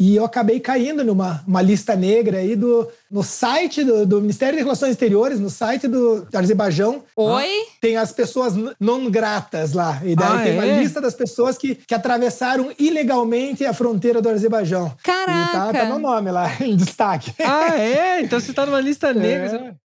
E 0.00 0.16
eu 0.16 0.24
acabei 0.24 0.58
caindo 0.58 1.04
numa 1.04 1.44
uma 1.46 1.60
lista 1.60 1.94
negra 1.94 2.38
aí 2.38 2.56
do, 2.56 2.88
no 3.10 3.22
site 3.22 3.84
do, 3.84 4.06
do 4.06 4.18
Ministério 4.22 4.56
de 4.56 4.62
Relações 4.64 4.92
Exteriores, 4.92 5.38
no 5.38 5.50
site 5.50 5.86
do, 5.86 6.22
do 6.22 6.38
Azerbaijão. 6.38 7.02
Oi? 7.14 7.50
Tem 7.82 7.98
as 7.98 8.10
pessoas 8.10 8.54
não 8.80 9.10
gratas 9.10 9.74
lá. 9.74 10.00
E 10.02 10.16
daí 10.16 10.26
Ah, 10.26 10.42
tem 10.42 10.52
uma 10.54 10.64
é? 10.64 10.78
lista 10.80 11.02
das 11.02 11.14
pessoas 11.14 11.58
que, 11.58 11.74
que 11.74 11.94
atravessaram 11.94 12.72
ilegalmente 12.78 13.66
a 13.66 13.74
fronteira 13.74 14.22
do 14.22 14.30
Azerbaijão. 14.30 14.86
E 14.86 15.02
tá, 15.04 15.26
Caraca! 15.26 15.78
tá 15.78 15.84
meu 15.84 15.98
nome 15.98 16.30
lá, 16.30 16.50
em 16.64 16.74
destaque. 16.74 17.34
Ah, 17.38 17.78
é? 17.78 18.22
Então 18.22 18.40
você 18.40 18.54
tá 18.54 18.64
numa 18.64 18.80
lista 18.80 19.12
negra. 19.12 19.74
É. 19.76 19.89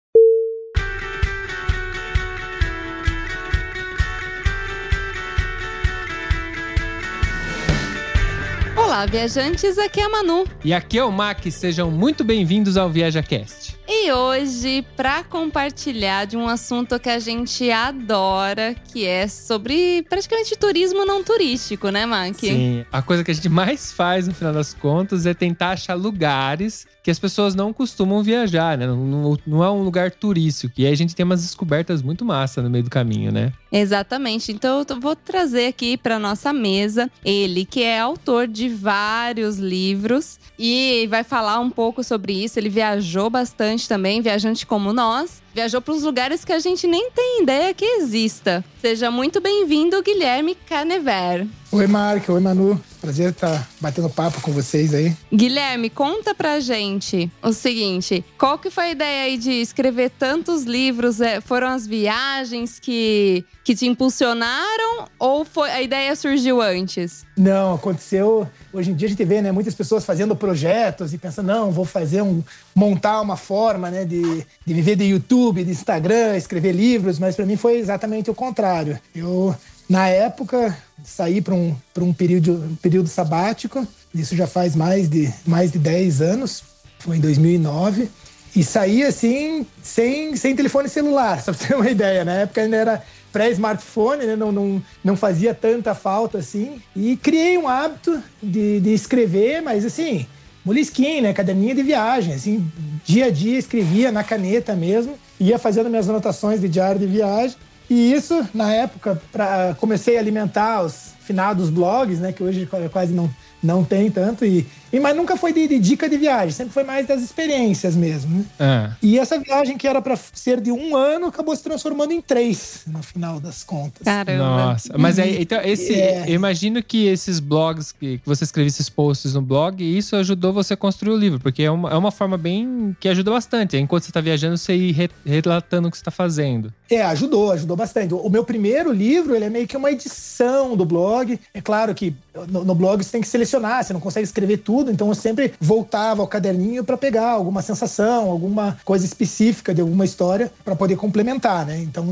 Olá, 8.90 9.06
viajantes, 9.06 9.78
aqui 9.78 10.00
é 10.00 10.04
a 10.04 10.08
Manu. 10.08 10.44
E 10.64 10.74
aqui 10.74 10.98
é 10.98 11.04
o 11.04 11.12
Mac, 11.12 11.46
sejam 11.48 11.92
muito 11.92 12.24
bem-vindos 12.24 12.76
ao 12.76 12.90
ViajaCast. 12.90 13.78
E 13.88 14.10
hoje, 14.10 14.84
para 14.96 15.22
compartilhar 15.22 16.24
de 16.24 16.36
um 16.36 16.48
assunto 16.48 16.98
que 16.98 17.08
a 17.08 17.20
gente 17.20 17.70
adora, 17.70 18.74
que 18.92 19.06
é 19.06 19.28
sobre 19.28 20.04
praticamente 20.10 20.56
turismo 20.56 21.04
não 21.06 21.22
turístico, 21.22 21.88
né, 21.90 22.04
Mac? 22.04 22.34
Sim, 22.34 22.84
a 22.90 23.00
coisa 23.00 23.22
que 23.22 23.30
a 23.30 23.34
gente 23.34 23.48
mais 23.48 23.92
faz 23.92 24.26
no 24.26 24.34
final 24.34 24.52
das 24.52 24.74
contas 24.74 25.24
é 25.24 25.34
tentar 25.34 25.70
achar 25.70 25.94
lugares 25.94 26.84
que 27.00 27.12
as 27.12 27.18
pessoas 27.18 27.54
não 27.54 27.72
costumam 27.72 28.24
viajar, 28.24 28.76
né? 28.76 28.88
Não, 28.88 28.96
não- 28.96 29.38
não 29.46 29.62
é 29.64 29.70
um 29.70 29.82
lugar 29.84 30.10
turístico. 30.10 30.74
E 30.78 30.86
aí 30.86 30.92
a 30.92 30.96
gente 30.96 31.14
tem 31.14 31.24
umas 31.24 31.42
descobertas 31.42 32.02
muito 32.02 32.24
massa 32.24 32.60
no 32.60 32.68
meio 32.68 32.82
do 32.82 32.90
caminho, 32.90 33.30
né? 33.30 33.52
Exatamente. 33.72 34.52
Então 34.52 34.84
eu 34.88 35.00
vou 35.00 35.14
trazer 35.14 35.66
aqui 35.66 35.96
para 35.96 36.18
nossa 36.18 36.52
mesa 36.52 37.10
ele, 37.24 37.64
que 37.64 37.82
é 37.82 38.00
autor 38.00 38.46
de 38.48 38.68
vários 38.68 39.58
livros 39.58 40.38
e 40.58 41.06
vai 41.08 41.22
falar 41.22 41.60
um 41.60 41.70
pouco 41.70 42.02
sobre 42.02 42.32
isso. 42.32 42.58
Ele 42.58 42.68
viajou 42.68 43.30
bastante 43.30 43.88
também, 43.88 44.20
viajante 44.20 44.66
como 44.66 44.92
nós. 44.92 45.42
Viajou 45.52 45.80
para 45.80 45.94
os 45.94 46.02
lugares 46.02 46.44
que 46.44 46.52
a 46.52 46.60
gente 46.60 46.86
nem 46.86 47.10
tem 47.10 47.42
ideia 47.42 47.74
que 47.74 47.84
exista. 47.84 48.64
Seja 48.80 49.10
muito 49.10 49.40
bem-vindo, 49.40 50.00
Guilherme 50.00 50.54
Canever. 50.54 51.46
Oi, 51.72 51.86
Marco. 51.86 52.32
Oi, 52.32 52.40
Manu. 52.40 52.80
Prazer 53.00 53.30
estar 53.30 53.68
batendo 53.80 54.10
papo 54.10 54.40
com 54.42 54.52
vocês 54.52 54.92
aí. 54.92 55.16
Guilherme, 55.32 55.88
conta 55.88 56.34
pra 56.34 56.60
gente 56.60 57.30
o 57.42 57.52
seguinte: 57.52 58.24
qual 58.38 58.58
que 58.58 58.70
foi 58.70 58.84
a 58.84 58.90
ideia 58.90 59.22
aí 59.24 59.38
de 59.38 59.52
escrever 59.52 60.10
tantos 60.10 60.64
livros? 60.64 61.20
É, 61.20 61.40
foram 61.40 61.68
as 61.68 61.86
viagens 61.86 62.78
que, 62.78 63.44
que 63.64 63.74
te 63.74 63.86
impulsionaram 63.86 65.06
ou 65.18 65.44
foi 65.44 65.70
a 65.70 65.80
ideia 65.80 66.14
surgiu 66.14 66.60
antes? 66.60 67.24
Não, 67.36 67.74
aconteceu. 67.74 68.48
Hoje 68.72 68.90
em 68.90 68.94
dia 68.94 69.06
a 69.06 69.10
gente 69.10 69.24
vê, 69.24 69.42
né, 69.42 69.50
muitas 69.50 69.74
pessoas 69.74 70.04
fazendo 70.04 70.36
projetos 70.36 71.12
e 71.12 71.18
pensando, 71.18 71.46
não, 71.46 71.72
vou 71.72 71.84
fazer 71.84 72.22
um. 72.22 72.42
montar 72.74 73.20
uma 73.20 73.36
forma, 73.36 73.90
né, 73.90 74.04
de, 74.04 74.46
de 74.64 74.74
viver 74.74 74.96
de 74.96 75.04
YouTube, 75.04 75.64
de 75.64 75.70
Instagram, 75.70 76.36
escrever 76.36 76.72
livros, 76.72 77.18
mas 77.18 77.34
para 77.34 77.46
mim 77.46 77.56
foi 77.56 77.78
exatamente 77.78 78.30
o 78.30 78.34
contrário. 78.34 78.98
Eu, 79.14 79.54
na 79.88 80.08
época, 80.08 80.76
saí 81.04 81.40
para 81.40 81.54
um, 81.54 81.74
pra 81.92 82.04
um, 82.04 82.12
período, 82.12 82.78
período 82.80 83.08
sabático, 83.08 83.86
isso 84.14 84.36
já 84.36 84.46
faz 84.46 84.76
mais 84.76 85.08
de, 85.08 85.32
mais 85.44 85.72
de 85.72 85.78
10 85.78 86.20
anos, 86.20 86.62
foi 87.00 87.16
em 87.16 87.20
2009. 87.20 88.08
E 88.54 88.64
saí 88.64 89.04
assim, 89.04 89.66
sem, 89.82 90.34
sem 90.36 90.56
telefone 90.56 90.88
celular, 90.88 91.40
só 91.42 91.52
pra 91.52 91.66
ter 91.66 91.74
uma 91.74 91.90
ideia. 91.90 92.24
Na 92.24 92.32
época 92.32 92.60
ainda 92.60 92.76
era 92.76 93.02
pré-smartphone, 93.32 94.26
né? 94.26 94.36
não, 94.36 94.50
não, 94.50 94.82
não 95.04 95.16
fazia 95.16 95.54
tanta 95.54 95.94
falta 95.94 96.38
assim. 96.38 96.80
E 96.94 97.16
criei 97.16 97.56
um 97.56 97.68
hábito 97.68 98.22
de, 98.42 98.80
de 98.80 98.92
escrever, 98.92 99.62
mas 99.62 99.84
assim, 99.84 100.26
molisquinho, 100.64 101.22
né? 101.22 101.32
Caderninha 101.32 101.74
de 101.74 101.82
viagem, 101.82 102.34
assim, 102.34 102.70
dia 103.04 103.26
a 103.26 103.30
dia 103.30 103.58
escrevia 103.58 104.10
na 104.10 104.24
caneta 104.24 104.74
mesmo, 104.74 105.14
ia 105.38 105.58
fazendo 105.58 105.88
minhas 105.88 106.08
anotações 106.08 106.60
de 106.60 106.68
diário 106.68 106.98
de 106.98 107.06
viagem. 107.06 107.56
E 107.88 108.12
isso, 108.12 108.46
na 108.54 108.72
época, 108.72 109.20
pra, 109.32 109.74
comecei 109.78 110.16
a 110.16 110.20
alimentar 110.20 110.82
os 110.82 111.10
finados 111.20 111.70
blogs, 111.70 112.20
né? 112.20 112.32
Que 112.32 112.42
hoje 112.42 112.68
quase 112.92 113.12
não, 113.12 113.28
não 113.62 113.84
tem 113.84 114.10
tanto. 114.10 114.44
E, 114.44 114.66
e, 114.92 114.98
mas 114.98 115.16
nunca 115.16 115.36
foi 115.36 115.52
de, 115.52 115.68
de 115.68 115.78
dica 115.78 116.08
de 116.08 116.16
viagem, 116.16 116.50
sempre 116.50 116.72
foi 116.72 116.82
mais 116.84 117.06
das 117.06 117.22
experiências 117.22 117.94
mesmo. 117.94 118.38
Né? 118.38 118.44
Ah, 118.58 118.90
E 119.02 119.18
essa 119.18 119.38
viagem 119.38 119.76
que 119.78 119.86
era 119.86 120.00
para 120.02 120.16
ser 120.16 120.60
de 120.60 120.72
um 120.72 120.96
ano 120.96 121.26
acabou 121.26 121.54
se 121.54 121.62
transformando 121.62 122.12
em 122.12 122.20
três, 122.20 122.82
no 122.86 123.02
final 123.02 123.38
das 123.40 123.62
contas. 123.62 124.02
Caramba. 124.04 124.44
nossa. 124.44 124.96
Mas 124.98 125.18
aí, 125.18 125.40
então, 125.42 125.60
esse. 125.62 125.94
É. 125.94 126.24
Eu 126.28 126.34
imagino 126.34 126.82
que 126.82 127.06
esses 127.06 127.40
blogs, 127.40 127.92
que, 127.92 128.18
que 128.18 128.26
você 128.26 128.44
escrevia 128.44 128.68
esses 128.68 128.88
posts 128.88 129.34
no 129.34 129.42
blog, 129.42 129.80
isso 129.82 130.16
ajudou 130.16 130.52
você 130.52 130.74
a 130.74 130.76
construir 130.76 131.12
o 131.12 131.16
livro, 131.16 131.38
porque 131.40 131.62
é 131.62 131.70
uma, 131.70 131.90
é 131.90 131.96
uma 131.96 132.10
forma 132.10 132.36
bem. 132.36 132.96
que 132.98 133.08
ajuda 133.08 133.30
bastante. 133.30 133.76
Enquanto 133.76 134.04
você 134.04 134.12
tá 134.12 134.20
viajando, 134.20 134.56
você 134.58 134.74
ir 134.74 134.92
re- 134.92 135.10
relatando 135.24 135.88
o 135.88 135.90
que 135.90 135.96
você 135.98 136.04
tá 136.04 136.10
fazendo. 136.10 136.72
É, 136.90 137.02
ajudou, 137.02 137.52
ajudou 137.52 137.76
bastante. 137.76 138.12
O 138.14 138.28
meu 138.28 138.44
primeiro 138.44 138.92
livro, 138.92 139.34
ele 139.36 139.44
é 139.44 139.50
meio 139.50 139.66
que 139.68 139.76
uma 139.76 139.90
edição 139.92 140.76
do 140.76 140.84
blog. 140.84 141.38
É 141.54 141.60
claro 141.60 141.94
que 141.94 142.14
no, 142.48 142.64
no 142.64 142.74
blog 142.74 143.02
você 143.02 143.12
tem 143.12 143.20
que 143.20 143.28
selecionar, 143.28 143.84
você 143.84 143.92
não 143.92 144.00
consegue 144.00 144.24
escrever 144.24 144.58
tudo, 144.58 144.90
então 144.90 145.08
eu 145.08 145.14
sempre 145.14 145.52
voltava 145.60 146.22
ao 146.22 146.28
caderninho 146.28 146.84
para 146.84 146.96
pegar 146.96 147.30
alguma 147.30 147.62
sensação, 147.62 148.30
alguma 148.30 148.78
coisa 148.84 149.04
específica 149.04 149.74
de 149.74 149.80
alguma 149.80 150.04
história 150.04 150.52
para 150.64 150.76
poder 150.76 150.96
complementar, 150.96 151.66
né? 151.66 151.78
Então 151.78 152.06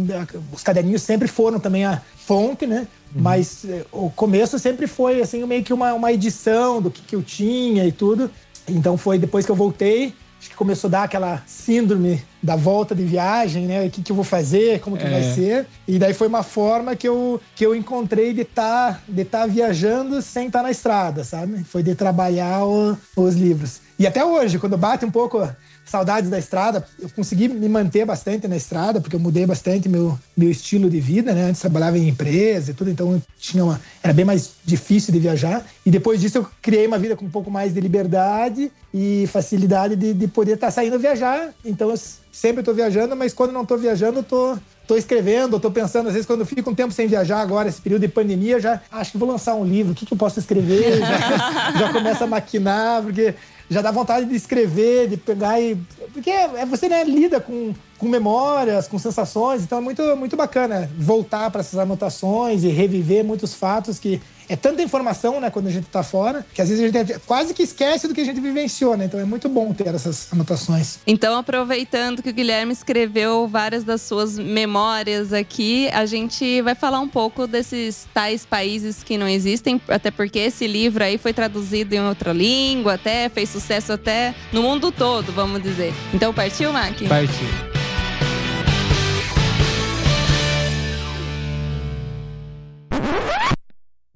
os 0.53 0.63
caderninhos 0.63 1.03
sempre 1.03 1.29
foram 1.29 1.59
também 1.61 1.85
a 1.85 2.01
fonte, 2.17 2.67
né? 2.67 2.87
Mas 3.15 3.65
eh, 3.65 3.85
o 3.91 4.11
começo 4.11 4.59
sempre 4.59 4.87
foi 4.87 5.23
assim 5.23 5.45
meio 5.47 5.65
que 5.65 5.73
uma, 5.73 5.95
uma 5.95 6.13
edição 6.13 6.81
do 6.81 6.91
que, 6.91 7.01
que 7.03 7.17
eu 7.17 7.23
tinha 7.23 7.87
e 7.87 7.93
tudo. 7.93 8.31
Então 8.69 8.99
foi 8.99 9.19
depois 9.19 9.47
que 9.47 9.53
eu 9.53 9.57
voltei, 9.57 10.15
acho 10.41 10.51
que 10.51 10.57
começou 10.57 10.89
a 10.89 10.91
dar 10.93 11.03
aquela 11.05 11.43
síndrome 11.47 12.23
da 12.43 12.55
volta 12.55 12.95
de 12.95 13.03
viagem, 13.05 13.67
né? 13.67 13.87
O 13.87 13.91
que, 13.91 14.03
que 14.03 14.13
eu 14.13 14.17
vou 14.17 14.25
fazer, 14.25 14.81
como 14.81 14.97
que 14.97 15.05
É. 15.05 15.11
vai 15.11 15.23
ser. 15.35 15.67
E 15.87 15.99
daí 15.99 16.15
foi 16.15 16.29
uma 16.29 16.43
forma 16.43 16.95
que 16.95 17.09
eu, 17.09 17.41
que 17.57 17.67
eu 17.67 17.75
encontrei 17.75 18.33
de 18.33 18.43
estar 18.43 19.03
de 19.09 19.25
tá 19.25 19.47
viajando 19.47 20.23
sem 20.23 20.47
estar 20.47 20.63
na 20.63 20.71
estrada, 20.71 21.25
sabe? 21.25 21.65
Foi 21.65 21.83
de 21.83 21.95
trabalhar 21.95 22.65
o- 22.65 22.97
os 23.17 23.35
livros. 23.35 23.81
E 23.99 24.07
até 24.07 24.25
hoje, 24.25 24.59
quando 24.61 24.77
bate 24.79 25.05
um 25.05 25.11
pouco 25.11 25.49
saudades 25.89 26.29
da 26.31 26.39
estrada, 26.39 26.87
eu 27.01 27.09
consegui 27.11 27.49
me 27.49 27.69
manter 27.69 28.05
bastante 28.05 28.47
na 28.47 28.57
estrada, 28.57 29.01
porque 29.01 29.17
eu 29.17 29.21
mudei 29.21 29.47
bastante 29.47 29.89
meu, 29.89 30.19
meu 30.37 30.51
estilo 30.51 30.89
de 30.91 31.01
vida, 31.01 31.33
né? 31.33 31.45
Antes 31.45 31.61
trabalhava 31.61 31.99
em 31.99 32.09
empresa 32.09 32.71
e 32.71 32.75
tudo, 32.75 32.91
então 32.91 33.21
tinha 33.39 33.65
uma, 33.65 33.81
era 34.03 34.13
bem 34.13 34.25
mais 34.25 34.53
difícil 34.65 35.13
de 35.13 35.19
viajar. 35.19 35.65
E 35.85 35.91
depois 35.91 36.21
disso 36.21 36.39
eu 36.39 36.47
criei 36.61 36.87
uma 36.87 36.99
vida 36.99 37.17
com 37.17 37.25
um 37.25 37.31
pouco 37.31 37.51
mais 37.51 37.73
de 37.73 37.81
liberdade 37.81 38.71
e 38.93 39.27
facilidade 39.33 39.97
de, 39.97 40.13
de 40.13 40.29
poder 40.29 40.53
estar 40.53 40.71
saindo 40.71 40.99
viajar. 40.99 41.51
Então 41.65 41.91
eu 41.91 41.97
sempre 42.39 42.61
estou 42.61 42.75
viajando, 42.75 43.17
mas 43.17 43.35
quando 43.35 43.53
não 43.53 43.63
estou 43.63 43.77
viajando, 43.77 44.21
eu 44.21 44.59
tô, 44.87 44.97
escrevendo, 44.97 45.59
tô 45.59 45.71
pensando, 45.71 46.07
às 46.07 46.13
vezes, 46.13 46.27
quando 46.27 46.41
eu 46.41 46.47
fico 46.47 46.71
um 46.71 46.75
tempo 46.75 46.93
sem 46.93 47.09
viajar 47.09 47.41
agora, 47.41 47.69
esse 47.69 47.81
período 47.81 48.03
de 48.03 48.09
pandemia, 48.09 48.61
já 48.61 48.81
acho 48.93 49.13
que 49.13 49.19
vou 49.19 49.29
lançar 49.29 49.55
um 49.55 49.65
livro, 49.65 49.93
o 49.93 49.95
que, 49.95 50.07
que 50.07 50.15
eu 50.15 50.19
posso 50.19 50.39
escrever? 50.39 50.99
Já, 51.09 51.73
já 51.79 51.93
começa 51.93 52.25
a 52.25 52.27
maquinar, 52.27 53.03
porque 53.03 53.35
já 53.71 53.83
dá 53.83 53.91
vontade 53.91 54.27
de 54.27 54.35
escrever, 54.35 55.09
de 55.09 55.17
pegar 55.17 55.61
e. 55.61 55.77
Porque 56.13 56.31
é, 56.31 56.65
você 56.65 56.89
né, 56.89 57.05
lida 57.05 57.41
com, 57.41 57.75
com 57.99 58.09
memórias, 58.09 58.89
com 58.89 58.99
sensações, 58.99 59.63
então 59.63 59.79
é 59.79 59.81
muito, 59.81 60.03
muito 60.17 60.37
bacana 60.37 60.91
voltar 60.97 61.51
para 61.51 61.61
essas 61.61 61.79
anotações 61.79 62.65
e 62.65 62.69
reviver 62.69 63.25
muitos 63.25 63.55
fatos 63.55 63.99
que. 63.99 64.21
É 64.49 64.57
tanta 64.57 64.83
informação, 64.83 65.41
né, 65.41 65.51
quando 65.51 65.67
a 65.67 65.71
gente 65.71 65.87
tá 65.89 66.03
fora, 66.03 66.45
que 66.55 66.63
às 66.63 66.69
vezes 66.71 66.83
a 66.83 67.05
gente 67.05 67.19
quase 67.27 67.53
que 67.53 67.63
esquece 67.63 68.09
do 68.09 68.15
que 68.15 68.21
a 68.21 68.25
gente 68.25 68.41
vivenciou, 68.41 68.97
né? 68.97 69.05
Então 69.05 69.21
é 69.21 69.25
muito 69.25 69.49
bom 69.49 69.75
ter 69.75 69.95
essas 69.95 70.33
anotações. 70.33 70.99
Então, 71.07 71.37
aproveitando 71.37 72.23
que 72.23 72.31
o 72.31 72.33
Guilherme 72.33 72.73
escreveu 72.73 73.47
várias 73.47 73.85
das 73.85 74.01
suas 74.01 74.39
memórias 74.39 75.33
aqui, 75.33 75.89
a 75.93 76.07
gente 76.07 76.63
vai 76.63 76.75
falar 76.75 77.01
um 77.01 77.09
pouco 77.09 77.47
desses 77.47 78.07
tais 78.15 78.47
países 78.47 79.03
que 79.03 79.19
não 79.19 79.29
existem, 79.29 79.81
até 79.89 80.11
porque 80.11 80.39
esse 80.39 80.67
livro 80.67 81.05
aí 81.05 81.19
foi 81.19 81.33
traduzido 81.33 81.95
em 81.95 82.01
outra 82.01 82.33
língua, 82.33 82.95
até 82.95 83.29
fez 83.29 83.51
sucesso 83.51 83.93
até 83.93 84.35
no 84.53 84.63
mundo 84.63 84.91
todo, 84.91 85.31
vamos 85.33 85.63
dizer. 85.63 85.93
Então, 86.15 86.33
partiu, 86.33 86.73
Mac? 86.73 86.97
Partiu. 87.09 87.69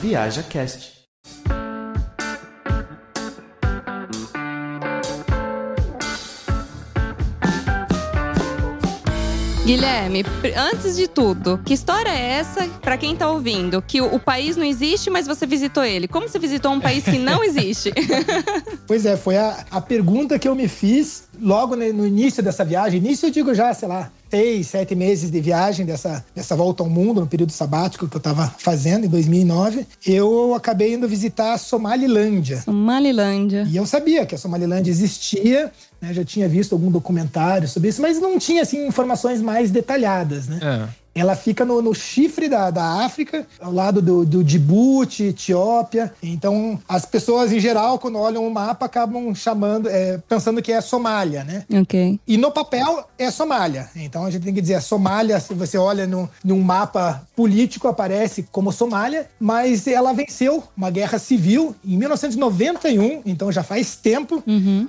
Viaja 0.00 0.42
Cast. 0.42 0.98
Guilherme, 9.66 10.24
antes 10.56 10.96
de 10.96 11.06
tudo, 11.06 11.60
que 11.64 11.74
história 11.74 12.08
é 12.08 12.30
essa 12.38 12.66
pra 12.80 12.96
quem 12.96 13.14
tá 13.14 13.30
ouvindo? 13.30 13.82
Que 13.82 14.00
o, 14.00 14.14
o 14.14 14.18
país 14.18 14.56
não 14.56 14.64
existe, 14.64 15.10
mas 15.10 15.26
você 15.26 15.46
visitou 15.46 15.84
ele. 15.84 16.08
Como 16.08 16.26
você 16.26 16.38
visitou 16.38 16.72
um 16.72 16.80
país 16.80 17.04
que 17.04 17.18
não 17.18 17.44
existe? 17.44 17.92
Pois 18.86 19.06
é, 19.06 19.16
foi 19.16 19.36
a, 19.36 19.64
a 19.70 19.80
pergunta 19.80 20.36
que 20.36 20.48
eu 20.48 20.54
me 20.54 20.66
fiz 20.66 21.28
logo 21.40 21.76
no 21.76 22.06
início 22.06 22.42
dessa 22.42 22.64
viagem. 22.64 22.98
Início 22.98 23.26
eu 23.26 23.30
digo 23.30 23.54
já, 23.54 23.72
sei 23.72 23.86
lá, 23.86 24.10
seis, 24.30 24.68
sete 24.68 24.94
meses 24.94 25.30
de 25.30 25.40
viagem 25.40 25.84
dessa, 25.84 26.24
dessa 26.34 26.54
volta 26.54 26.82
ao 26.82 26.88
mundo, 26.88 27.20
no 27.20 27.26
período 27.26 27.52
sabático 27.52 28.08
que 28.08 28.16
eu 28.16 28.18
estava 28.18 28.46
fazendo, 28.58 29.06
em 29.06 29.08
2009. 29.08 29.86
Eu 30.06 30.54
acabei 30.54 30.94
indo 30.94 31.08
visitar 31.08 31.54
a 31.54 31.58
Somalilândia. 31.58 32.60
Somalilândia. 32.60 33.66
E 33.68 33.76
eu 33.76 33.84
sabia 33.84 34.24
que 34.24 34.34
a 34.34 34.38
Somalilândia 34.38 34.90
existia, 34.90 35.72
né, 36.00 36.14
já 36.14 36.24
tinha 36.24 36.48
visto 36.48 36.72
algum 36.74 36.90
documentário 36.90 37.66
sobre 37.66 37.88
isso, 37.88 38.00
mas 38.00 38.20
não 38.20 38.38
tinha 38.38 38.62
assim, 38.62 38.86
informações 38.86 39.42
mais 39.42 39.70
detalhadas. 39.70 40.46
Né? 40.46 40.60
É. 40.62 41.00
Ela 41.20 41.36
fica 41.36 41.64
no, 41.64 41.82
no 41.82 41.94
chifre 41.94 42.48
da, 42.48 42.70
da 42.70 43.04
África, 43.04 43.46
ao 43.60 43.72
lado 43.72 44.00
do, 44.00 44.24
do 44.24 44.42
Djibouti, 44.42 45.24
Etiópia. 45.24 46.12
Então, 46.22 46.78
as 46.88 47.04
pessoas, 47.04 47.52
em 47.52 47.60
geral, 47.60 47.98
quando 47.98 48.18
olham 48.18 48.46
o 48.46 48.50
mapa, 48.50 48.86
acabam 48.86 49.34
chamando, 49.34 49.88
é, 49.88 50.18
pensando 50.28 50.62
que 50.62 50.72
é 50.72 50.80
Somália, 50.80 51.44
né? 51.44 51.64
Ok. 51.82 52.18
E 52.26 52.36
no 52.38 52.50
papel 52.50 53.04
é 53.18 53.30
Somália. 53.30 53.90
Então 53.94 54.24
a 54.24 54.30
gente 54.30 54.44
tem 54.44 54.54
que 54.54 54.60
dizer, 54.62 54.76
a 54.76 54.80
Somália, 54.80 55.38
se 55.40 55.52
você 55.52 55.76
olha 55.76 56.06
no, 56.06 56.28
num 56.42 56.60
mapa 56.62 57.22
político, 57.36 57.86
aparece 57.86 58.46
como 58.50 58.72
Somália, 58.72 59.28
mas 59.38 59.86
ela 59.86 60.12
venceu 60.12 60.64
uma 60.76 60.90
guerra 60.90 61.18
civil 61.18 61.74
em 61.84 61.96
1991, 61.98 63.22
então 63.26 63.52
já 63.52 63.62
faz 63.62 63.96
tempo 63.96 64.42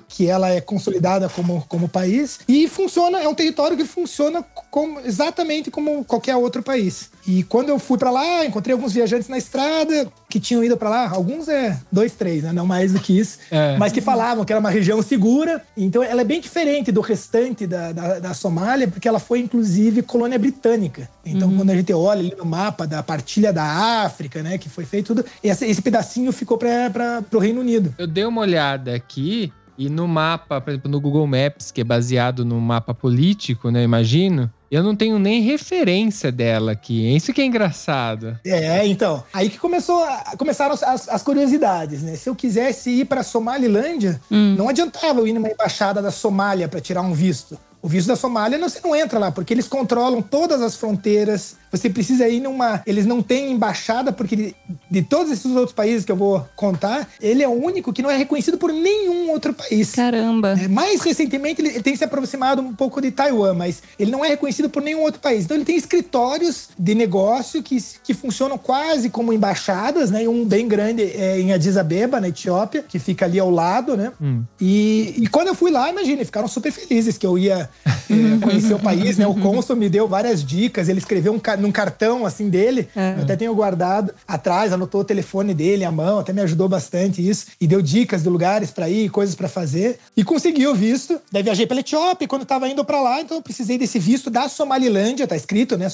que 0.08 0.28
ela 0.28 0.50
é 0.50 0.62
consolidada 0.62 1.28
como, 1.28 1.66
como 1.68 1.90
país. 1.90 2.40
E 2.48 2.68
funciona, 2.68 3.20
é 3.20 3.28
um 3.28 3.36
território 3.36 3.76
que 3.76 3.86
funciona 3.86 4.44
como, 4.70 5.00
exatamente 5.02 5.70
como 5.72 6.06
qualquer 6.06 6.21
outro 6.38 6.62
país. 6.62 7.10
E 7.26 7.44
quando 7.44 7.70
eu 7.70 7.78
fui 7.78 7.98
pra 7.98 8.10
lá, 8.10 8.46
encontrei 8.46 8.74
alguns 8.74 8.94
viajantes 8.94 9.28
na 9.28 9.38
estrada 9.38 10.08
que 10.30 10.40
tinham 10.40 10.64
ido 10.64 10.76
pra 10.76 10.90
lá. 10.90 11.10
Alguns 11.10 11.48
é 11.48 11.78
dois, 11.92 12.14
três, 12.14 12.44
né? 12.44 12.52
Não 12.52 12.66
mais 12.66 12.94
do 12.94 13.00
que 13.00 13.18
isso. 13.18 13.38
É. 13.52 13.78
Mas 13.78 13.92
que 13.92 14.02
falavam 14.02 14.44
que 14.44 14.52
era 14.52 14.60
uma 14.60 14.70
região 14.70 15.02
segura. 15.02 15.62
Então 15.78 16.04
ela 16.04 16.22
é 16.22 16.24
bem 16.24 16.42
diferente 16.42 16.92
do 16.92 17.02
restante 17.02 17.68
da, 17.68 17.92
da, 17.92 18.20
da 18.20 18.34
Somália, 18.34 18.88
porque 18.88 19.08
ela 19.08 19.20
foi 19.20 19.40
inclusive 19.40 20.02
colônia 20.02 20.40
britânica. 20.40 21.10
Então 21.26 21.56
quando 21.56 21.70
a 21.70 21.76
gente 21.76 21.94
olha 21.94 22.20
ali 22.20 22.36
no 22.36 22.46
mapa 22.46 22.88
da 22.88 23.04
partilha 23.04 23.54
da 23.54 24.04
África, 24.04 24.42
né, 24.42 24.58
que 24.58 24.70
foi 24.70 24.86
feito 24.86 25.14
tudo, 25.14 25.26
esse, 25.44 25.66
esse 25.66 25.82
pedacinho 25.82 26.32
ficou 26.32 26.58
para 26.58 27.24
o 27.32 27.38
Reino 27.38 27.62
Unido. 27.62 27.94
Eu 27.98 28.08
dei 28.08 28.26
uma 28.26 28.42
olhada 28.42 28.96
aqui 28.96 29.52
e 29.86 29.90
no 29.90 30.08
mapa, 30.08 30.60
por 30.62 30.70
exemplo, 30.72 30.90
no 30.92 31.00
Google 31.02 31.26
Maps, 31.28 31.72
que 31.72 31.82
é 31.82 31.84
baseado 31.84 32.44
no 32.46 32.60
mapa 32.62 32.94
político, 32.94 33.70
né? 33.70 33.80
eu 33.82 33.86
Imagino. 33.86 34.52
Eu 34.70 34.82
não 34.84 34.96
tenho 34.96 35.20
nem 35.20 35.42
referência 35.42 36.32
dela 36.32 36.72
aqui. 36.72 37.06
hein? 37.06 37.18
Isso 37.18 37.34
que 37.34 37.42
é 37.42 37.46
engraçado. 37.46 38.40
É, 38.46 38.86
então. 38.88 39.22
Aí 39.34 39.50
que 39.50 39.58
começou 39.60 40.02
a- 40.04 40.34
começaram 40.38 40.74
as- 40.74 41.10
as, 41.10 41.22
curiosidades, 41.24 42.02
né? 42.02 42.16
Se 42.16 42.30
eu 42.30 42.36
quisesse 42.36 42.90
ir 42.90 43.06
para 43.06 43.22
Somalilândia, 43.22 44.22
não 44.30 44.70
adiantava 44.70 45.20
eu 45.20 45.28
ir 45.28 45.34
numa 45.34 45.50
embaixada 45.50 46.02
da 46.02 46.10
Somália 46.12 46.68
para 46.70 46.80
tirar 46.80 47.02
um 47.02 47.12
visto. 47.14 47.58
O 47.82 47.88
visto 47.90 48.08
da 48.08 48.16
Somália 48.16 48.58
não, 48.58 48.70
você 48.70 48.80
não 48.82 48.96
entra 48.96 49.20
lá, 49.20 49.32
porque 49.32 49.54
eles 49.54 49.68
controlam 49.68 50.22
todas 50.22 50.62
as 50.62 50.76
fronteiras. 50.78 51.58
Você 51.72 51.90
precisa 51.90 52.28
ir 52.28 52.40
numa. 52.40 52.82
Eles 52.86 53.06
não 53.06 53.22
têm 53.22 53.52
embaixada, 53.52 54.12
porque 54.12 54.36
de, 54.36 54.56
de 54.90 55.02
todos 55.02 55.32
esses 55.32 55.52
outros 55.52 55.74
países 55.74 56.06
que 56.06 56.12
eu 56.12 56.16
vou 56.16 56.46
contar, 56.56 57.08
ele 57.20 57.42
é 57.42 57.48
o 57.48 57.52
único 57.52 57.92
que 57.92 58.02
não 58.02 58.12
é 58.12 58.18
reconhecido 58.18 58.58
por 58.58 58.72
nenhum 58.72 59.32
outro 59.32 59.54
país. 59.54 59.92
Caramba. 59.92 60.56
É, 60.60 60.68
mais 60.68 61.02
recentemente, 61.02 61.62
ele 61.62 61.72
ele 61.72 61.82
tem 61.82 61.96
se 61.96 62.04
aproximado 62.04 62.62
um 62.62 62.74
pouco 62.74 63.02
de 63.02 63.12
Taiwan, 63.12 63.54
mas 63.54 63.82
ele 63.98 64.12
não 64.12 64.24
é 64.24 64.30
reconhecido 64.30 64.70
por 64.70 64.82
nenhum 64.82 65.02
outro 65.02 65.20
país. 65.20 65.46
Então, 65.46 65.58
ele 65.58 65.66
tem 65.66 65.76
escritórios 65.76 66.70
de 66.78 66.94
negócio 66.94 67.64
que, 67.64 67.78
que 68.04 68.14
funcionam 68.14 68.58
quase 68.58 69.10
como 69.10 69.34
embaixadas, 69.34 70.12
né? 70.12 70.24
E 70.24 70.28
Um 70.28 70.46
bem 70.46 70.68
grande 70.68 71.04
é 71.04 71.40
em 71.40 71.54
Addis 71.54 71.78
Abeba, 71.78 72.20
na 72.20 72.30
Etiópia, 72.30 72.84
que 72.88 73.00
fica 73.00 73.26
ali 73.26 73.40
ao 73.40 73.50
lado, 73.50 73.98
né? 73.98 74.12
E, 74.60 75.16
e 75.18 75.28
quando 75.28 75.48
eu 75.48 75.56
fui 75.56 75.72
lá, 75.72 75.90
imagina, 75.90 76.24
ficaram 76.24 76.48
super 76.48 76.72
felizes 76.72 77.18
que 77.18 77.26
eu 77.26 77.38
ia 77.38 77.70
é, 77.86 78.40
conhecer 78.42 78.74
o 78.74 78.80
país, 78.80 79.18
né? 79.18 79.26
O 79.26 79.36
cônsul 79.36 79.76
me 79.76 79.90
deu 79.90 80.08
várias 80.08 80.44
dicas, 80.44 80.90
ele 80.90 81.00
escreveu 81.00 81.34
um, 81.34 81.40
num 81.62 81.72
cartão, 81.72 82.26
assim, 82.26 82.50
dele. 82.50 82.90
Eu 82.96 83.24
até 83.24 83.36
tenho 83.36 83.56
guardado 83.56 84.14
atrás, 84.28 84.74
anotou 84.74 85.02
o 85.02 85.06
telefone 85.06 85.54
dele, 85.54 85.86
a 85.86 85.92
mão, 85.92 86.20
até 86.20 86.34
me 86.34 86.42
ajudou 86.42 86.68
bastante 86.68 87.28
isso. 87.28 87.48
E 87.60 87.68
deu 87.68 87.82
dicas 87.82 88.24
de 88.24 88.30
lugares 88.30 88.72
pra 88.72 88.90
ir, 88.90 89.10
coisas 89.10 89.36
pra 89.36 89.48
fazer. 89.48 90.00
E 90.18 90.24
consegui 90.24 90.68
o 90.68 90.76
visto. 90.76 91.20
Daí 91.32 91.44
viajei 91.44 91.68
pela 91.68 91.80
Etiópia, 91.80 92.28
quando 92.28 92.42
eu 92.42 92.48
tava 92.48 92.68
indo 92.68 92.84
pra 92.84 93.02
lá, 93.02 93.22
então 93.22 93.38
eu 93.38 93.44
precisei 93.44 93.78
desse 93.78 94.00
visto 94.00 94.30
da 94.30 94.50
Somalilândia, 94.50 95.28
tá 95.28 95.36
escrito, 95.36 95.78
né? 95.78 95.88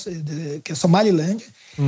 Que 0.64 0.72
é 0.72 0.76
Somalilândia. 0.76 1.46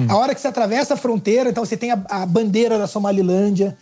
A 0.07 0.15
hora 0.15 0.35
que 0.35 0.41
você 0.41 0.47
atravessa 0.47 0.93
a 0.93 0.97
fronteira, 0.97 1.49
então 1.49 1.65
você 1.65 1.75
tem 1.77 1.91
a, 1.91 1.99
a 2.09 2.25
bandeira 2.25 2.77
da 2.77 2.87
Somalilândia, 2.87 3.77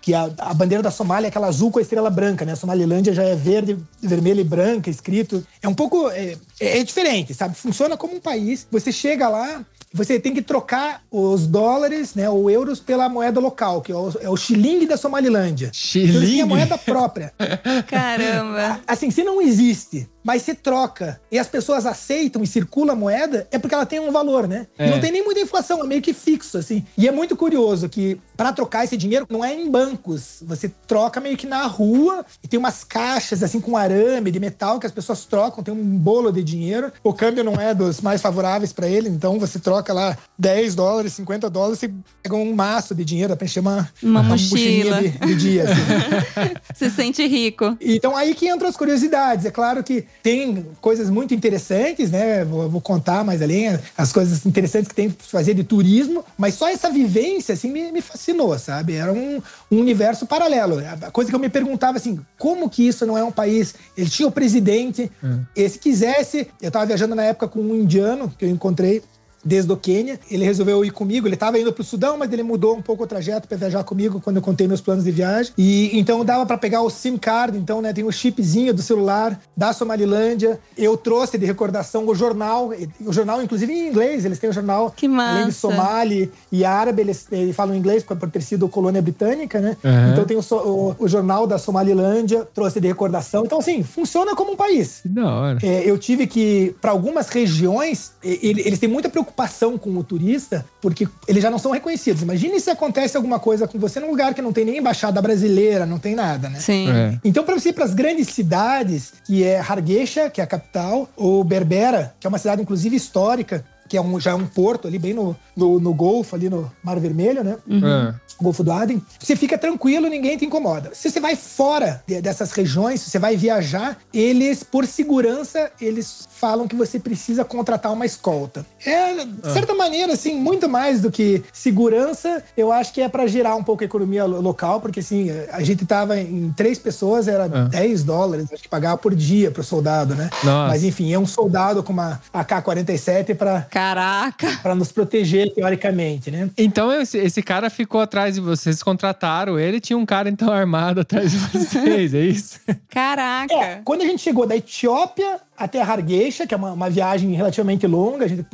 que 0.00 0.14
a, 0.14 0.30
a 0.38 0.54
bandeira 0.54 0.82
da 0.82 0.90
Somália 0.90 1.26
é 1.26 1.30
aquela 1.30 1.46
azul 1.46 1.70
com 1.70 1.78
a 1.78 1.82
estrela 1.82 2.10
branca, 2.10 2.44
né? 2.44 2.52
A 2.52 2.56
Somalilândia 2.56 3.12
já 3.12 3.22
é 3.22 3.34
verde, 3.34 3.78
vermelha 4.02 4.40
e 4.40 4.44
branca, 4.44 4.90
escrito. 4.90 5.44
É 5.62 5.68
um 5.68 5.74
pouco. 5.74 6.08
É, 6.10 6.36
é 6.60 6.82
diferente, 6.82 7.34
sabe? 7.34 7.54
Funciona 7.54 7.96
como 7.96 8.16
um 8.16 8.20
país. 8.20 8.66
Você 8.70 8.90
chega 8.90 9.28
lá, 9.28 9.64
você 9.92 10.18
tem 10.18 10.34
que 10.34 10.42
trocar 10.42 11.02
os 11.10 11.46
dólares, 11.46 12.14
né, 12.14 12.28
ou 12.28 12.50
euros 12.50 12.80
pela 12.80 13.08
moeda 13.08 13.38
local, 13.38 13.80
que 13.80 13.92
é 13.92 13.94
o, 13.94 14.12
é 14.20 14.28
o 14.28 14.36
xilingue 14.36 14.86
da 14.86 14.96
Somalilândia. 14.96 15.70
Então, 15.70 16.02
eles 16.02 16.12
têm 16.12 16.22
a 16.22 16.26
Xilingue? 16.26 16.44
moeda 16.48 16.76
própria. 16.78 17.32
Caramba. 17.86 18.80
Assim, 18.86 19.10
se 19.10 19.22
não 19.22 19.40
existe 19.40 20.08
mas 20.24 20.42
se 20.42 20.54
troca 20.54 21.20
e 21.30 21.38
as 21.38 21.46
pessoas 21.46 21.84
aceitam 21.84 22.42
e 22.42 22.46
circula 22.46 22.92
a 22.94 22.96
moeda, 22.96 23.46
é 23.50 23.58
porque 23.58 23.74
ela 23.74 23.84
tem 23.86 24.00
um 24.00 24.10
valor, 24.10 24.48
né? 24.48 24.66
É. 24.78 24.88
E 24.88 24.90
não 24.90 25.00
tem 25.00 25.12
nem 25.12 25.22
muita 25.22 25.40
inflação, 25.40 25.82
é 25.84 25.86
meio 25.86 26.00
que 26.02 26.14
fixo, 26.14 26.56
assim. 26.58 26.84
E 26.96 27.06
é 27.06 27.12
muito 27.12 27.36
curioso 27.36 27.88
que 27.88 28.18
para 28.36 28.52
trocar 28.52 28.84
esse 28.84 28.96
dinheiro 28.96 29.26
não 29.28 29.44
é 29.44 29.54
em 29.54 29.70
bancos, 29.70 30.42
você 30.42 30.68
troca 30.86 31.20
meio 31.20 31.36
que 31.36 31.46
na 31.46 31.66
rua 31.66 32.24
e 32.42 32.48
tem 32.48 32.58
umas 32.58 32.82
caixas 32.82 33.42
assim 33.42 33.60
com 33.60 33.76
arame 33.76 34.30
de 34.30 34.40
metal 34.40 34.80
que 34.80 34.86
as 34.86 34.92
pessoas 34.92 35.24
trocam, 35.26 35.62
tem 35.62 35.72
um 35.74 35.98
bolo 35.98 36.32
de 36.32 36.42
dinheiro. 36.42 36.90
O 37.02 37.12
câmbio 37.12 37.44
não 37.44 37.60
é 37.60 37.74
dos 37.74 38.00
mais 38.00 38.20
favoráveis 38.22 38.72
para 38.72 38.88
ele, 38.88 39.08
então 39.08 39.38
você 39.38 39.58
troca 39.58 39.92
lá 39.92 40.16
10 40.38 40.74
dólares, 40.74 41.12
50 41.12 41.50
dólares, 41.50 41.78
você 41.78 41.92
pega 42.22 42.34
um 42.34 42.54
maço 42.54 42.94
de 42.94 43.04
dinheiro 43.04 43.36
para 43.36 43.44
encher 43.44 43.60
uma, 43.60 43.88
Uma 44.02 44.22
mochilinha 44.22 44.96
mochila. 44.96 45.02
de, 45.02 45.26
de 45.26 45.34
dia. 45.34 45.64
assim. 45.64 46.54
Se 46.74 46.90
sente 46.90 47.26
rico. 47.26 47.76
Então 47.80 48.16
aí 48.16 48.34
que 48.34 48.48
entram 48.48 48.68
as 48.68 48.76
curiosidades. 48.76 49.44
É 49.46 49.50
claro 49.50 49.82
que 49.84 50.06
tem 50.22 50.66
coisas 50.80 51.10
muito 51.10 51.34
interessantes, 51.34 52.10
né? 52.10 52.44
Vou, 52.44 52.68
vou 52.68 52.80
contar 52.80 53.24
mais 53.24 53.42
além 53.42 53.78
as 53.96 54.12
coisas 54.12 54.46
interessantes 54.46 54.88
que 54.88 54.94
tem 54.94 55.10
pra 55.10 55.26
fazer 55.26 55.54
de 55.54 55.64
turismo, 55.64 56.24
mas 56.38 56.54
só 56.54 56.68
essa 56.68 56.90
vivência 56.90 57.52
assim 57.54 57.70
me, 57.70 57.92
me 57.92 58.00
fascinou, 58.00 58.58
sabe? 58.58 58.94
Era 58.94 59.12
um, 59.12 59.42
um 59.70 59.80
universo 59.80 60.26
paralelo. 60.26 60.78
A 61.02 61.10
coisa 61.10 61.30
que 61.30 61.36
eu 61.36 61.40
me 61.40 61.48
perguntava 61.48 61.98
assim, 61.98 62.20
como 62.38 62.70
que 62.70 62.86
isso 62.86 63.04
não 63.04 63.18
é 63.18 63.24
um 63.24 63.32
país? 63.32 63.74
Ele 63.96 64.08
tinha 64.08 64.28
o 64.28 64.32
presidente, 64.32 65.10
e 65.54 65.68
se 65.68 65.78
quisesse, 65.78 66.48
eu 66.60 66.70
tava 66.70 66.86
viajando 66.86 67.14
na 67.14 67.24
época 67.24 67.48
com 67.48 67.60
um 67.60 67.74
indiano 67.74 68.32
que 68.38 68.44
eu 68.44 68.48
encontrei 68.48 69.02
desde 69.44 69.70
o 69.72 69.76
Quênia. 69.76 70.18
Ele 70.30 70.44
resolveu 70.44 70.84
ir 70.84 70.90
comigo. 70.90 71.26
Ele 71.26 71.34
estava 71.34 71.58
indo 71.58 71.72
para 71.72 71.82
o 71.82 71.84
Sudão, 71.84 72.16
mas 72.16 72.32
ele 72.32 72.42
mudou 72.42 72.76
um 72.76 72.82
pouco 72.82 73.04
o 73.04 73.06
trajeto 73.06 73.46
para 73.48 73.56
viajar 73.56 73.84
comigo 73.84 74.20
quando 74.20 74.36
eu 74.36 74.42
contei 74.42 74.66
meus 74.66 74.80
planos 74.80 75.04
de 75.04 75.10
viagem. 75.10 75.52
E 75.58 75.90
então 75.98 76.24
dava 76.24 76.46
para 76.46 76.56
pegar 76.58 76.82
o 76.82 76.90
SIM 76.90 77.16
card, 77.16 77.56
então, 77.58 77.80
né, 77.82 77.92
tem 77.92 78.04
o 78.04 78.10
chipzinho 78.12 78.72
do 78.72 78.82
celular 78.82 79.40
da 79.56 79.72
Somalilândia. 79.72 80.58
Eu 80.76 80.96
trouxe 80.96 81.36
de 81.38 81.46
recordação 81.46 82.06
o 82.06 82.14
jornal, 82.14 82.72
o 83.04 83.12
jornal 83.12 83.42
inclusive 83.42 83.72
em 83.72 83.88
inglês, 83.88 84.24
eles 84.24 84.38
têm 84.38 84.50
o 84.50 84.52
jornal 84.52 84.90
Que 84.96 85.06
além 85.06 85.40
de 85.40 85.44
massa. 85.46 85.52
somali 85.52 86.30
e 86.50 86.64
árabe, 86.64 87.02
eles, 87.02 87.26
eles 87.30 87.54
falam 87.54 87.74
inglês 87.74 88.02
por 88.02 88.14
por 88.16 88.30
ter 88.30 88.42
sido 88.42 88.68
colônia 88.68 89.02
britânica, 89.02 89.60
né? 89.60 89.76
Uhum. 89.84 90.12
Então 90.12 90.24
tem 90.24 90.36
o, 90.36 90.40
o- 90.40 90.96
o 91.00 91.08
jornal 91.08 91.46
da 91.46 91.58
Somalilândia, 91.58 92.46
trouxe 92.54 92.80
de 92.80 92.86
recordação. 92.86 93.44
Então 93.44 93.58
assim, 93.58 93.82
funciona 93.82 94.34
como 94.36 94.52
um 94.52 94.56
país. 94.56 95.00
Da 95.04 95.26
hora. 95.34 95.58
É, 95.62 95.82
eu 95.84 95.98
tive 95.98 96.26
que, 96.26 96.74
para 96.80 96.92
algumas 96.92 97.28
regiões, 97.28 98.12
ele- 98.22 98.62
eles 98.64 98.78
têm 98.78 98.88
muita 98.88 99.08
preocupação 99.08 99.33
com 99.78 99.90
o 99.96 100.04
turista, 100.04 100.64
porque 100.80 101.08
eles 101.26 101.42
já 101.42 101.50
não 101.50 101.58
são 101.58 101.72
reconhecidos. 101.72 102.22
Imagine 102.22 102.60
se 102.60 102.70
acontece 102.70 103.16
alguma 103.16 103.38
coisa 103.38 103.66
com 103.66 103.78
você 103.78 104.00
num 104.00 104.10
lugar 104.10 104.32
que 104.32 104.40
não 104.40 104.52
tem 104.52 104.64
nem 104.64 104.78
embaixada 104.78 105.20
brasileira, 105.20 105.84
não 105.84 105.98
tem 105.98 106.14
nada, 106.14 106.48
né? 106.48 106.60
Sim. 106.60 106.88
É. 106.90 107.18
Então, 107.24 107.44
para 107.44 107.58
você 107.58 107.70
ir 107.70 107.72
para 107.72 107.84
as 107.84 107.94
grandes 107.94 108.28
cidades, 108.28 109.12
que 109.24 109.42
é 109.42 109.58
Hargeisa, 109.58 110.30
que 110.30 110.40
é 110.40 110.44
a 110.44 110.46
capital, 110.46 111.08
ou 111.16 111.42
Berbera, 111.42 112.14
que 112.20 112.26
é 112.26 112.28
uma 112.28 112.38
cidade, 112.38 112.62
inclusive, 112.62 112.96
histórica, 112.96 113.64
que 113.94 113.98
é 113.98 114.02
um, 114.02 114.18
já 114.18 114.32
é 114.32 114.34
um 114.34 114.44
porto 114.46 114.88
ali, 114.88 114.98
bem 114.98 115.14
no, 115.14 115.36
no, 115.56 115.78
no 115.78 115.94
Golfo, 115.94 116.34
ali 116.34 116.50
no 116.50 116.68
Mar 116.82 116.98
Vermelho, 116.98 117.44
né? 117.44 117.56
Ah. 117.84 118.14
Golfo 118.42 118.64
do 118.64 118.72
Aden, 118.72 119.00
você 119.20 119.36
fica 119.36 119.56
tranquilo, 119.56 120.08
ninguém 120.08 120.36
te 120.36 120.44
incomoda. 120.44 120.90
Se 120.92 121.08
você 121.08 121.20
vai 121.20 121.36
fora 121.36 122.02
de- 122.04 122.20
dessas 122.20 122.50
regiões, 122.50 123.00
se 123.00 123.08
você 123.10 123.18
vai 123.20 123.36
viajar, 123.36 123.96
eles, 124.12 124.64
por 124.64 124.84
segurança, 124.84 125.70
eles 125.80 126.28
falam 126.40 126.66
que 126.66 126.74
você 126.74 126.98
precisa 126.98 127.44
contratar 127.44 127.92
uma 127.92 128.04
escolta. 128.04 128.66
É, 128.84 129.24
de 129.24 129.52
certa 129.52 129.72
maneira, 129.74 130.14
assim, 130.14 130.34
muito 130.34 130.68
mais 130.68 131.00
do 131.00 131.12
que 131.12 131.44
segurança, 131.52 132.42
eu 132.56 132.72
acho 132.72 132.92
que 132.92 133.00
é 133.00 133.08
para 133.08 133.24
gerar 133.28 133.54
um 133.54 133.62
pouco 133.62 133.84
a 133.84 133.86
economia 133.86 134.24
lo- 134.24 134.40
local, 134.40 134.80
porque 134.80 134.98
assim, 134.98 135.30
a 135.52 135.62
gente 135.62 135.86
tava 135.86 136.18
em 136.18 136.52
três 136.56 136.76
pessoas, 136.76 137.28
era 137.28 137.46
10 137.48 138.02
dólares, 138.02 138.48
acho 138.52 138.62
que 138.64 138.68
pagava 138.68 138.98
por 138.98 139.14
dia 139.14 139.52
pro 139.52 139.62
soldado, 139.62 140.16
né? 140.16 140.28
Nossa. 140.42 140.68
Mas 140.70 140.82
enfim, 140.82 141.12
é 141.12 141.18
um 141.18 141.26
soldado 141.26 141.84
com 141.84 141.92
uma 141.92 142.20
AK-47 142.32 143.36
para 143.36 143.62
Caraca. 143.84 144.58
para 144.62 144.74
nos 144.74 144.90
proteger, 144.90 145.52
teoricamente, 145.52 146.30
né? 146.30 146.48
Então 146.56 146.90
esse, 146.92 147.18
esse 147.18 147.42
cara 147.42 147.68
ficou 147.68 148.00
atrás 148.00 148.36
de 148.36 148.40
vocês, 148.40 148.82
contrataram 148.82 149.58
ele, 149.58 149.78
tinha 149.80 149.98
um 149.98 150.06
cara 150.06 150.28
então 150.30 150.50
armado 150.50 151.00
atrás 151.00 151.32
de 151.32 151.38
vocês, 151.52 152.14
é 152.14 152.20
isso? 152.20 152.60
Caraca. 152.88 153.54
É, 153.54 153.80
quando 153.84 154.02
a 154.02 154.06
gente 154.06 154.22
chegou 154.22 154.46
da 154.46 154.56
Etiópia 154.56 155.40
até 155.56 155.80
Hargeisa, 155.80 156.46
que 156.46 156.54
é 156.54 156.56
uma, 156.56 156.72
uma 156.72 156.90
viagem 156.90 157.32
relativamente 157.32 157.86
longa, 157.86 158.24
a 158.24 158.28
gente 158.28 158.44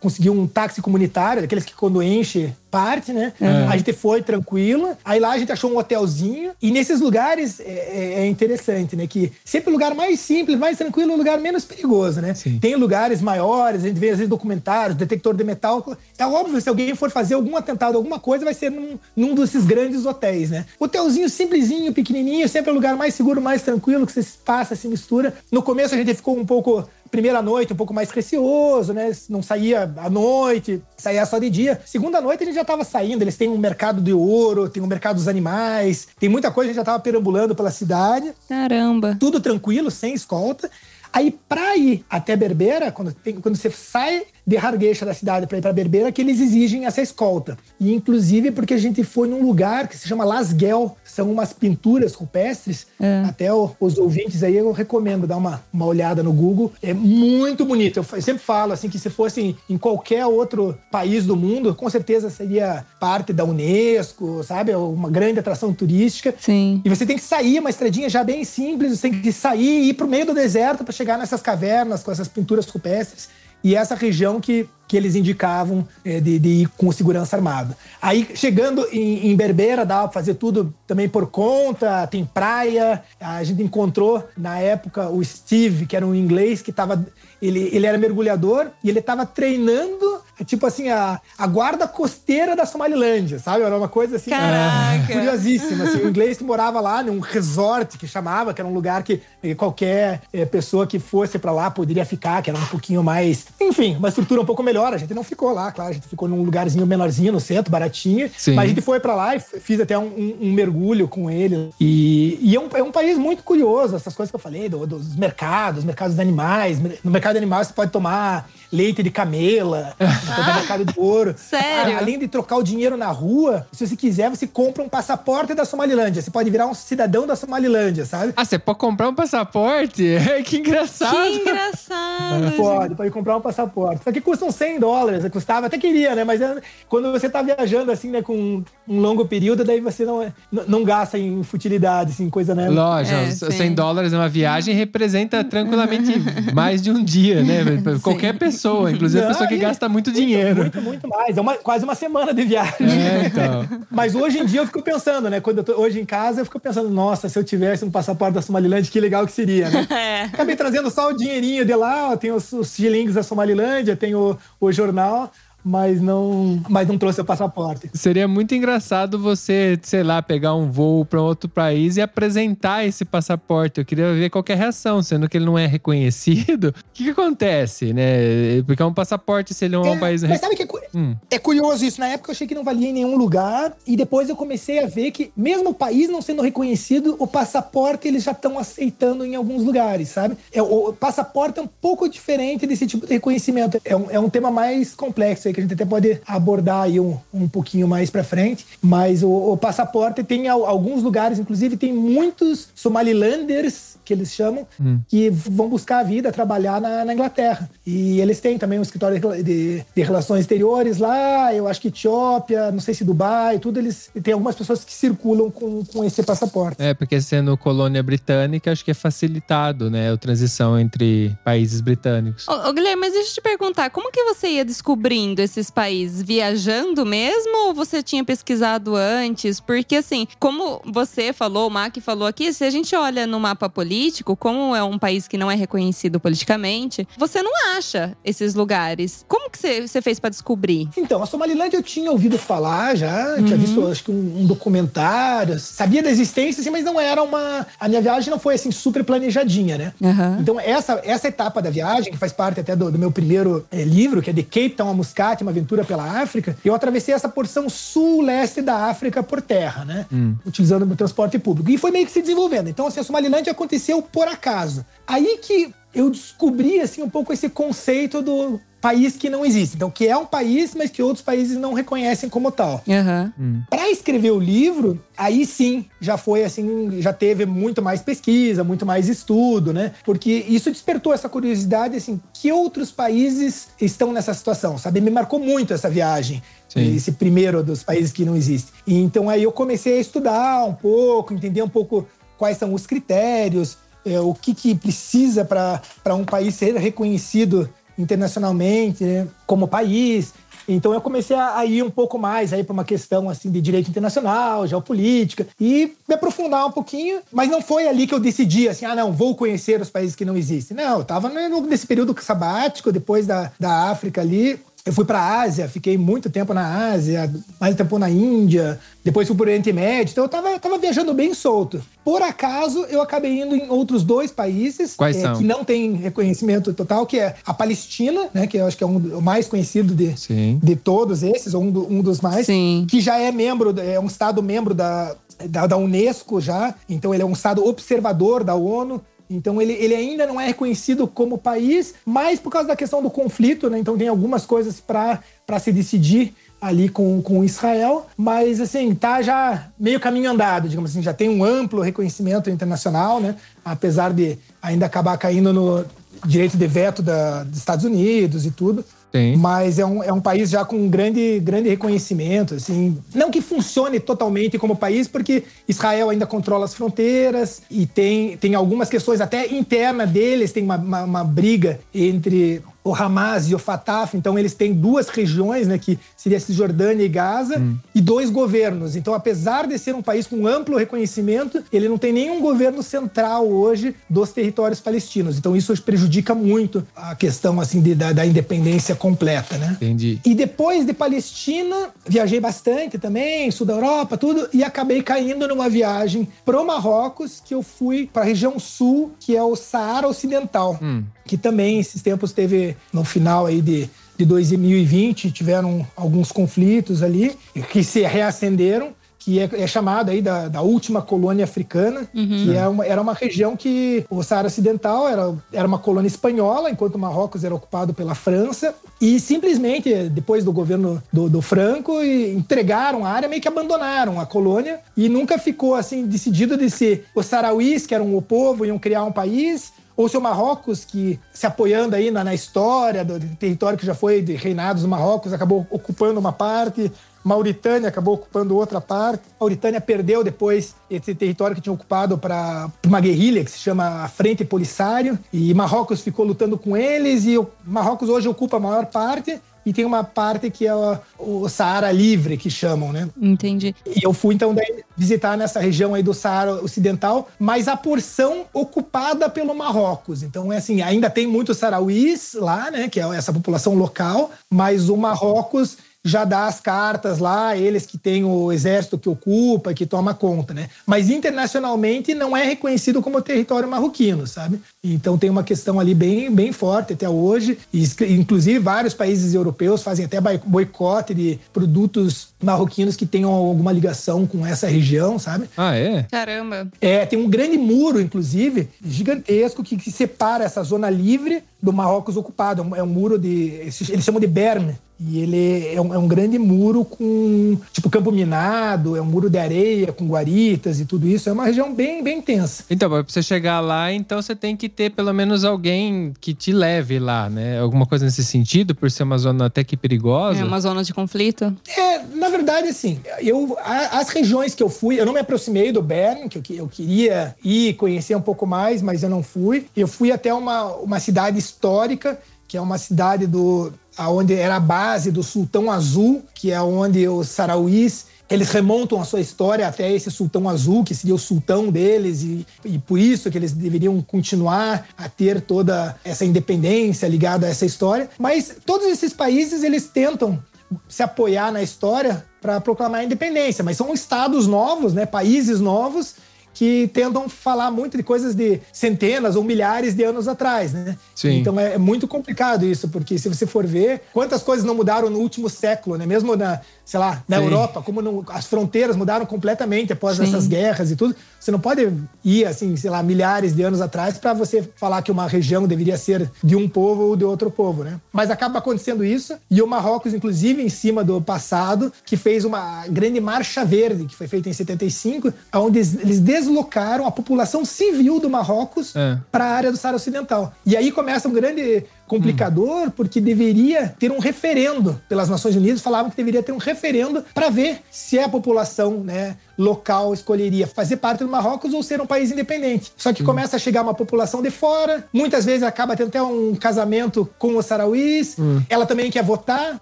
conseguiu 0.00 0.32
um 0.32 0.46
táxi 0.46 0.80
comunitário, 0.80 1.42
daqueles 1.42 1.64
que 1.64 1.74
quando 1.74 2.02
enche 2.02 2.52
parte, 2.70 3.10
né? 3.12 3.32
A 3.70 3.76
gente 3.76 3.92
foi 3.94 4.22
tranquilo. 4.22 4.96
Aí 5.02 5.18
lá 5.18 5.32
a 5.32 5.38
gente 5.38 5.50
achou 5.50 5.70
um 5.72 5.78
hotelzinho. 5.78 6.50
E 6.60 6.70
nesses 6.70 7.00
lugares 7.00 7.58
é, 7.60 7.64
é- 7.64 8.12
é 8.20 8.26
interessante, 8.26 8.94
né? 8.94 9.06
Que 9.06 9.32
sempre 9.44 9.70
o 9.70 9.72
lugar 9.72 9.94
mais 9.94 10.20
simples, 10.20 10.58
mais 10.58 10.76
tranquilo, 10.76 11.12
é 11.12 11.14
o 11.14 11.18
lugar 11.18 11.38
menos 11.40 11.64
perigoso, 11.64 12.20
né? 12.20 12.34
Sim. 12.34 12.58
Tem 12.58 12.74
lugares 12.74 13.22
maiores, 13.22 13.82
a 13.82 13.88
gente 13.88 13.98
vê 13.98 14.10
às 14.10 14.16
vezes 14.18 14.28
documentários, 14.28 14.96
detector 14.96 15.34
de 15.34 15.42
metal. 15.44 15.96
É 16.18 16.26
óbvio, 16.26 16.60
se 16.60 16.68
alguém 16.68 16.94
for 16.94 17.10
fazer 17.10 17.34
algum 17.34 17.56
atentado, 17.56 17.96
alguma 17.96 18.18
coisa, 18.18 18.44
vai 18.44 18.52
ser 18.54 18.70
num, 18.70 18.98
num 19.16 19.34
desses 19.34 19.64
grandes 19.64 20.04
hotéis, 20.04 20.50
né? 20.50 20.66
Hotelzinho 20.78 21.30
simplesinho, 21.30 21.94
pequenininho, 21.94 22.46
sempre 22.48 22.68
é 22.70 22.72
o 22.72 22.74
lugar 22.74 22.94
mais 22.96 23.14
seguro, 23.14 23.40
mais 23.40 23.62
tranquilo, 23.62 24.06
que 24.06 24.12
você 24.12 24.24
passa, 24.44 24.76
se 24.76 24.86
mistura. 24.86 25.32
No 25.50 25.62
começo 25.62 25.94
a 25.94 25.98
gente 25.98 26.12
ficou 26.14 26.38
um 26.38 26.44
pouco 26.46 26.88
primeira 27.10 27.40
noite 27.40 27.72
um 27.72 27.76
pouco 27.76 27.94
mais 27.94 28.10
receoso, 28.10 28.92
né? 28.92 29.10
Não 29.28 29.42
saía 29.42 29.92
à 29.96 30.10
noite, 30.10 30.82
saía 30.96 31.24
só 31.24 31.38
de 31.38 31.48
dia. 31.50 31.80
Segunda 31.86 32.20
noite 32.20 32.42
a 32.42 32.46
gente 32.46 32.54
já 32.54 32.64
tava 32.64 32.84
saindo, 32.84 33.22
eles 33.22 33.36
têm 33.36 33.48
um 33.48 33.58
mercado 33.58 34.00
de 34.00 34.12
ouro, 34.12 34.68
tem 34.68 34.82
um 34.82 34.86
mercado 34.86 35.16
dos 35.16 35.28
animais, 35.28 36.08
tem 36.18 36.28
muita 36.28 36.50
coisa, 36.50 36.70
a 36.70 36.72
gente 36.72 36.80
já 36.80 36.84
tava 36.84 37.00
perambulando 37.00 37.54
pela 37.54 37.70
cidade 37.70 38.32
Caramba. 38.48 39.16
tudo 39.18 39.40
tranquilo, 39.40 39.90
sem 39.90 40.14
escolta. 40.14 40.70
Aí, 41.12 41.30
pra 41.48 41.76
ir 41.76 42.04
até 42.10 42.36
Berbera, 42.36 42.92
quando, 42.92 43.12
tem- 43.14 43.36
quando 43.40 43.56
você 43.56 43.70
sai 43.70 44.24
de 44.46 44.56
Hargeisa 44.56 45.04
da 45.04 45.12
cidade 45.12 45.46
para 45.46 45.58
ir 45.58 45.60
para 45.60 45.72
Berbera, 45.72 46.12
que 46.12 46.20
eles 46.22 46.40
exigem 46.40 46.86
essa 46.86 47.02
escolta. 47.02 47.58
E, 47.80 47.92
inclusive, 47.92 48.52
porque 48.52 48.74
a 48.74 48.78
gente 48.78 49.02
foi 49.02 49.26
num 49.26 49.44
lugar 49.44 49.88
que 49.88 49.96
se 49.96 50.06
chama 50.06 50.24
Las 50.24 50.52
Guel, 50.52 50.96
são 51.04 51.32
umas 51.32 51.52
pinturas 51.52 52.14
rupestres. 52.14 52.86
Até 53.28 53.52
o- 53.52 53.72
os 53.80 53.98
ouvintes 53.98 54.42
aí, 54.42 54.56
eu 54.56 54.70
recomendo 54.70 55.26
dar 55.26 55.36
uma, 55.36 55.64
uma 55.72 55.84
olhada 55.86 56.22
no 56.22 56.32
Google. 56.32 56.72
É 56.82 56.94
muito 56.94 57.64
bonito. 57.64 57.96
Eu, 57.98 58.04
sempre 58.22 58.42
falo, 58.42 58.72
assim, 58.72 58.88
que 58.88 58.98
se 58.98 59.10
fosse 59.10 59.56
em 59.68 59.76
qualquer 59.76 60.24
outro 60.26 60.78
país 60.92 61.24
do 61.26 61.34
mundo, 61.36 61.74
com 61.74 61.90
certeza 61.90 62.30
seria 62.30 62.84
parte 63.00 63.32
da 63.32 63.44
Unesco, 63.44 64.42
sabe? 64.44 64.74
Uma 64.74 65.10
grande 65.10 65.40
atração 65.40 65.72
turística. 65.72 66.32
Sim. 66.40 66.80
E 66.84 66.88
você 66.88 67.04
tem 67.04 67.16
que 67.16 67.22
sair, 67.22 67.58
uma 67.58 67.70
estradinha 67.70 68.08
já 68.08 68.22
bem 68.22 68.44
simples, 68.44 68.92
você 68.98 69.10
tem 69.10 69.20
que 69.20 69.32
sair 69.32 69.82
e 69.86 69.88
ir 69.90 69.94
pro 69.94 70.06
meio 70.06 70.26
do 70.26 70.34
deserto 70.34 70.84
para 70.84 70.92
chegar 70.92 71.18
nessas 71.18 71.42
cavernas 71.42 72.02
com 72.02 72.12
essas 72.12 72.28
pinturas 72.28 72.66
rupestres. 72.66 73.28
E 73.62 73.74
essa 73.74 73.94
região 73.94 74.40
que, 74.40 74.68
que 74.86 74.96
eles 74.96 75.14
indicavam 75.14 75.86
é, 76.04 76.20
de, 76.20 76.38
de 76.38 76.48
ir 76.48 76.68
com 76.76 76.90
segurança 76.92 77.36
armada. 77.36 77.76
Aí, 78.00 78.28
chegando 78.34 78.86
em, 78.92 79.30
em 79.30 79.36
Berbera, 79.36 79.84
dá 79.84 80.02
pra 80.02 80.12
fazer 80.12 80.34
tudo 80.34 80.72
também 80.86 81.08
por 81.08 81.26
conta, 81.26 82.06
tem 82.06 82.24
praia. 82.24 83.02
A 83.20 83.42
gente 83.42 83.62
encontrou, 83.62 84.22
na 84.36 84.58
época, 84.58 85.08
o 85.08 85.24
Steve, 85.24 85.86
que 85.86 85.96
era 85.96 86.06
um 86.06 86.14
inglês, 86.14 86.62
que 86.62 86.72
tava. 86.72 87.04
Ele, 87.40 87.68
ele 87.72 87.86
era 87.86 87.98
mergulhador 87.98 88.68
e 88.82 88.88
ele 88.88 88.98
estava 88.98 89.26
treinando, 89.26 90.22
tipo 90.46 90.66
assim, 90.66 90.88
a, 90.88 91.20
a 91.36 91.46
guarda 91.46 91.86
costeira 91.86 92.56
da 92.56 92.64
Somalilândia, 92.64 93.38
sabe? 93.38 93.62
Era 93.62 93.76
uma 93.76 93.88
coisa 93.88 94.16
assim. 94.16 94.30
Caraca. 94.30 95.12
Curiosíssima. 95.12 95.84
Assim, 95.84 95.98
o 95.98 96.08
inglês 96.08 96.38
que 96.38 96.44
morava 96.44 96.80
lá 96.80 97.02
num 97.02 97.20
resort 97.20 97.98
que 97.98 98.06
chamava, 98.06 98.54
que 98.54 98.60
era 98.60 98.68
um 98.68 98.72
lugar 98.72 99.02
que 99.02 99.20
eh, 99.42 99.54
qualquer 99.54 100.22
eh, 100.32 100.46
pessoa 100.46 100.86
que 100.86 100.98
fosse 100.98 101.38
pra 101.38 101.52
lá 101.52 101.70
poderia 101.70 102.06
ficar, 102.06 102.40
que 102.42 102.48
era 102.48 102.58
um 102.58 102.66
pouquinho 102.66 103.02
mais. 103.02 103.46
Enfim, 103.60 103.96
uma 103.96 104.08
estrutura 104.08 104.40
um 104.40 104.46
pouco 104.46 104.62
melhor. 104.62 104.75
A 104.84 104.98
gente 104.98 105.14
não 105.14 105.22
ficou 105.24 105.52
lá, 105.52 105.72
claro. 105.72 105.90
A 105.90 105.94
gente 105.94 106.06
ficou 106.08 106.28
num 106.28 106.42
lugarzinho 106.42 106.86
menorzinho 106.86 107.32
no 107.32 107.40
centro, 107.40 107.70
baratinho. 107.70 108.30
Sim. 108.36 108.54
Mas 108.54 108.66
a 108.66 108.68
gente 108.68 108.80
foi 108.80 109.00
pra 109.00 109.14
lá 109.14 109.34
e 109.34 109.40
fiz 109.40 109.80
até 109.80 109.96
um, 109.98 110.04
um- 110.06 110.36
um 110.42 110.52
mergulho 110.52 111.08
com 111.08 111.30
ele. 111.30 111.70
E, 111.80 112.38
e 112.42 112.54
é, 112.56 112.60
um, 112.60 112.68
é 112.74 112.82
um 112.82 112.92
país 112.92 113.16
muito 113.18 113.42
curioso, 113.42 113.96
essas 113.96 114.14
coisas 114.14 114.30
que 114.30 114.36
eu 114.36 114.40
falei, 114.40 114.68
do- 114.68 114.86
dos 114.86 115.16
mercados, 115.16 115.84
mercados 115.84 116.14
de 116.16 116.20
animais. 116.22 116.78
No 117.02 117.10
mercado 117.10 117.32
de 117.32 117.38
animais 117.38 117.68
você 117.68 117.72
pode 117.72 117.90
tomar 117.90 118.48
leite 118.72 119.02
de 119.02 119.10
camela, 119.10 119.94
no 120.00 120.54
mercado 120.54 120.84
de 120.84 120.92
ouro. 120.98 121.34
Sério? 121.38 121.96
Além 121.98 122.18
de 122.18 122.28
trocar 122.28 122.56
o 122.56 122.62
dinheiro 122.62 122.96
na 122.96 123.06
rua, 123.08 123.66
se 123.72 123.86
você 123.86 123.96
quiser, 123.96 124.28
você 124.28 124.46
compra 124.46 124.82
um 124.82 124.88
passaporte 124.88 125.54
da 125.54 125.64
Somalilândia. 125.64 126.20
Você 126.20 126.30
pode 126.30 126.50
virar 126.50 126.66
um 126.66 126.74
cidadão 126.74 127.26
da 127.26 127.36
Somalilândia, 127.36 128.04
sabe? 128.04 128.32
Ah, 128.36 128.44
você 128.44 128.58
pode 128.58 128.78
comprar 128.78 129.08
um 129.08 129.14
passaporte? 129.14 130.16
que 130.44 130.58
engraçado. 130.58 131.14
Que 131.16 131.36
engraçado. 131.36 132.52
Pode, 132.56 132.94
pode 132.94 133.10
comprar 133.10 133.36
um 133.36 133.40
passaporte. 133.40 134.02
Só 134.02 134.10
que 134.12 134.20
custam 134.20 134.50
100 134.50 134.65
100 134.66 134.80
dólares, 134.80 135.28
custava, 135.30 135.66
até 135.66 135.78
queria, 135.78 136.14
né? 136.14 136.24
Mas 136.24 136.40
é, 136.40 136.56
quando 136.88 137.12
você 137.12 137.28
tá 137.28 137.42
viajando 137.42 137.92
assim, 137.92 138.10
né, 138.10 138.22
com 138.22 138.62
um 138.88 139.00
longo 139.00 139.26
período, 139.26 139.64
daí 139.64 139.80
você 139.80 140.04
não, 140.04 140.32
não, 140.50 140.84
gasta 140.84 141.18
em 141.18 141.42
futilidade, 141.42 142.12
assim, 142.12 142.28
coisa, 142.28 142.54
né? 142.54 142.68
Lógico, 142.68 143.16
É, 143.16 143.30
100 143.30 143.50
sim. 143.50 143.74
dólares 143.74 144.12
numa 144.12 144.28
viagem 144.28 144.74
representa 144.74 145.44
tranquilamente 145.44 146.12
mais 146.52 146.82
de 146.82 146.90
um 146.90 147.02
dia, 147.02 147.42
né? 147.42 147.64
Qualquer 148.02 148.36
pessoa, 148.38 148.90
inclusive 148.90 149.20
a 149.20 149.26
Não, 149.26 149.32
pessoa 149.32 149.48
que 149.48 149.56
gasta 149.56 149.88
muito 149.88 150.10
dinheiro. 150.10 150.62
Muito, 150.62 150.82
muito 150.82 151.08
mais. 151.08 151.36
É 151.36 151.40
uma, 151.40 151.54
quase 151.54 151.84
uma 151.84 151.94
semana 151.94 152.34
de 152.34 152.44
viagem. 152.44 152.86
É, 152.90 153.26
então. 153.26 153.66
Mas 153.90 154.14
hoje 154.14 154.38
em 154.38 154.44
dia 154.46 154.60
eu 154.60 154.66
fico 154.66 154.82
pensando, 154.82 155.30
né? 155.30 155.40
Quando 155.40 155.58
eu 155.58 155.64
tô 155.64 155.80
hoje 155.80 156.00
em 156.00 156.04
casa, 156.04 156.40
eu 156.40 156.44
fico 156.44 156.58
pensando, 156.58 156.90
nossa, 156.90 157.28
se 157.28 157.38
eu 157.38 157.44
tivesse 157.44 157.84
um 157.84 157.90
passaporte 157.90 158.34
da 158.34 158.42
Somalilândia, 158.42 158.90
que 158.90 159.00
legal 159.00 159.26
que 159.26 159.32
seria, 159.32 159.70
né? 159.70 159.86
É. 159.96 160.24
Acabei 160.24 160.54
trazendo 160.56 160.90
só 160.90 161.10
o 161.10 161.16
dinheirinho 161.16 161.64
de 161.64 161.74
lá, 161.74 162.10
ó, 162.10 162.16
tem 162.16 162.30
os, 162.30 162.52
os 162.52 162.74
shillings 162.74 163.14
da 163.14 163.22
Somalilândia, 163.22 163.96
tem 163.96 164.14
o, 164.14 164.36
o 164.66 164.72
jornal, 164.72 165.32
mas 165.68 166.00
não, 166.00 166.62
mas 166.68 166.86
não 166.86 166.96
trouxe 166.96 167.20
o 167.20 167.24
passaporte. 167.24 167.90
Seria 167.92 168.28
muito 168.28 168.54
engraçado 168.54 169.18
você, 169.18 169.76
sei 169.82 170.04
lá, 170.04 170.22
pegar 170.22 170.54
um 170.54 170.70
voo 170.70 171.04
para 171.04 171.20
outro 171.20 171.48
país 171.48 171.96
e 171.96 172.00
apresentar 172.00 172.86
esse 172.86 173.04
passaporte. 173.04 173.80
Eu 173.80 173.84
queria 173.84 174.12
ver 174.14 174.30
qual 174.30 174.44
que 174.44 174.52
é 174.52 174.54
a 174.54 174.58
reação, 174.58 175.02
sendo 175.02 175.28
que 175.28 175.36
ele 175.36 175.44
não 175.44 175.58
é 175.58 175.66
reconhecido. 175.66 176.68
O 176.68 176.74
que, 176.94 177.04
que 177.04 177.10
acontece, 177.10 177.92
né? 177.92 178.62
Porque 178.64 178.80
é 178.80 178.86
um 178.86 178.94
passaporte, 178.94 179.52
se 179.52 179.64
ele 179.64 179.74
é 179.74 179.78
um 179.78 179.94
É, 179.94 179.98
país. 179.98 180.22
mas 180.22 180.40
sabe 180.40 180.54
que 180.54 180.62
é, 180.62 180.66
cu- 180.66 180.76
Hum. 180.94 181.14
é 181.30 181.38
curioso 181.38 181.84
isso? 181.84 181.98
Na 182.00 182.08
época 182.08 182.30
eu 182.30 182.32
achei 182.32 182.46
que 182.46 182.54
não 182.54 182.62
valia 182.64 182.88
em 182.88 182.92
nenhum 182.92 183.16
lugar, 183.16 183.76
e 183.86 183.96
depois 183.96 184.28
eu 184.28 184.36
comecei 184.36 184.82
a 184.82 184.86
ver 184.86 185.10
que, 185.10 185.32
mesmo 185.36 185.70
o 185.70 185.74
país 185.74 186.08
não 186.08 186.22
sendo 186.22 186.42
reconhecido, 186.42 187.16
o 187.18 187.26
passaporte 187.26 188.06
eles 188.06 188.22
já 188.22 188.30
estão 188.32 188.56
aceitando 188.58 189.24
em 189.24 189.34
alguns 189.34 189.64
lugares, 189.64 190.08
sabe? 190.10 190.36
É, 190.52 190.62
o, 190.62 190.88
o 190.90 190.92
passaporte 190.92 191.58
é 191.58 191.62
um 191.62 191.66
pouco 191.66 192.08
diferente 192.08 192.66
desse 192.66 192.86
tipo 192.86 193.04
de 193.06 193.12
reconhecimento. 193.14 193.80
É 193.84 193.96
um, 193.96 194.10
é 194.10 194.20
um 194.20 194.30
tema 194.30 194.50
mais 194.50 194.94
complexo 194.94 195.48
aí, 195.48 195.54
que 195.56 195.60
a 195.60 195.64
gente 195.64 195.74
até 195.74 195.84
pode 195.84 196.20
abordar 196.26 196.82
aí 196.82 197.00
um, 197.00 197.16
um 197.34 197.48
pouquinho 197.48 197.88
mais 197.88 198.10
pra 198.10 198.22
frente. 198.22 198.64
Mas 198.80 199.22
o, 199.22 199.28
o 199.52 199.56
passaporte 199.56 200.22
tem 200.22 200.48
al- 200.48 200.64
alguns 200.66 201.02
lugares, 201.02 201.38
inclusive 201.38 201.76
tem 201.76 201.92
muitos 201.92 202.68
somalilanders, 202.74 203.96
que 204.04 204.12
eles 204.12 204.32
chamam, 204.32 204.66
que 205.08 205.30
vão 205.30 205.68
buscar 205.68 205.98
a 205.98 206.02
vida, 206.04 206.30
trabalhar 206.30 206.80
na, 206.80 207.04
na 207.04 207.12
Inglaterra. 207.12 207.68
E 207.84 208.20
eles 208.20 208.38
têm 208.40 208.56
também 208.56 208.78
um 208.78 208.82
escritório 208.82 209.18
de, 209.18 209.42
de- 209.42 209.84
de 209.94 210.02
relações 210.02 210.40
exteriores 210.40 210.98
lá, 210.98 211.52
eu 211.52 211.66
acho 211.66 211.80
que 211.80 211.88
Etiópia, 211.88 212.70
não 212.70 212.78
sei 212.80 212.94
se 212.94 213.04
Dubai, 213.04 213.58
tudo 213.58 213.78
eles. 213.80 214.10
Tem 214.22 214.32
algumas 214.34 214.54
pessoas 214.54 214.84
que 214.84 214.92
circulam 214.92 215.50
com, 215.50 215.84
com 215.84 216.04
esse 216.04 216.22
passaporte. 216.22 216.76
É, 216.80 216.94
porque 216.94 217.20
sendo 217.20 217.56
colônia 217.56 218.02
britânica, 218.02 218.70
acho 218.70 218.84
que 218.84 218.90
é 218.90 218.94
facilitado, 218.94 219.90
né? 219.90 220.12
A 220.12 220.16
transição 220.16 220.78
entre 220.78 221.36
países 221.44 221.80
britânicos. 221.80 222.46
Ô, 222.48 222.68
ô, 222.68 222.72
Guilherme, 222.72 223.00
mas 223.00 223.12
deixa 223.12 223.30
eu 223.30 223.34
te 223.34 223.40
perguntar, 223.40 223.90
como 223.90 224.10
que 224.12 224.22
você 224.24 224.48
ia 224.48 224.64
descobrindo 224.64 225.40
esses 225.46 225.70
países? 225.70 226.22
Viajando 226.22 227.04
mesmo 227.06 227.68
ou 227.68 227.74
você 227.74 228.02
tinha 228.02 228.24
pesquisado 228.24 228.94
antes? 228.94 229.60
Porque 229.60 229.96
assim, 229.96 230.26
como 230.38 230.80
você 230.84 231.32
falou, 231.32 231.68
o 231.68 231.70
Mac 231.70 231.96
falou 232.00 232.28
aqui, 232.28 232.52
se 232.52 232.64
a 232.64 232.70
gente 232.70 232.94
olha 232.94 233.26
no 233.26 233.40
mapa 233.40 233.68
político, 233.68 234.36
como 234.36 234.74
é 234.74 234.82
um 234.82 234.98
país 234.98 235.26
que 235.26 235.38
não 235.38 235.50
é 235.50 235.54
reconhecido 235.54 236.20
politicamente, 236.20 237.06
você 237.16 237.42
não 237.42 237.52
acha 237.76 238.16
esses 238.24 238.54
lugares. 238.54 239.24
Como 239.28 239.50
que 239.50 239.58
você, 239.58 240.02
fez 240.02 240.20
pra 240.20 240.30
descobrir? 240.30 240.88
Então, 240.96 241.22
a 241.22 241.26
Somalilândia 241.26 241.76
eu 241.76 241.82
tinha 241.82 242.10
ouvido 242.10 242.38
falar 242.38 242.94
já, 242.94 243.36
tinha 243.36 243.56
visto 243.56 243.86
acho 243.86 244.04
que 244.04 244.10
um, 244.10 244.42
um 244.42 244.46
documentário, 244.46 245.58
sabia 245.58 246.02
da 246.02 246.10
existência, 246.10 246.60
assim, 246.60 246.70
mas 246.70 246.84
não 246.84 247.00
era 247.00 247.22
uma. 247.22 247.66
A 247.78 247.88
minha 247.88 248.00
viagem 248.00 248.30
não 248.30 248.38
foi 248.38 248.54
assim 248.54 248.70
super 248.70 249.04
planejadinha, 249.04 249.78
né? 249.78 249.92
Aham. 250.02 250.38
Então, 250.40 250.60
essa, 250.60 251.00
essa 251.04 251.28
etapa 251.28 251.62
da 251.62 251.70
viagem, 251.70 252.12
que 252.12 252.18
faz 252.18 252.32
parte 252.32 252.60
até 252.60 252.74
do, 252.74 252.90
do 252.90 252.98
meu 252.98 253.10
primeiro 253.10 253.66
eh, 253.70 253.84
livro, 253.84 254.20
que 254.22 254.30
é 254.30 254.32
de 254.32 254.42
Cape 254.42 254.70
Town 254.70 254.90
a 254.90 254.94
Muscat, 254.94 255.35
uma 255.42 255.50
aventura 255.50 255.84
pela 255.84 256.20
África, 256.22 256.56
eu 256.64 256.74
atravessei 256.74 257.14
essa 257.14 257.28
porção 257.28 257.68
sul-leste 257.68 258.62
da 258.62 258.86
África 258.86 259.22
por 259.22 259.40
terra, 259.40 259.84
né? 259.84 260.06
Utilizando 260.44 260.90
o 260.90 260.96
transporte 260.96 261.38
público. 261.38 261.70
E 261.70 261.78
foi 261.78 261.90
meio 261.90 262.06
que 262.06 262.12
se 262.12 262.20
desenvolvendo. 262.20 262.68
Então, 262.68 262.86
assim, 262.86 263.00
a 263.00 263.04
Somalilândia 263.04 263.52
aconteceu 263.52 264.00
por 264.02 264.28
acaso. 264.28 264.84
Aí 265.06 265.38
que 265.42 265.72
eu 265.96 266.10
descobri, 266.10 266.78
assim, 266.78 267.02
um 267.02 267.08
pouco 267.08 267.32
esse 267.32 267.48
conceito 267.48 268.20
do 268.20 268.60
país 268.82 269.16
que 269.16 269.30
não 269.30 269.44
existe. 269.44 269.74
Então, 269.74 269.90
que 269.90 270.06
é 270.06 270.16
um 270.16 270.26
país, 270.26 270.74
mas 270.74 270.90
que 270.90 271.02
outros 271.02 271.24
países 271.24 271.56
não 271.56 271.72
reconhecem 271.72 272.28
como 272.28 272.52
tal. 272.52 272.84
Aham. 272.86 273.32
Para 273.70 273.90
escrever 273.90 274.30
o 274.30 274.38
livro, 274.38 275.02
aí 275.16 275.46
sim, 275.46 275.86
já 275.98 276.18
foi 276.18 276.44
assim, 276.44 277.00
já 277.00 277.14
teve 277.14 277.46
muito 277.46 277.80
mais 277.80 278.02
pesquisa, 278.02 278.62
muito 278.62 278.84
mais 278.84 279.08
estudo, 279.08 279.72
né? 279.72 279.92
Porque 280.04 280.44
isso 280.46 280.70
despertou 280.70 281.14
essa 281.14 281.30
curiosidade, 281.30 281.96
assim, 281.96 282.20
que 282.34 282.52
outros 282.52 282.92
países 282.92 283.68
estão 283.80 284.12
nessa 284.12 284.34
situação, 284.34 284.76
sabe? 284.76 285.00
Me 285.00 285.10
marcou 285.10 285.40
muito 285.40 285.72
essa 285.72 285.88
viagem. 285.88 286.42
Sim. 286.68 286.94
Esse 286.94 287.12
primeiro 287.12 287.62
dos 287.62 287.82
países 287.82 288.12
que 288.12 288.24
não 288.24 288.36
existe. 288.36 288.70
E 288.86 289.00
então 289.00 289.30
aí 289.30 289.42
eu 289.44 289.52
comecei 289.52 289.96
a 289.96 290.00
estudar 290.00 290.62
um 290.64 290.74
pouco, 290.74 291.32
entender 291.32 291.62
um 291.62 291.68
pouco 291.68 292.06
quais 292.36 292.58
são 292.58 292.74
os 292.74 292.86
critérios, 292.86 293.78
é, 294.06 294.20
o 294.20 294.32
que, 294.32 294.54
que 294.54 294.74
precisa 294.74 295.44
para 295.44 296.14
um 296.14 296.24
país 296.24 296.54
ser 296.54 296.76
reconhecido 296.76 297.68
internacionalmente 297.98 299.04
né, 299.04 299.26
como 299.46 299.66
país. 299.66 300.32
Então 300.68 300.92
eu 300.92 301.00
comecei 301.00 301.36
a, 301.36 301.64
ir 301.64 301.82
um 301.82 301.90
pouco 301.90 302.18
mais 302.18 302.52
aí 302.52 302.64
para 302.64 302.72
uma 302.72 302.84
questão 302.84 303.30
assim 303.30 303.50
de 303.50 303.60
direito 303.60 303.88
internacional, 303.88 304.66
geopolítica 304.66 305.46
e 305.60 305.94
me 306.08 306.14
aprofundar 306.14 306.66
um 306.66 306.72
pouquinho, 306.72 307.20
mas 307.32 307.48
não 307.48 307.62
foi 307.62 307.86
ali 307.86 308.06
que 308.06 308.14
eu 308.14 308.18
decidi 308.18 308.68
assim, 308.68 308.84
ah 308.84 308.94
não, 308.94 309.12
vou 309.12 309.36
conhecer 309.36 309.80
os 309.80 309.90
países 309.90 310.16
que 310.16 310.24
não 310.24 310.36
existem. 310.36 310.76
Não, 310.76 310.96
eu 310.96 311.02
estava 311.02 311.28
nesse 311.28 311.86
período 311.86 312.14
sabático 312.20 312.90
depois 312.90 313.26
da, 313.26 313.52
da 313.58 313.90
África 313.90 314.20
ali. 314.20 314.58
Eu 314.86 314.92
fui 314.92 315.04
para 315.04 315.18
a 315.18 315.40
Ásia, 315.42 315.68
fiquei 315.68 315.98
muito 315.98 316.30
tempo 316.30 316.54
na 316.54 316.92
Ásia, 316.92 317.28
mais 317.60 317.74
tempo 317.74 317.98
na 317.98 318.08
Índia, 318.08 318.78
depois 319.04 319.26
fui 319.26 319.36
para 319.36 319.42
o 319.42 319.46
Oriente 319.48 319.72
Médio, 319.72 320.12
então 320.12 320.22
eu 320.22 320.28
tava, 320.28 320.56
tava 320.60 320.78
viajando 320.78 321.12
bem 321.12 321.34
solto. 321.34 321.82
Por 322.04 322.22
acaso, 322.22 322.84
eu 322.88 323.02
acabei 323.02 323.42
indo 323.42 323.56
em 323.56 323.68
outros 323.68 324.04
dois 324.04 324.30
países 324.30 324.94
Quais 324.94 325.16
eh, 325.16 325.22
são? 325.22 325.38
que 325.38 325.44
não 325.44 325.64
têm 325.64 325.94
reconhecimento 325.94 326.72
total, 326.72 327.04
que 327.04 327.18
é 327.18 327.34
a 327.44 327.52
Palestina, 327.52 328.28
né, 328.32 328.46
que 328.46 328.58
eu 328.58 328.64
acho 328.66 328.76
que 328.76 328.84
é 328.84 328.86
um, 328.86 329.18
o 329.18 329.20
mais 329.20 329.48
conhecido 329.48 329.92
de, 329.92 330.16
Sim. 330.16 330.60
de 330.62 330.76
todos 330.76 331.24
esses, 331.24 331.52
ou 331.52 331.62
um, 331.64 331.70
do- 331.72 331.92
um 331.92 332.00
dos 332.00 332.20
mais, 332.20 332.46
Sim. 332.46 332.86
que 332.88 333.00
já 333.00 333.18
é 333.18 333.32
membro, 333.32 333.74
é 333.80 333.98
um 333.98 334.06
estado 334.06 334.40
membro 334.40 334.72
da, 334.72 335.16
da, 335.48 335.66
da 335.66 335.76
Unesco 335.76 336.40
já, 336.40 336.72
então 336.88 337.12
ele 337.12 337.24
é 337.24 337.26
um 337.26 337.32
estado 337.32 337.66
observador 337.66 338.44
da 338.44 338.54
ONU. 338.54 339.02
Então 339.28 339.60
ele, 339.60 339.72
ele 339.72 339.94
ainda 339.94 340.26
não 340.26 340.40
é 340.40 340.46
reconhecido 340.46 341.06
como 341.06 341.36
país, 341.38 341.94
mas 342.04 342.38
por 342.38 342.50
causa 342.50 342.68
da 342.68 342.76
questão 342.76 343.02
do 343.02 343.10
conflito, 343.10 343.68
né? 343.68 343.78
Então 343.78 343.98
tem 343.98 344.08
algumas 344.08 344.46
coisas 344.46 344.80
para 344.80 345.58
se 345.58 345.72
decidir 345.72 346.34
ali 346.60 346.88
com, 346.88 347.20
com 347.20 347.44
Israel, 347.44 348.06
mas 348.16 348.60
assim, 348.60 348.94
tá 348.94 349.20
já 349.20 349.68
meio 349.78 350.00
caminho 350.00 350.30
andado, 350.30 350.68
digamos 350.68 350.90
assim, 350.90 351.02
já 351.02 351.12
tem 351.12 351.28
um 351.28 351.44
amplo 351.44 351.82
reconhecimento 351.82 352.48
internacional, 352.48 353.20
né? 353.20 353.36
Apesar 353.64 354.12
de 354.12 354.38
ainda 354.62 354.86
acabar 354.86 355.18
caindo 355.18 355.52
no 355.52 355.84
direito 356.24 356.56
de 356.56 356.66
veto 356.66 357.02
da, 357.02 357.44
dos 357.44 357.58
Estados 357.58 357.84
Unidos 357.84 358.46
e 358.46 358.50
tudo. 358.50 358.84
Tem. 359.10 359.36
Mas 359.36 359.78
é 359.78 359.86
um, 359.86 360.02
é 360.02 360.12
um 360.12 360.20
país 360.20 360.50
já 360.50 360.64
com 360.64 360.76
um 360.76 360.88
grande, 360.88 361.40
grande 361.40 361.68
reconhecimento, 361.68 362.54
assim. 362.54 362.98
Não 363.14 363.30
que 363.30 363.40
funcione 363.40 363.98
totalmente 364.00 364.58
como 364.58 364.76
país, 364.76 365.08
porque 365.08 365.44
Israel 365.68 366.10
ainda 366.10 366.26
controla 366.26 366.64
as 366.64 366.74
fronteiras 366.74 367.62
e 367.70 367.86
tem, 367.86 368.36
tem 368.36 368.54
algumas 368.54 368.88
questões 368.88 369.20
até 369.20 369.46
interna 369.46 370.06
deles, 370.06 370.52
tem 370.52 370.62
uma, 370.62 370.76
uma, 370.76 371.02
uma 371.04 371.24
briga 371.24 371.80
entre 371.94 372.62
o 372.86 372.94
Hamas 372.94 373.48
e 373.50 373.54
o 373.54 373.58
Fatah, 373.58 374.08
então 374.14 374.38
eles 374.38 374.54
têm 374.54 374.72
duas 374.72 375.08
regiões, 375.08 375.66
né, 375.66 375.76
que 375.76 375.98
seria 376.16 376.38
Cisjordânia 376.38 377.04
e 377.04 377.08
Gaza, 377.08 377.60
e 377.94 378.00
dois 378.00 378.30
governos. 378.30 378.94
Então, 378.94 379.12
apesar 379.12 379.66
de 379.66 379.76
ser 379.78 379.94
um 379.94 380.02
país 380.02 380.26
com 380.26 380.46
amplo 380.46 380.76
reconhecimento, 380.78 381.62
ele 381.72 381.88
não 381.88 381.98
tem 381.98 382.12
nenhum 382.12 382.40
governo 382.40 382.82
central 382.82 383.46
hoje 383.48 383.94
dos 384.08 384.30
territórios 384.30 384.80
palestinos. 384.80 385.36
Então, 385.38 385.56
isso 385.56 385.74
prejudica 385.82 386.34
muito 386.34 386.86
a 386.94 387.14
questão 387.14 387.60
assim 387.60 387.80
de- 387.80 387.94
da, 387.94 388.12
da 388.12 388.24
independência 388.24 388.94
completa, 388.94 389.58
né? 389.58 389.72
Entendi. 389.76 390.20
E 390.24 390.34
depois 390.34 390.86
de 390.86 390.92
Palestina, 390.92 391.88
viajei 392.06 392.38
bastante 392.40 392.98
também, 392.98 393.50
sul 393.50 393.66
da 393.66 393.72
Europa, 393.74 394.16
tudo, 394.16 394.48
e 394.52 394.62
acabei 394.62 395.02
caindo 395.02 395.48
numa 395.48 395.68
viagem 395.68 396.28
pro 396.44 396.64
Marrocos, 396.64 397.42
que 397.44 397.54
eu 397.54 397.62
fui 397.62 398.08
para 398.12 398.22
a 398.22 398.24
região 398.24 398.58
sul, 398.58 399.12
que 399.18 399.36
é 399.36 399.42
o 399.42 399.56
Saara 399.56 400.06
Ocidental, 400.06 400.78
que 401.26 401.36
também 401.36 401.78
esses 401.80 402.00
tempos 402.02 402.32
teve 402.32 402.76
no 402.92 403.04
final 403.04 403.46
aí 403.46 403.60
de 403.60 403.88
de 404.18 404.24
2020 404.24 405.30
tiveram 405.30 405.86
alguns 405.94 406.32
conflitos 406.32 407.02
ali 407.02 407.36
que 407.70 407.84
se 407.84 408.00
reacenderam 408.00 408.88
que 409.18 409.40
é, 409.40 409.50
é 409.54 409.66
chamado 409.66 410.10
aí 410.12 410.22
da, 410.22 410.46
da 410.48 410.62
última 410.62 411.02
colônia 411.02 411.42
africana, 411.44 412.08
que 412.14 412.56
é 412.56 412.66
uma- 412.68 412.86
era 412.86 413.02
uma 413.02 413.12
região 413.12 413.56
que 413.56 414.06
o 414.08 414.22
Saara 414.22 414.46
Ocidental 414.46 415.08
era, 415.08 415.34
era 415.52 415.66
uma 415.66 415.80
colônia 415.80 416.06
espanhola, 416.06 416.70
enquanto 416.70 416.94
o 416.94 416.98
Marrocos 416.98 417.42
era 417.42 417.52
ocupado 417.52 417.92
pela 417.92 418.14
França, 418.14 418.72
e 419.00 419.18
simplesmente, 419.18 419.92
depois 420.10 420.44
do 420.44 420.52
governo 420.52 421.02
do, 421.12 421.28
do 421.28 421.42
Franco, 421.42 422.00
entregaram 422.02 423.04
a 423.04 423.10
área, 423.10 423.28
meio 423.28 423.42
que 423.42 423.48
abandonaram 423.48 424.20
a 424.20 424.26
colônia, 424.26 424.78
e 424.96 425.08
nunca 425.08 425.38
ficou 425.38 425.74
assim 425.74 426.06
decidido 426.06 426.56
de 426.56 426.70
se 426.70 427.02
os 427.14 427.26
sarauís, 427.26 427.84
que 427.86 427.94
eram 427.94 428.16
o 428.16 428.22
povo, 428.22 428.64
iam 428.64 428.78
criar 428.78 429.02
um 429.04 429.12
país, 429.12 429.72
ou 429.96 430.08
se 430.08 430.16
o 430.16 430.20
Marrocos, 430.20 430.84
que 430.84 431.18
se 431.32 431.46
apoiando 431.46 431.96
aí 431.96 432.10
na, 432.10 432.22
na 432.22 432.34
história 432.34 433.04
do 433.04 433.18
território 433.36 433.78
que 433.78 433.86
já 433.86 433.94
foi 433.94 434.20
de 434.20 434.34
reinados 434.34 434.82
do 434.82 434.88
Marrocos, 434.88 435.32
acabou 435.32 435.66
ocupando 435.70 436.20
uma 436.20 436.32
parte, 436.32 436.92
Mauritânia 437.26 437.88
acabou 437.88 438.14
ocupando 438.14 438.54
outra 438.54 438.80
parte. 438.80 439.24
Mauritânia 439.40 439.80
perdeu 439.80 440.22
depois 440.22 440.76
esse 440.88 441.12
território 441.12 441.56
que 441.56 441.60
tinha 441.60 441.72
ocupado 441.72 442.16
para 442.16 442.70
uma 442.86 443.00
guerrilha 443.00 443.44
que 443.44 443.50
se 443.50 443.58
chama 443.58 444.04
a 444.04 444.08
Frente 444.08 444.44
Polisário. 444.44 445.18
E 445.32 445.52
Marrocos 445.52 446.02
ficou 446.02 446.24
lutando 446.24 446.56
com 446.56 446.76
eles. 446.76 447.24
E 447.24 447.36
o 447.36 447.48
Marrocos 447.64 448.08
hoje 448.08 448.28
ocupa 448.28 448.58
a 448.58 448.60
maior 448.60 448.86
parte 448.86 449.40
e 449.66 449.72
tem 449.72 449.84
uma 449.84 450.04
parte 450.04 450.48
que 450.48 450.64
é 450.64 450.72
o, 451.18 451.48
Saara 451.48 451.90
Livre, 451.90 452.36
que 452.36 452.48
chamam, 452.48 452.92
né? 452.92 453.08
Entendi. 453.20 453.74
E 453.84 454.04
eu 454.04 454.12
fui, 454.12 454.32
então, 454.32 454.54
visitar 454.96 455.36
nessa 455.36 455.58
região 455.58 455.92
aí 455.92 456.04
do 456.04 456.14
Saara 456.14 456.62
Ocidental, 456.62 457.28
mas 457.36 457.66
a 457.66 457.76
porção 457.76 458.46
ocupada 458.54 459.28
pelo 459.28 459.52
Marrocos. 459.56 460.22
Então, 460.22 460.52
é 460.52 460.58
assim, 460.58 460.82
ainda 460.82 461.10
tem 461.10 461.26
muitos 461.26 461.58
sarauís 461.58 462.34
lá, 462.34 462.70
né? 462.70 462.88
Que 462.88 463.00
é 463.00 463.16
essa 463.16 463.32
população 463.32 463.74
local, 463.74 464.30
mas 464.48 464.88
o 464.88 464.96
Marrocos 464.96 465.78
já 466.06 466.24
dá 466.24 466.46
as 466.46 466.60
cartas 466.60 467.18
lá, 467.18 467.56
eles 467.56 467.84
que 467.84 467.98
têm 467.98 468.24
o 468.24 468.52
exército 468.52 468.96
que 468.96 469.08
ocupa, 469.08 469.74
que 469.74 469.84
toma 469.84 470.14
conta, 470.14 470.54
né? 470.54 470.68
Mas 470.86 471.10
internacionalmente 471.10 472.14
não 472.14 472.36
é 472.36 472.44
reconhecido 472.44 473.02
como 473.02 473.20
território 473.20 473.68
marroquino, 473.68 474.26
sabe? 474.26 474.60
Então 474.82 475.18
tem 475.18 475.28
uma 475.28 475.42
questão 475.42 475.80
ali 475.80 475.94
bem, 475.94 476.30
bem 476.30 476.52
forte 476.52 476.92
até 476.92 477.08
hoje. 477.08 477.58
E, 477.72 477.84
inclusive, 478.08 478.58
vários 478.60 478.94
países 478.94 479.34
europeus 479.34 479.82
fazem 479.82 480.04
até 480.04 480.20
boicote 480.20 481.12
de 481.12 481.40
produtos 481.52 482.28
marroquinos 482.40 482.94
que 482.94 483.04
tenham 483.04 483.32
alguma 483.32 483.72
ligação 483.72 484.26
com 484.26 484.46
essa 484.46 484.68
região, 484.68 485.18
sabe? 485.18 485.48
Ah, 485.56 485.74
é? 485.74 486.04
Caramba. 486.04 486.68
É, 486.80 487.04
tem 487.04 487.18
um 487.18 487.28
grande 487.28 487.58
muro, 487.58 488.00
inclusive, 488.00 488.68
gigantesco, 488.84 489.64
que, 489.64 489.76
que 489.76 489.90
separa 489.90 490.44
essa 490.44 490.62
zona 490.62 490.88
livre 490.88 491.42
do 491.60 491.72
Marrocos 491.72 492.16
ocupado. 492.16 492.74
É 492.76 492.82
um 492.82 492.86
muro 492.86 493.18
de. 493.18 493.72
Eles 493.88 494.04
chamam 494.04 494.20
de 494.20 494.26
Berne. 494.26 494.78
E 494.98 495.18
ele 495.18 495.74
é 495.74 495.80
um, 495.80 495.94
é 495.94 495.98
um, 495.98 496.08
grande 496.08 496.38
muro 496.38 496.84
com, 496.84 497.58
tipo, 497.70 497.90
campo 497.90 498.10
minado, 498.10 498.96
é 498.96 499.00
um 499.00 499.04
muro 499.04 499.28
de 499.28 499.38
areia 499.38 499.92
com 499.92 500.06
guaritas 500.06 500.80
e 500.80 500.86
tudo 500.86 501.06
isso. 501.06 501.28
É 501.28 501.32
uma 501.32 501.44
região 501.44 501.74
bem, 501.74 502.02
bem 502.02 502.18
intensa. 502.18 502.64
Então, 502.70 502.88
pra 502.88 503.02
você 503.02 503.22
chegar 503.22 503.60
lá, 503.60 503.92
então 503.92 504.22
você 504.22 504.34
tem 504.34 504.56
que 504.56 504.68
ter 504.68 504.90
pelo 504.90 505.12
menos 505.12 505.44
alguém 505.44 506.14
que 506.18 506.32
te 506.32 506.50
leve 506.50 506.98
lá, 506.98 507.28
né? 507.28 507.60
Alguma 507.60 507.84
coisa 507.84 508.06
nesse 508.06 508.24
sentido, 508.24 508.74
por 508.74 508.90
ser 508.90 509.02
uma 509.02 509.18
zona 509.18 509.46
até 509.46 509.62
que 509.62 509.76
perigosa. 509.76 510.40
É 510.40 510.44
uma 510.44 510.60
zona 510.60 510.82
de 510.82 510.94
conflito? 510.94 511.54
É, 511.76 512.02
na 512.14 512.30
verdade, 512.30 512.68
assim, 512.68 513.00
eu, 513.20 513.56
as 513.60 514.08
regiões 514.08 514.54
que 514.54 514.62
eu 514.62 514.70
fui, 514.70 514.98
eu 514.98 515.04
não 515.04 515.12
me 515.12 515.20
aproximei 515.20 515.72
do 515.72 515.82
Bern, 515.82 516.28
que 516.28 516.38
eu, 516.38 516.56
eu 516.56 516.68
queria 516.68 517.34
ir 517.44 517.74
conhecer 517.74 518.16
um 518.16 518.20
pouco 518.22 518.46
mais, 518.46 518.80
mas 518.80 519.02
eu 519.02 519.10
não 519.10 519.22
fui. 519.22 519.66
Eu 519.76 519.86
fui 519.86 520.10
até 520.10 520.32
uma, 520.32 520.66
uma 520.76 520.98
cidade 521.00 521.38
histórica, 521.38 522.18
que 522.48 522.56
é 522.56 522.60
uma 522.60 522.78
cidade 522.78 523.26
do 523.26 523.72
onde 523.98 524.34
era 524.34 524.56
a 524.56 524.60
base 524.60 525.10
do 525.10 525.22
Sultão 525.22 525.70
Azul, 525.70 526.22
que 526.34 526.50
é 526.50 526.60
onde 526.60 527.08
os 527.08 527.28
sarauís 527.28 528.06
eles 528.28 528.50
remontam 528.50 529.00
a 529.00 529.04
sua 529.04 529.20
história 529.20 529.68
até 529.68 529.92
esse 529.92 530.10
sultão 530.10 530.48
azul, 530.48 530.82
que 530.82 530.94
seria 530.94 531.14
o 531.14 531.18
sultão 531.18 531.70
deles, 531.70 532.22
e, 532.22 532.46
e, 532.64 532.78
por 532.78 532.98
isso 532.98 533.30
que 533.30 533.38
eles 533.38 533.52
deveriam 533.52 534.00
continuar 534.02 534.88
a 534.98 535.08
ter 535.08 535.40
toda 535.40 535.96
essa 536.04 536.24
independência 536.24 537.06
ligada 537.06 537.46
a 537.46 537.50
essa 537.50 537.64
história. 537.64 538.10
Mas 538.18 538.56
todos 538.64 538.86
esses 538.88 539.12
países 539.12 539.62
eles 539.62 539.86
tentam 539.86 540.42
se 540.88 541.02
apoiar 541.02 541.52
na 541.52 541.62
história 541.62 542.24
para 542.40 542.60
proclamar 542.60 543.00
a 543.00 543.04
independência, 543.04 543.62
mas 543.62 543.76
são 543.76 543.94
estados 543.94 544.48
novos, 544.48 544.92
né, 544.92 545.06
países 545.06 545.60
novos 545.60 546.16
que 546.56 546.88
tentam 546.88 547.28
falar 547.28 547.70
muito 547.70 547.98
de 547.98 548.02
coisas 548.02 548.34
de 548.34 548.62
centenas 548.72 549.36
ou 549.36 549.44
milhares 549.44 549.94
de 549.94 550.02
anos 550.02 550.26
atrás, 550.26 550.72
né? 550.72 550.96
Sim. 551.14 551.40
Então 551.40 551.60
é, 551.60 551.74
é 551.74 551.78
muito 551.78 552.08
complicado 552.08 552.64
isso, 552.64 552.88
porque 552.88 553.18
se 553.18 553.28
você 553.28 553.46
for 553.46 553.66
ver 553.66 554.04
quantas 554.10 554.42
coisas 554.42 554.64
não 554.64 554.74
mudaram 554.74 555.10
no 555.10 555.18
último 555.18 555.50
século, 555.50 555.98
né? 555.98 556.06
Mesmo 556.06 556.34
na, 556.34 556.62
sei 556.86 557.00
lá, 557.00 557.20
na 557.28 557.38
Sim. 557.38 557.42
Europa, 557.42 557.82
como 557.82 558.00
não, 558.00 558.24
as 558.28 558.46
fronteiras 558.46 558.94
mudaram 558.94 559.26
completamente 559.26 559.92
após 559.92 560.16
Sim. 560.16 560.22
essas 560.22 560.46
guerras 560.46 560.92
e 560.92 560.96
tudo. 560.96 561.16
Você 561.38 561.50
não 561.50 561.58
pode 561.58 561.92
ir, 562.24 562.46
assim, 562.46 562.76
sei 562.76 562.88
lá, 562.88 563.02
milhares 563.02 563.56
de 563.56 563.62
anos 563.62 563.80
atrás 563.80 564.16
para 564.18 564.32
você 564.32 564.62
falar 564.76 565.02
que 565.02 565.10
uma 565.10 565.26
região 565.26 565.66
deveria 565.66 565.98
ser 565.98 566.30
de 566.44 566.54
um 566.54 566.68
povo 566.68 567.02
ou 567.02 567.16
de 567.16 567.24
outro 567.24 567.50
povo, 567.50 567.82
né? 567.82 568.00
Mas 568.12 568.30
acaba 568.30 568.60
acontecendo 568.60 569.04
isso 569.04 569.36
e 569.50 569.60
o 569.60 569.66
Marrocos, 569.66 570.14
inclusive, 570.14 570.62
em 570.62 570.68
cima 570.68 571.02
do 571.02 571.20
passado, 571.20 571.92
que 572.04 572.16
fez 572.16 572.44
uma 572.44 572.86
grande 572.86 573.20
marcha 573.20 573.64
verde, 573.64 574.04
que 574.04 574.14
foi 574.14 574.28
feita 574.28 574.48
em 574.48 574.52
75, 574.52 575.34
onde 575.54 575.80
eles 575.80 576.20
deslocaram 576.20 577.04
a 577.04 577.10
população 577.10 577.64
civil 577.64 578.20
do 578.20 578.30
Marrocos 578.30 578.94
é. 578.94 579.18
para 579.32 579.44
a 579.44 579.50
área 579.50 579.72
do 579.72 579.76
Saara 579.76 579.96
Ocidental. 579.96 580.52
E 580.64 580.76
aí 580.76 580.92
começa 580.92 581.28
um 581.28 581.32
grande 581.32 581.84
complicador, 582.06 582.86
hum. 582.86 582.90
porque 582.90 583.20
deveria 583.20 583.94
ter 583.98 584.10
um 584.10 584.18
referendo 584.18 585.00
pelas 585.08 585.28
Nações 585.28 585.56
Unidas, 585.56 585.80
falavam 585.80 586.10
que 586.10 586.16
deveria 586.16 586.42
ter 586.42 586.52
um 586.52 586.58
referendo 586.58 587.24
para 587.34 587.50
ver 587.50 587.80
se 587.90 588.18
a 588.18 588.28
população 588.28 589.00
né, 589.02 589.36
local 589.58 590.12
escolheria 590.12 590.66
fazer 590.66 590.96
parte 590.96 591.24
do 591.24 591.28
Marrocos 591.28 591.72
ou 591.72 591.82
ser 591.82 592.00
um 592.00 592.06
país 592.06 592.30
independente. 592.30 592.92
Só 592.96 593.12
que 593.12 593.22
começa 593.22 593.56
a 593.56 593.58
chegar 593.58 593.82
uma 593.82 593.94
população 593.94 594.42
de 594.42 594.50
fora, 594.50 595.04
muitas 595.12 595.44
vezes 595.44 595.62
acaba 595.62 595.96
tendo 595.96 596.08
até 596.08 596.22
um 596.22 596.54
casamento 596.54 597.28
com 597.38 597.56
os 597.56 597.66
sarauís, 597.66 598.36
hum. 598.38 598.62
ela 598.68 598.86
também 598.86 599.10
quer 599.10 599.22
votar, 599.22 599.78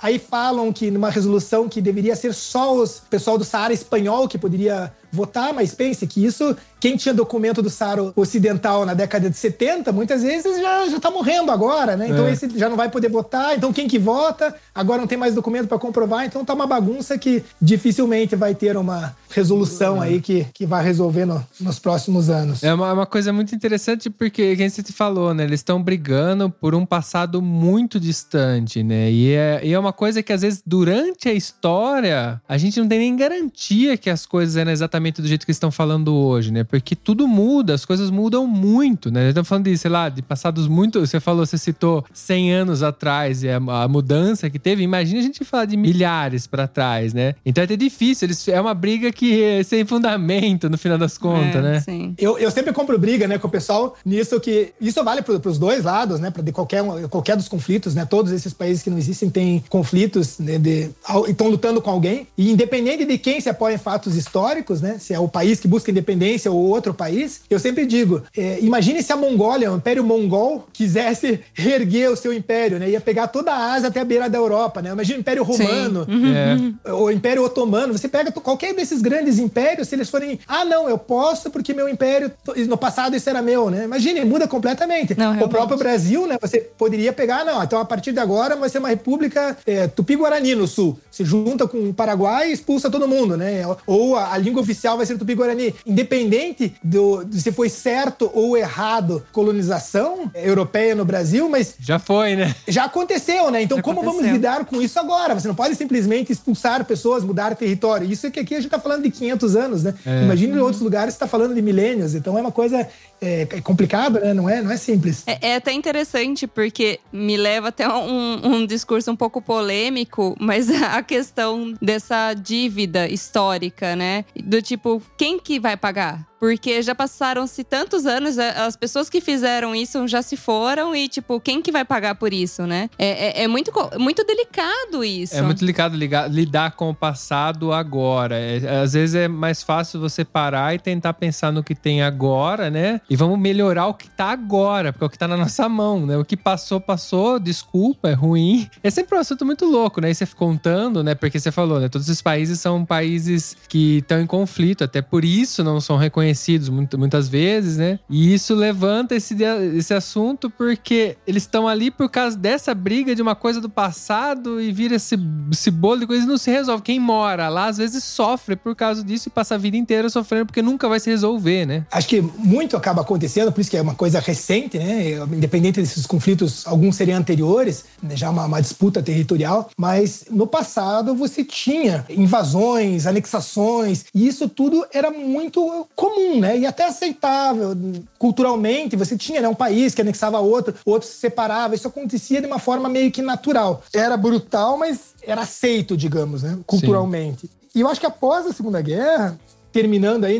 aí 0.00 0.18
falam 0.18 0.72
que 0.72 0.90
numa 0.90 1.10
resolução 1.10 1.68
que 1.68 1.80
deveria 1.80 2.16
ser 2.16 2.32
só 2.32 2.74
os 2.74 3.02
pessoal 3.10 3.38
do 3.38 3.44
Saara 3.44 3.72
espanhol 3.72 4.28
que 4.28 4.38
poderia 4.38 4.92
votar, 5.14 5.54
mas 5.54 5.74
pense 5.74 6.06
que 6.06 6.24
isso, 6.24 6.56
quem 6.80 6.96
tinha 6.96 7.14
documento 7.14 7.62
do 7.62 7.70
Saara 7.70 8.12
Ocidental 8.16 8.84
na 8.84 8.94
década 8.94 9.30
de 9.30 9.36
70, 9.36 9.92
muitas 9.92 10.22
vezes 10.22 10.60
já, 10.60 10.88
já 10.88 10.98
tá 10.98 11.10
morrendo 11.10 11.52
agora, 11.52 11.96
né? 11.96 12.08
Então 12.08 12.26
é. 12.26 12.32
esse 12.32 12.50
já 12.58 12.68
não 12.68 12.76
vai 12.76 12.90
poder 12.90 13.08
votar, 13.08 13.56
então 13.56 13.72
quem 13.72 13.86
que 13.86 13.98
vota, 13.98 14.54
agora 14.74 15.00
não 15.00 15.06
tem 15.06 15.16
mais 15.16 15.34
documento 15.34 15.68
para 15.68 15.78
comprovar, 15.78 16.24
então 16.24 16.44
tá 16.44 16.52
uma 16.52 16.66
bagunça 16.66 17.16
que 17.16 17.44
dificilmente 17.62 18.34
vai 18.34 18.54
ter 18.54 18.76
uma 18.76 19.16
resolução 19.30 19.63
é. 20.02 20.06
aí 20.06 20.20
que, 20.20 20.46
que 20.52 20.66
vai 20.66 20.84
resolver 20.84 21.24
no, 21.24 21.44
nos 21.60 21.78
próximos 21.78 22.30
anos. 22.30 22.62
É 22.62 22.72
uma, 22.72 22.92
uma 22.92 23.06
coisa 23.06 23.32
muito 23.32 23.54
interessante 23.54 24.10
porque, 24.10 24.56
quem 24.56 24.68
você 24.68 24.82
te 24.82 24.92
falou, 24.92 25.34
né? 25.34 25.44
Eles 25.44 25.60
estão 25.60 25.82
brigando 25.82 26.50
por 26.50 26.74
um 26.74 26.86
passado 26.86 27.40
muito 27.42 27.98
distante, 28.00 28.82
né? 28.82 29.10
E 29.10 29.32
é, 29.32 29.60
e 29.62 29.72
é 29.72 29.78
uma 29.78 29.92
coisa 29.92 30.22
que 30.22 30.32
às 30.32 30.42
vezes 30.42 30.62
durante 30.64 31.28
a 31.28 31.32
história 31.32 32.40
a 32.48 32.58
gente 32.58 32.78
não 32.80 32.88
tem 32.88 32.98
nem 32.98 33.16
garantia 33.16 33.96
que 33.96 34.10
as 34.10 34.26
coisas 34.26 34.56
eram 34.56 34.70
exatamente 34.70 35.20
do 35.20 35.28
jeito 35.28 35.44
que 35.44 35.52
estão 35.52 35.70
falando 35.70 36.14
hoje, 36.14 36.52
né? 36.52 36.64
Porque 36.64 36.94
tudo 36.94 37.26
muda, 37.26 37.74
as 37.74 37.84
coisas 37.84 38.10
mudam 38.10 38.46
muito, 38.46 39.10
né? 39.10 39.28
Estamos 39.28 39.48
falando 39.48 39.64
de, 39.64 39.76
sei 39.76 39.90
lá, 39.90 40.08
de 40.08 40.22
passados 40.22 40.66
muito. 40.68 41.00
Você 41.00 41.20
falou, 41.20 41.44
você 41.44 41.58
citou 41.58 42.04
100 42.12 42.52
anos 42.52 42.82
atrás 42.82 43.42
e 43.42 43.48
a, 43.48 43.56
a 43.56 43.88
mudança 43.88 44.48
que 44.50 44.58
teve. 44.58 44.82
Imagina 44.82 45.20
a 45.20 45.22
gente 45.22 45.44
falar 45.44 45.64
de 45.64 45.76
milhares 45.76 46.46
para 46.46 46.66
trás, 46.66 47.12
né? 47.12 47.34
Então 47.44 47.62
é 47.62 47.64
até 47.64 47.76
difícil. 47.76 48.26
Eles, 48.26 48.48
é 48.48 48.60
uma 48.60 48.74
briga 48.74 49.12
que 49.12 49.42
é 49.42 49.53
sem 49.62 49.84
fundamento 49.84 50.68
no 50.68 50.78
final 50.78 50.98
das 50.98 51.18
contas, 51.18 51.56
é, 51.56 51.62
né? 51.62 51.80
Sim. 51.80 52.14
Eu, 52.18 52.38
eu 52.38 52.50
sempre 52.50 52.72
compro 52.72 52.98
briga, 52.98 53.28
né, 53.28 53.38
com 53.38 53.46
o 53.46 53.50
pessoal 53.50 53.94
nisso 54.04 54.40
que. 54.40 54.72
Isso 54.80 55.02
vale 55.04 55.22
para 55.22 55.48
os 55.48 55.58
dois 55.58 55.84
lados, 55.84 56.20
né? 56.20 56.30
Para 56.30 56.42
de 56.42 56.52
qualquer, 56.52 56.82
qualquer 57.08 57.36
dos 57.36 57.48
conflitos, 57.48 57.94
né? 57.94 58.04
Todos 58.04 58.32
esses 58.32 58.52
países 58.52 58.82
que 58.82 58.90
não 58.90 58.98
existem 58.98 59.30
têm 59.30 59.64
conflitos, 59.68 60.38
né? 60.38 60.58
De, 60.58 60.90
estão 61.28 61.48
lutando 61.48 61.80
com 61.80 61.90
alguém. 61.90 62.26
E 62.36 62.50
independente 62.50 63.04
de 63.04 63.18
quem 63.18 63.40
se 63.40 63.48
apoia 63.48 63.74
em 63.74 63.78
fatos 63.78 64.16
históricos, 64.16 64.80
né? 64.80 64.96
Se 64.98 65.12
é 65.12 65.18
o 65.18 65.28
país 65.28 65.60
que 65.60 65.68
busca 65.68 65.90
independência 65.90 66.50
ou 66.50 66.58
outro 66.58 66.94
país, 66.94 67.42
eu 67.50 67.58
sempre 67.58 67.86
digo: 67.86 68.22
é, 68.36 68.58
imagine 68.60 69.02
se 69.02 69.12
a 69.12 69.16
Mongólia, 69.16 69.72
o 69.72 69.76
Império 69.76 70.04
Mongol, 70.04 70.66
quisesse 70.72 71.40
reerguer 71.52 72.10
o 72.10 72.16
seu 72.16 72.32
império, 72.32 72.78
né? 72.78 72.90
Ia 72.90 73.00
pegar 73.00 73.28
toda 73.28 73.52
a 73.52 73.74
Ásia 73.74 73.88
até 73.88 74.00
a 74.00 74.04
beira 74.04 74.28
da 74.28 74.38
Europa, 74.38 74.80
né? 74.80 74.90
Imagina 74.90 75.18
o 75.18 75.20
Império 75.20 75.42
Romano, 75.42 76.06
uhum. 76.08 76.34
é. 76.34 76.92
o 76.92 77.10
Império 77.10 77.44
Otomano. 77.44 77.92
Você 77.92 78.08
pega 78.08 78.32
qualquer 78.32 78.74
desses 78.74 79.02
grandes 79.02 79.38
impérios, 79.44 79.88
se 79.88 79.94
eles 79.94 80.08
forem, 80.08 80.38
ah, 80.46 80.64
não, 80.64 80.88
eu 80.88 80.98
posso 80.98 81.50
porque 81.50 81.72
meu 81.72 81.88
império, 81.88 82.32
no 82.68 82.76
passado 82.76 83.16
isso 83.16 83.28
era 83.28 83.42
meu, 83.42 83.70
né? 83.70 83.84
Imagine, 83.84 84.24
muda 84.24 84.48
completamente. 84.48 85.16
Não, 85.16 85.38
o 85.40 85.48
próprio 85.48 85.76
Brasil, 85.78 86.26
né? 86.26 86.36
Você 86.40 86.60
poderia 86.60 87.12
pegar, 87.12 87.44
não, 87.44 87.62
então 87.62 87.78
a 87.78 87.84
partir 87.84 88.12
de 88.12 88.20
agora 88.20 88.56
vai 88.56 88.68
ser 88.68 88.78
uma 88.78 88.88
república 88.88 89.56
é, 89.66 89.86
tupi-guarani 89.86 90.54
no 90.54 90.66
sul. 90.66 90.98
Se 91.10 91.24
junta 91.24 91.66
com 91.66 91.90
o 91.90 91.94
Paraguai 91.94 92.50
e 92.50 92.52
expulsa 92.52 92.90
todo 92.90 93.08
mundo, 93.08 93.36
né? 93.36 93.62
Ou 93.86 94.16
a, 94.16 94.32
a 94.32 94.38
língua 94.38 94.62
oficial 94.62 94.74
oficial 94.74 94.96
vai 94.96 95.06
ser 95.06 95.18
Tupi-Guarani. 95.18 95.74
Independente 95.86 96.74
do, 96.82 97.24
de 97.24 97.40
se 97.40 97.52
foi 97.52 97.68
certo 97.68 98.30
ou 98.34 98.56
errado 98.56 99.24
colonização 99.32 100.30
europeia 100.34 100.94
no 100.94 101.04
Brasil, 101.04 101.48
mas... 101.48 101.74
Já 101.78 101.98
foi, 101.98 102.36
né? 102.36 102.54
Já 102.66 102.84
aconteceu, 102.84 103.50
né? 103.50 103.62
Então 103.62 103.78
já 103.78 103.82
como 103.82 104.00
aconteceu. 104.00 104.22
vamos 104.22 104.36
lidar 104.36 104.64
com 104.64 104.82
isso 104.82 104.98
agora? 104.98 105.34
Você 105.34 105.48
não 105.48 105.54
pode 105.54 105.74
simplesmente 105.76 106.32
expulsar 106.32 106.84
pessoas, 106.84 107.24
mudar 107.24 107.54
território. 107.54 108.10
Isso 108.10 108.26
é 108.26 108.30
que 108.30 108.40
aqui 108.40 108.54
a 108.54 108.60
gente 108.60 108.70
tá 108.70 108.78
falando 108.78 109.02
de 109.02 109.10
500 109.10 109.33
anos, 109.56 109.82
né? 109.82 109.94
É. 110.06 110.22
Imagina 110.22 110.56
em 110.56 110.60
outros 110.60 110.80
lugares 110.80 111.14
você 111.14 111.20
tá 111.20 111.26
falando 111.26 111.54
de 111.54 111.62
milênios. 111.62 112.14
Então 112.14 112.38
é 112.38 112.40
uma 112.40 112.52
coisa 112.52 112.86
é, 113.24 113.42
é 113.42 113.60
complicada, 113.60 114.20
né? 114.20 114.34
Não 114.34 114.48
é, 114.48 114.62
não 114.62 114.70
é 114.70 114.76
simples. 114.76 115.22
É, 115.26 115.50
é, 115.50 115.56
até 115.56 115.72
interessante 115.72 116.46
porque 116.46 117.00
me 117.12 117.36
leva 117.36 117.68
até 117.68 117.88
um, 117.88 118.40
um 118.46 118.66
discurso 118.66 119.10
um 119.10 119.16
pouco 119.16 119.40
polêmico, 119.40 120.36
mas 120.40 120.68
a 120.82 121.02
questão 121.02 121.74
dessa 121.80 122.34
dívida 122.34 123.08
histórica, 123.08 123.96
né? 123.96 124.24
Do 124.44 124.60
tipo, 124.62 125.02
quem 125.16 125.38
que 125.38 125.58
vai 125.58 125.76
pagar? 125.76 126.26
Porque 126.40 126.82
já 126.82 126.94
passaram-se 126.94 127.64
tantos 127.64 128.04
anos, 128.04 128.38
as 128.38 128.76
pessoas 128.76 129.08
que 129.08 129.18
fizeram 129.18 129.74
isso 129.74 130.06
já 130.06 130.20
se 130.20 130.36
foram 130.36 130.94
e, 130.94 131.08
tipo, 131.08 131.40
quem 131.40 131.62
que 131.62 131.72
vai 131.72 131.86
pagar 131.86 132.16
por 132.16 132.34
isso, 132.34 132.66
né? 132.66 132.90
É, 132.98 133.40
é, 133.40 133.44
é 133.44 133.48
muito, 133.48 133.72
muito 133.98 134.22
delicado 134.26 135.02
isso. 135.02 135.34
É 135.34 135.40
muito 135.40 135.60
delicado 135.60 135.96
ligar- 135.96 136.30
lidar 136.30 136.72
com 136.72 136.90
o 136.90 136.94
passado 136.94 137.72
agora. 137.72 138.36
É, 138.38 138.82
às 138.82 138.92
vezes 138.92 139.14
é 139.14 139.26
mais 139.26 139.62
fácil 139.62 139.98
você 139.98 140.22
parar 140.22 140.74
e 140.74 140.78
tentar 140.78 141.14
pensar 141.14 141.50
no 141.50 141.64
que 141.64 141.74
tem 141.74 142.02
agora, 142.02 142.68
né? 142.70 143.00
E 143.08 143.13
vamos 143.16 143.38
melhorar 143.38 143.86
o 143.86 143.94
que 143.94 144.08
tá 144.08 144.26
agora, 144.26 144.92
porque 144.92 145.04
é 145.04 145.06
o 145.06 145.10
que 145.10 145.18
tá 145.18 145.28
na 145.28 145.36
nossa 145.36 145.68
mão, 145.68 146.06
né? 146.06 146.16
O 146.16 146.24
que 146.24 146.36
passou, 146.36 146.80
passou, 146.80 147.38
desculpa, 147.38 148.08
é 148.08 148.12
ruim. 148.12 148.68
É 148.82 148.90
sempre 148.90 149.16
um 149.16 149.20
assunto 149.20 149.44
muito 149.44 149.64
louco, 149.64 150.00
né? 150.00 150.10
E 150.10 150.14
você 150.14 150.26
contando, 150.26 151.02
né? 151.02 151.14
Porque 151.14 151.38
você 151.38 151.52
falou, 151.52 151.80
né? 151.80 151.88
Todos 151.88 152.08
esses 152.08 152.22
países 152.22 152.60
são 152.60 152.84
países 152.84 153.56
que 153.68 153.98
estão 153.98 154.20
em 154.20 154.26
conflito, 154.26 154.84
até 154.84 155.00
por 155.00 155.24
isso 155.24 155.62
não 155.62 155.80
são 155.80 155.96
reconhecidos 155.96 156.68
muitas 156.68 157.28
vezes, 157.28 157.76
né? 157.76 157.98
E 158.08 158.34
isso 158.34 158.54
levanta 158.54 159.14
esse, 159.14 159.36
esse 159.76 159.94
assunto 159.94 160.50
porque 160.50 161.16
eles 161.26 161.44
estão 161.44 161.68
ali 161.68 161.90
por 161.90 162.08
causa 162.08 162.36
dessa 162.36 162.74
briga 162.74 163.14
de 163.14 163.22
uma 163.22 163.34
coisa 163.34 163.60
do 163.60 163.68
passado 163.68 164.60
e 164.60 164.72
vira 164.72 164.96
esse, 164.96 165.16
esse 165.50 165.70
bolo 165.70 166.00
de 166.00 166.06
coisas 166.06 166.24
e 166.24 166.28
não 166.28 166.38
se 166.38 166.50
resolve. 166.50 166.82
Quem 166.82 166.98
mora 166.98 167.48
lá, 167.48 167.66
às 167.66 167.78
vezes, 167.78 168.02
sofre 168.02 168.56
por 168.56 168.74
causa 168.74 169.02
disso 169.02 169.28
e 169.28 169.30
passa 169.30 169.54
a 169.54 169.58
vida 169.58 169.76
inteira 169.76 170.08
sofrendo 170.08 170.46
porque 170.46 170.62
nunca 170.62 170.88
vai 170.88 170.98
se 171.00 171.10
resolver, 171.10 171.66
né? 171.66 171.86
Acho 171.90 172.08
que 172.08 172.20
muito 172.20 172.76
acaba 172.76 173.03
acontecendo, 173.04 173.52
por 173.52 173.60
isso 173.60 173.70
que 173.70 173.76
é 173.76 173.82
uma 173.82 173.94
coisa 173.94 174.18
recente, 174.20 174.78
né? 174.78 175.12
Independente 175.32 175.80
desses 175.80 176.06
conflitos, 176.06 176.66
alguns 176.66 176.96
seriam 176.96 177.18
anteriores, 177.18 177.84
né? 178.02 178.16
já 178.16 178.30
uma, 178.30 178.46
uma 178.46 178.60
disputa 178.60 179.02
territorial, 179.02 179.70
mas 179.78 180.24
no 180.30 180.46
passado 180.46 181.14
você 181.14 181.44
tinha 181.44 182.04
invasões, 182.08 183.06
anexações, 183.06 184.04
e 184.14 184.26
isso 184.26 184.48
tudo 184.48 184.84
era 184.92 185.10
muito 185.10 185.86
comum, 185.94 186.40
né? 186.40 186.58
E 186.58 186.66
até 186.66 186.86
aceitável. 186.86 187.76
Culturalmente, 188.18 188.96
você 188.96 189.16
tinha 189.16 189.40
né, 189.40 189.48
um 189.48 189.54
país 189.54 189.94
que 189.94 190.00
anexava 190.00 190.38
outro, 190.38 190.74
outro 190.84 191.08
se 191.08 191.14
separava, 191.14 191.74
isso 191.74 191.88
acontecia 191.88 192.40
de 192.40 192.46
uma 192.46 192.58
forma 192.58 192.88
meio 192.88 193.10
que 193.10 193.22
natural. 193.22 193.82
Era 193.92 194.16
brutal, 194.16 194.78
mas 194.78 195.14
era 195.22 195.42
aceito, 195.42 195.96
digamos, 195.96 196.42
né? 196.42 196.58
Culturalmente. 196.66 197.48
E 197.74 197.80
eu 197.80 197.88
acho 197.88 198.00
que 198.00 198.06
após 198.06 198.46
a 198.46 198.52
Segunda 198.52 198.80
Guerra, 198.80 199.38
terminando 199.74 200.22
aí 200.22 200.38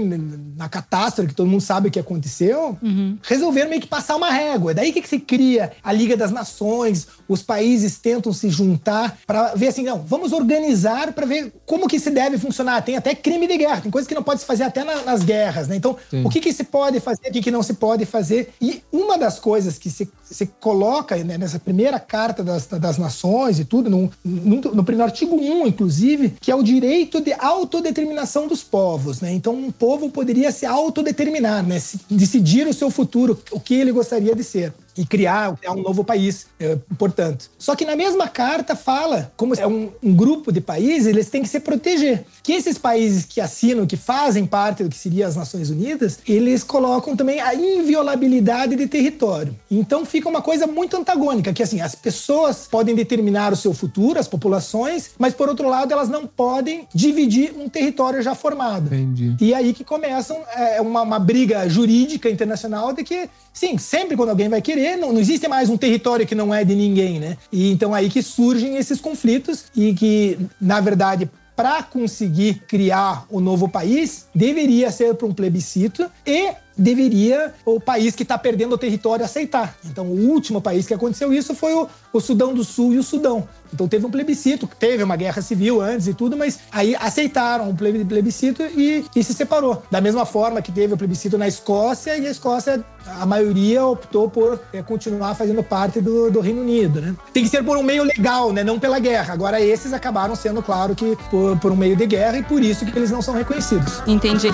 na 0.56 0.68
catástrofe, 0.68 1.30
que 1.30 1.34
todo 1.34 1.50
mundo 1.50 1.60
sabe 1.60 1.88
o 1.88 1.90
que 1.90 1.98
aconteceu, 1.98 2.78
resolveram 3.20 3.68
meio 3.68 3.82
que 3.82 3.88
passar 3.88 4.14
uma 4.14 4.30
régua. 4.30 4.70
É 4.70 4.74
daí 4.74 4.92
que, 4.92 5.02
que 5.02 5.08
se 5.08 5.18
cria 5.18 5.72
a 5.82 5.92
Liga 5.92 6.16
das 6.16 6.30
Nações, 6.30 7.08
os 7.28 7.42
países 7.42 7.98
tentam 7.98 8.32
se 8.32 8.48
juntar 8.50 9.18
para 9.26 9.54
ver 9.54 9.68
assim, 9.68 9.82
não, 9.84 9.98
vamos 10.02 10.32
organizar 10.32 11.12
para 11.12 11.26
ver 11.26 11.52
como 11.66 11.88
que 11.88 11.98
se 11.98 12.10
deve 12.10 12.38
funcionar. 12.38 12.82
Tem 12.82 12.96
até 12.96 13.14
crime 13.14 13.46
de 13.46 13.56
guerra, 13.56 13.80
tem 13.80 13.90
coisas 13.90 14.08
que 14.08 14.14
não 14.14 14.22
pode 14.22 14.40
se 14.40 14.46
fazer 14.46 14.64
até 14.64 14.84
na- 14.84 15.02
nas 15.02 15.22
guerras, 15.22 15.68
né? 15.68 15.76
Então, 15.76 15.96
Sim. 16.10 16.24
o 16.24 16.28
que, 16.28 16.40
que 16.40 16.52
se 16.52 16.64
pode 16.64 17.00
fazer, 17.00 17.28
o 17.28 17.32
que, 17.32 17.40
que 17.42 17.50
não 17.50 17.62
se 17.62 17.74
pode 17.74 18.04
fazer. 18.04 18.52
E 18.60 18.82
uma 18.92 19.16
das 19.18 19.38
coisas 19.38 19.78
que 19.78 19.90
se, 19.90 20.08
se 20.24 20.46
coloca 20.60 21.16
né, 21.24 21.38
nessa 21.38 21.58
primeira 21.58 21.98
carta 22.00 22.42
das, 22.42 22.66
das 22.66 22.98
nações 22.98 23.58
e 23.58 23.64
tudo, 23.64 23.88
no, 23.90 24.10
no, 24.24 24.56
no 24.60 24.84
primeiro 24.84 25.10
artigo 25.10 25.36
1, 25.36 25.66
inclusive, 25.66 26.34
que 26.40 26.50
é 26.50 26.54
o 26.54 26.62
direito 26.62 27.20
de 27.20 27.32
autodeterminação 27.34 28.46
dos 28.46 28.62
povos. 28.62 29.20
Né? 29.20 29.32
Então, 29.32 29.54
um 29.54 29.70
povo 29.70 30.10
poderia 30.10 30.50
se 30.52 30.66
autodeterminar, 30.66 31.66
né? 31.66 31.78
se, 31.78 31.98
decidir 32.10 32.66
o 32.66 32.72
seu 32.74 32.90
futuro, 32.90 33.38
o 33.50 33.60
que 33.60 33.74
ele 33.74 33.92
gostaria 33.92 34.34
de 34.34 34.44
ser. 34.44 34.72
E 34.96 35.04
criar, 35.04 35.56
criar 35.56 35.72
um 35.72 35.82
novo 35.82 36.04
país, 36.04 36.46
é, 36.58 36.78
portanto. 36.98 37.50
Só 37.58 37.74
que 37.74 37.84
na 37.84 37.96
mesma 37.96 38.28
carta 38.28 38.76
fala, 38.76 39.32
como 39.36 39.54
é 39.54 39.66
um, 39.66 39.90
um 40.02 40.14
grupo 40.14 40.52
de 40.52 40.60
países, 40.60 41.06
eles 41.06 41.28
têm 41.28 41.42
que 41.42 41.48
se 41.48 41.60
proteger. 41.60 42.24
Que 42.42 42.52
esses 42.52 42.78
países 42.78 43.24
que 43.24 43.40
assinam, 43.40 43.86
que 43.86 43.96
fazem 43.96 44.46
parte 44.46 44.84
do 44.84 44.88
que 44.88 44.96
seria 44.96 45.26
as 45.26 45.36
Nações 45.36 45.70
Unidas, 45.70 46.18
eles 46.26 46.62
colocam 46.62 47.16
também 47.16 47.40
a 47.40 47.54
inviolabilidade 47.54 48.76
de 48.76 48.86
território. 48.86 49.56
Então 49.70 50.04
fica 50.04 50.28
uma 50.28 50.42
coisa 50.42 50.66
muito 50.66 50.96
antagônica, 50.96 51.52
que 51.52 51.62
assim, 51.62 51.80
as 51.80 51.94
pessoas 51.94 52.68
podem 52.70 52.94
determinar 52.94 53.52
o 53.52 53.56
seu 53.56 53.72
futuro, 53.72 54.18
as 54.18 54.28
populações, 54.28 55.10
mas 55.18 55.34
por 55.34 55.48
outro 55.48 55.68
lado, 55.68 55.92
elas 55.92 56.08
não 56.08 56.26
podem 56.26 56.86
dividir 56.94 57.52
um 57.56 57.68
território 57.68 58.22
já 58.22 58.34
formado. 58.34 58.86
Entendi. 58.94 59.36
E 59.40 59.54
aí 59.54 59.72
que 59.72 59.84
começam 59.84 60.38
é, 60.54 60.80
uma, 60.80 61.02
uma 61.02 61.18
briga 61.18 61.68
jurídica 61.68 62.28
internacional 62.30 62.92
de 62.92 63.02
que, 63.02 63.28
sim, 63.52 63.78
sempre 63.78 64.16
quando 64.16 64.30
alguém 64.30 64.48
vai 64.48 64.62
querer, 64.62 64.83
não, 64.96 65.12
não 65.12 65.20
existe 65.20 65.48
mais 65.48 65.68
um 65.68 65.76
território 65.76 66.26
que 66.26 66.34
não 66.34 66.54
é 66.54 66.64
de 66.64 66.74
ninguém, 66.74 67.18
né? 67.18 67.36
E 67.52 67.70
então 67.70 67.94
aí 67.94 68.08
que 68.10 68.22
surgem 68.22 68.76
esses 68.76 69.00
conflitos 69.00 69.64
e 69.74 69.94
que, 69.94 70.38
na 70.60 70.80
verdade, 70.80 71.30
para 71.56 71.82
conseguir 71.82 72.62
criar 72.66 73.26
o 73.30 73.40
novo 73.40 73.68
país, 73.68 74.26
deveria 74.34 74.90
ser 74.90 75.14
para 75.14 75.26
um 75.26 75.34
plebiscito 75.34 76.10
e 76.26 76.52
deveria 76.76 77.52
o 77.64 77.80
país 77.80 78.14
que 78.14 78.22
está 78.22 78.36
perdendo 78.36 78.74
o 78.74 78.78
território 78.78 79.24
aceitar. 79.24 79.76
Então, 79.84 80.06
o 80.06 80.28
último 80.30 80.60
país 80.60 80.86
que 80.86 80.94
aconteceu 80.94 81.32
isso 81.32 81.54
foi 81.54 81.72
o, 81.74 81.88
o 82.12 82.20
Sudão 82.20 82.52
do 82.52 82.64
Sul 82.64 82.92
e 82.94 82.98
o 82.98 83.02
Sudão. 83.02 83.48
Então, 83.72 83.88
teve 83.88 84.06
um 84.06 84.10
plebiscito, 84.10 84.68
teve 84.78 85.02
uma 85.02 85.16
guerra 85.16 85.42
civil 85.42 85.80
antes 85.80 86.06
e 86.06 86.14
tudo, 86.14 86.36
mas 86.36 86.60
aí 86.70 86.94
aceitaram 86.96 87.70
o 87.70 87.74
plebiscito 87.74 88.62
e, 88.62 89.04
e 89.14 89.24
se 89.24 89.34
separou. 89.34 89.82
Da 89.90 90.00
mesma 90.00 90.24
forma 90.24 90.62
que 90.62 90.70
teve 90.70 90.94
o 90.94 90.96
plebiscito 90.96 91.36
na 91.36 91.48
Escócia 91.48 92.16
e 92.16 92.26
a 92.26 92.30
Escócia, 92.30 92.84
a 93.06 93.26
maioria 93.26 93.84
optou 93.84 94.28
por 94.30 94.60
é, 94.72 94.82
continuar 94.82 95.34
fazendo 95.34 95.62
parte 95.62 96.00
do, 96.00 96.30
do 96.30 96.40
Reino 96.40 96.60
Unido, 96.60 97.00
né? 97.00 97.14
Tem 97.32 97.42
que 97.42 97.48
ser 97.48 97.64
por 97.64 97.76
um 97.76 97.82
meio 97.82 98.04
legal, 98.04 98.52
né? 98.52 98.62
Não 98.62 98.78
pela 98.78 98.98
guerra. 98.98 99.34
Agora, 99.34 99.60
esses 99.60 99.92
acabaram 99.92 100.36
sendo, 100.36 100.62
claro, 100.62 100.94
que 100.94 101.16
por, 101.30 101.58
por 101.58 101.72
um 101.72 101.76
meio 101.76 101.96
de 101.96 102.06
guerra 102.06 102.38
e 102.38 102.42
por 102.42 102.62
isso 102.62 102.84
que 102.84 102.96
eles 102.96 103.10
não 103.10 103.22
são 103.22 103.34
reconhecidos. 103.34 104.02
Entendi. 104.06 104.48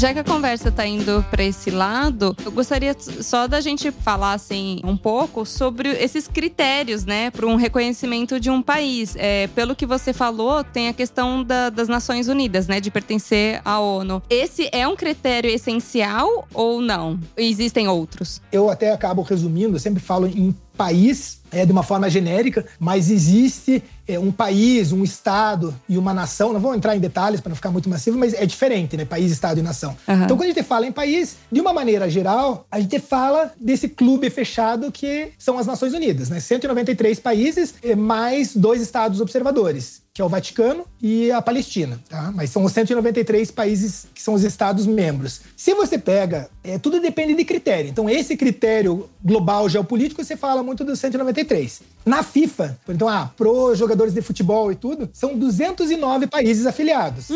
Já 0.00 0.14
que 0.14 0.18
a 0.18 0.24
conversa 0.24 0.72
tá 0.72 0.86
indo 0.86 1.22
para 1.30 1.44
esse 1.44 1.70
lado, 1.70 2.34
eu 2.42 2.50
gostaria 2.50 2.96
só 2.98 3.46
da 3.46 3.60
gente 3.60 3.90
falar 3.90 4.32
assim 4.32 4.80
um 4.82 4.96
pouco 4.96 5.44
sobre 5.44 5.90
esses 5.90 6.26
critérios, 6.26 7.04
né, 7.04 7.30
para 7.30 7.46
um 7.46 7.54
reconhecimento 7.54 8.40
de 8.40 8.48
um 8.48 8.62
país. 8.62 9.14
É, 9.18 9.46
pelo 9.48 9.76
que 9.76 9.84
você 9.84 10.14
falou, 10.14 10.64
tem 10.64 10.88
a 10.88 10.94
questão 10.94 11.44
da- 11.44 11.68
das 11.68 11.86
Nações 11.86 12.28
Unidas, 12.28 12.66
né, 12.66 12.80
de 12.80 12.90
pertencer 12.90 13.60
à 13.62 13.78
ONU. 13.78 14.22
Esse 14.30 14.70
é 14.72 14.88
um 14.88 14.96
critério 14.96 15.50
essencial 15.50 16.48
ou 16.54 16.80
não? 16.80 17.20
Existem 17.36 17.86
outros? 17.86 18.40
eu 18.50 18.70
até 18.70 18.92
acabo 18.92 19.20
resumindo, 19.20 19.76
eu 19.76 19.80
sempre 19.80 20.00
falo 20.00 20.26
em 20.26 20.54
país 20.78 21.40
é, 21.52 21.66
de 21.66 21.72
uma 21.72 21.82
forma 21.82 22.08
genérica, 22.08 22.64
mas 22.78 23.10
existe 23.10 23.82
um 24.18 24.32
país, 24.32 24.92
um 24.92 25.04
estado 25.04 25.74
e 25.88 25.96
uma 25.98 26.12
nação. 26.12 26.52
Não 26.52 26.60
vou 26.60 26.74
entrar 26.74 26.96
em 26.96 27.00
detalhes 27.00 27.40
para 27.40 27.50
não 27.50 27.56
ficar 27.56 27.70
muito 27.70 27.88
massivo, 27.88 28.18
mas 28.18 28.34
é 28.34 28.46
diferente, 28.46 28.96
né? 28.96 29.04
País, 29.04 29.30
estado 29.30 29.58
e 29.58 29.62
nação. 29.62 29.96
Aham. 30.08 30.24
Então, 30.24 30.36
quando 30.36 30.50
a 30.50 30.52
gente 30.52 30.62
fala 30.62 30.86
em 30.86 30.92
país, 30.92 31.36
de 31.50 31.60
uma 31.60 31.72
maneira 31.72 32.08
geral, 32.08 32.66
a 32.70 32.80
gente 32.80 32.98
fala 32.98 33.52
desse 33.60 33.88
clube 33.88 34.30
fechado 34.30 34.90
que 34.90 35.32
são 35.38 35.58
as 35.58 35.66
Nações 35.66 35.94
Unidas, 35.94 36.30
né? 36.30 36.40
193 36.40 37.20
países, 37.20 37.74
é, 37.82 37.94
mais 37.94 38.54
dois 38.56 38.80
estados 38.80 39.20
observadores 39.20 40.02
que 40.12 40.20
é 40.20 40.24
o 40.24 40.28
Vaticano 40.28 40.84
e 41.00 41.30
a 41.30 41.40
Palestina, 41.40 42.00
tá? 42.08 42.32
Mas 42.34 42.50
são 42.50 42.64
os 42.64 42.72
193 42.72 43.50
países 43.50 44.06
que 44.12 44.20
são 44.20 44.34
os 44.34 44.42
estados 44.42 44.86
membros. 44.86 45.40
Se 45.56 45.72
você 45.72 45.96
pega, 45.98 46.50
é, 46.64 46.78
tudo 46.78 47.00
depende 47.00 47.34
de 47.34 47.44
critério. 47.44 47.88
Então, 47.88 48.10
esse 48.10 48.36
critério 48.36 49.08
global 49.24 49.68
geopolítico, 49.68 50.22
você 50.22 50.36
fala 50.36 50.62
muito 50.62 50.84
dos 50.84 50.98
193. 50.98 51.82
Na 52.04 52.22
FIFA, 52.22 52.78
então, 52.88 53.08
ah, 53.08 53.30
pro 53.36 53.74
jogadores 53.74 54.12
de 54.12 54.20
futebol 54.20 54.72
e 54.72 54.74
tudo, 54.74 55.08
são 55.12 55.38
209 55.38 56.26
países 56.26 56.66
afiliados. 56.66 57.30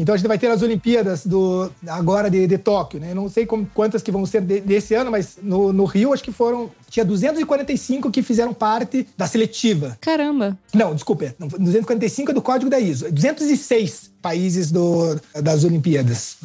Então 0.00 0.14
a 0.14 0.18
gente 0.18 0.28
vai 0.28 0.38
ter 0.38 0.46
as 0.46 0.62
Olimpíadas 0.62 1.26
do 1.26 1.70
agora 1.86 2.30
de, 2.30 2.46
de 2.46 2.56
Tóquio, 2.56 3.00
né? 3.00 3.10
Eu 3.10 3.16
não 3.16 3.28
sei 3.28 3.44
como- 3.44 3.68
quantas 3.74 4.00
que 4.02 4.10
vão 4.12 4.24
ser 4.24 4.40
de- 4.40 4.60
desse 4.60 4.94
ano, 4.94 5.10
mas 5.10 5.36
no, 5.42 5.72
no 5.72 5.84
Rio 5.84 6.12
acho 6.12 6.22
que 6.22 6.30
foram 6.32 6.70
tinha 6.88 7.04
245 7.04 8.10
que 8.10 8.22
fizeram 8.22 8.54
parte 8.54 9.06
da 9.16 9.26
seletiva. 9.26 9.98
Caramba. 10.00 10.56
Não, 10.72 10.94
desculpa, 10.94 11.24
é, 11.26 11.34
não, 11.38 11.48
245 11.48 12.30
é 12.30 12.34
do 12.34 12.40
código 12.40 12.70
da 12.70 12.78
ISO. 12.80 13.06
É 13.06 13.10
206 13.10 14.10
países 14.22 14.70
do, 14.70 15.20
das 15.42 15.64
Olimpíadas. 15.64 16.36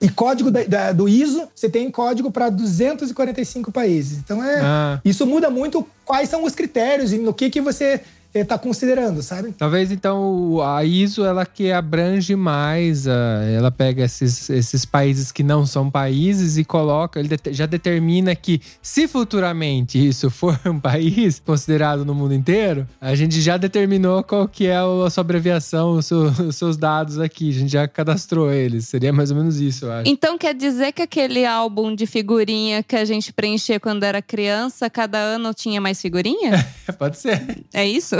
E 0.00 0.08
código 0.08 0.50
da- 0.50 0.64
da- 0.64 0.92
do 0.92 1.08
ISO, 1.08 1.48
você 1.54 1.68
tem 1.68 1.90
código 1.90 2.30
para 2.30 2.48
245 2.48 3.70
países. 3.72 4.18
Então 4.18 4.42
é 4.42 4.60
Ah. 4.62 5.00
isso 5.04 5.26
muda 5.26 5.50
muito 5.50 5.86
quais 6.04 6.28
são 6.28 6.44
os 6.44 6.54
critérios 6.54 7.12
e 7.12 7.18
no 7.18 7.32
que 7.34 7.50
que 7.50 7.60
você 7.60 8.00
está 8.32 8.56
considerando, 8.58 9.22
sabe? 9.22 9.52
Talvez 9.58 9.90
então 9.90 10.52
o- 10.54 10.62
a 10.62 10.84
ISO 10.84 11.24
ela 11.24 11.44
que 11.44 11.72
abrange 11.72 12.36
mais, 12.36 13.08
a- 13.08 13.44
ela 13.44 13.70
pega 13.70 14.04
esses, 14.04 14.48
esses 14.50 14.84
países 14.84 15.32
que 15.32 15.42
não 15.42 15.66
são 15.66 15.90
países 15.90 16.56
e 16.56 16.64
coloca, 16.64 17.18
ele 17.18 17.28
já 17.50 17.66
determina 17.66 18.34
que 18.36 18.60
se 18.80 19.08
futuramente 19.08 19.98
isso 20.06 20.28
for 20.30 20.58
um 20.66 20.78
país 20.78 21.40
considerado 21.44 22.04
no 22.04 22.14
mundo 22.14 22.34
inteiro, 22.34 22.86
a 23.00 23.14
gente 23.14 23.40
já 23.40 23.56
determinou 23.56 24.22
qual 24.22 24.46
que 24.46 24.66
é 24.66 24.76
a 24.76 25.10
sua 25.10 25.22
abreviação, 25.22 25.92
o 25.92 26.02
seu- 26.02 26.26
os 26.46 26.56
seus 26.56 26.76
dados 26.76 27.18
aqui, 27.18 27.50
a 27.50 27.52
gente 27.52 27.72
já 27.72 27.88
cadastrou 27.88 28.52
eles. 28.52 28.86
Seria 28.88 29.12
mais 29.12 29.30
ou 29.30 29.36
menos 29.36 29.60
isso, 29.60 29.86
eu 29.86 29.92
acho. 29.92 30.08
Então 30.10 30.36
quer 30.38 30.54
dizer 30.54 30.92
que 30.92 31.02
aquele 31.02 31.44
álbum 31.44 31.94
de 31.94 32.06
figurinha 32.06 32.82
que 32.82 32.96
a 32.96 33.04
gente 33.04 33.32
preenchia 33.32 33.80
quando 33.80 34.04
era 34.04 34.20
criança, 34.22 34.88
cada 34.88 35.18
ano 35.18 35.52
tinha 35.54 35.80
mais 35.80 36.00
figurinha? 36.00 36.64
Pode 36.98 37.18
ser. 37.18 37.64
é 37.72 37.84
isso? 37.86 38.19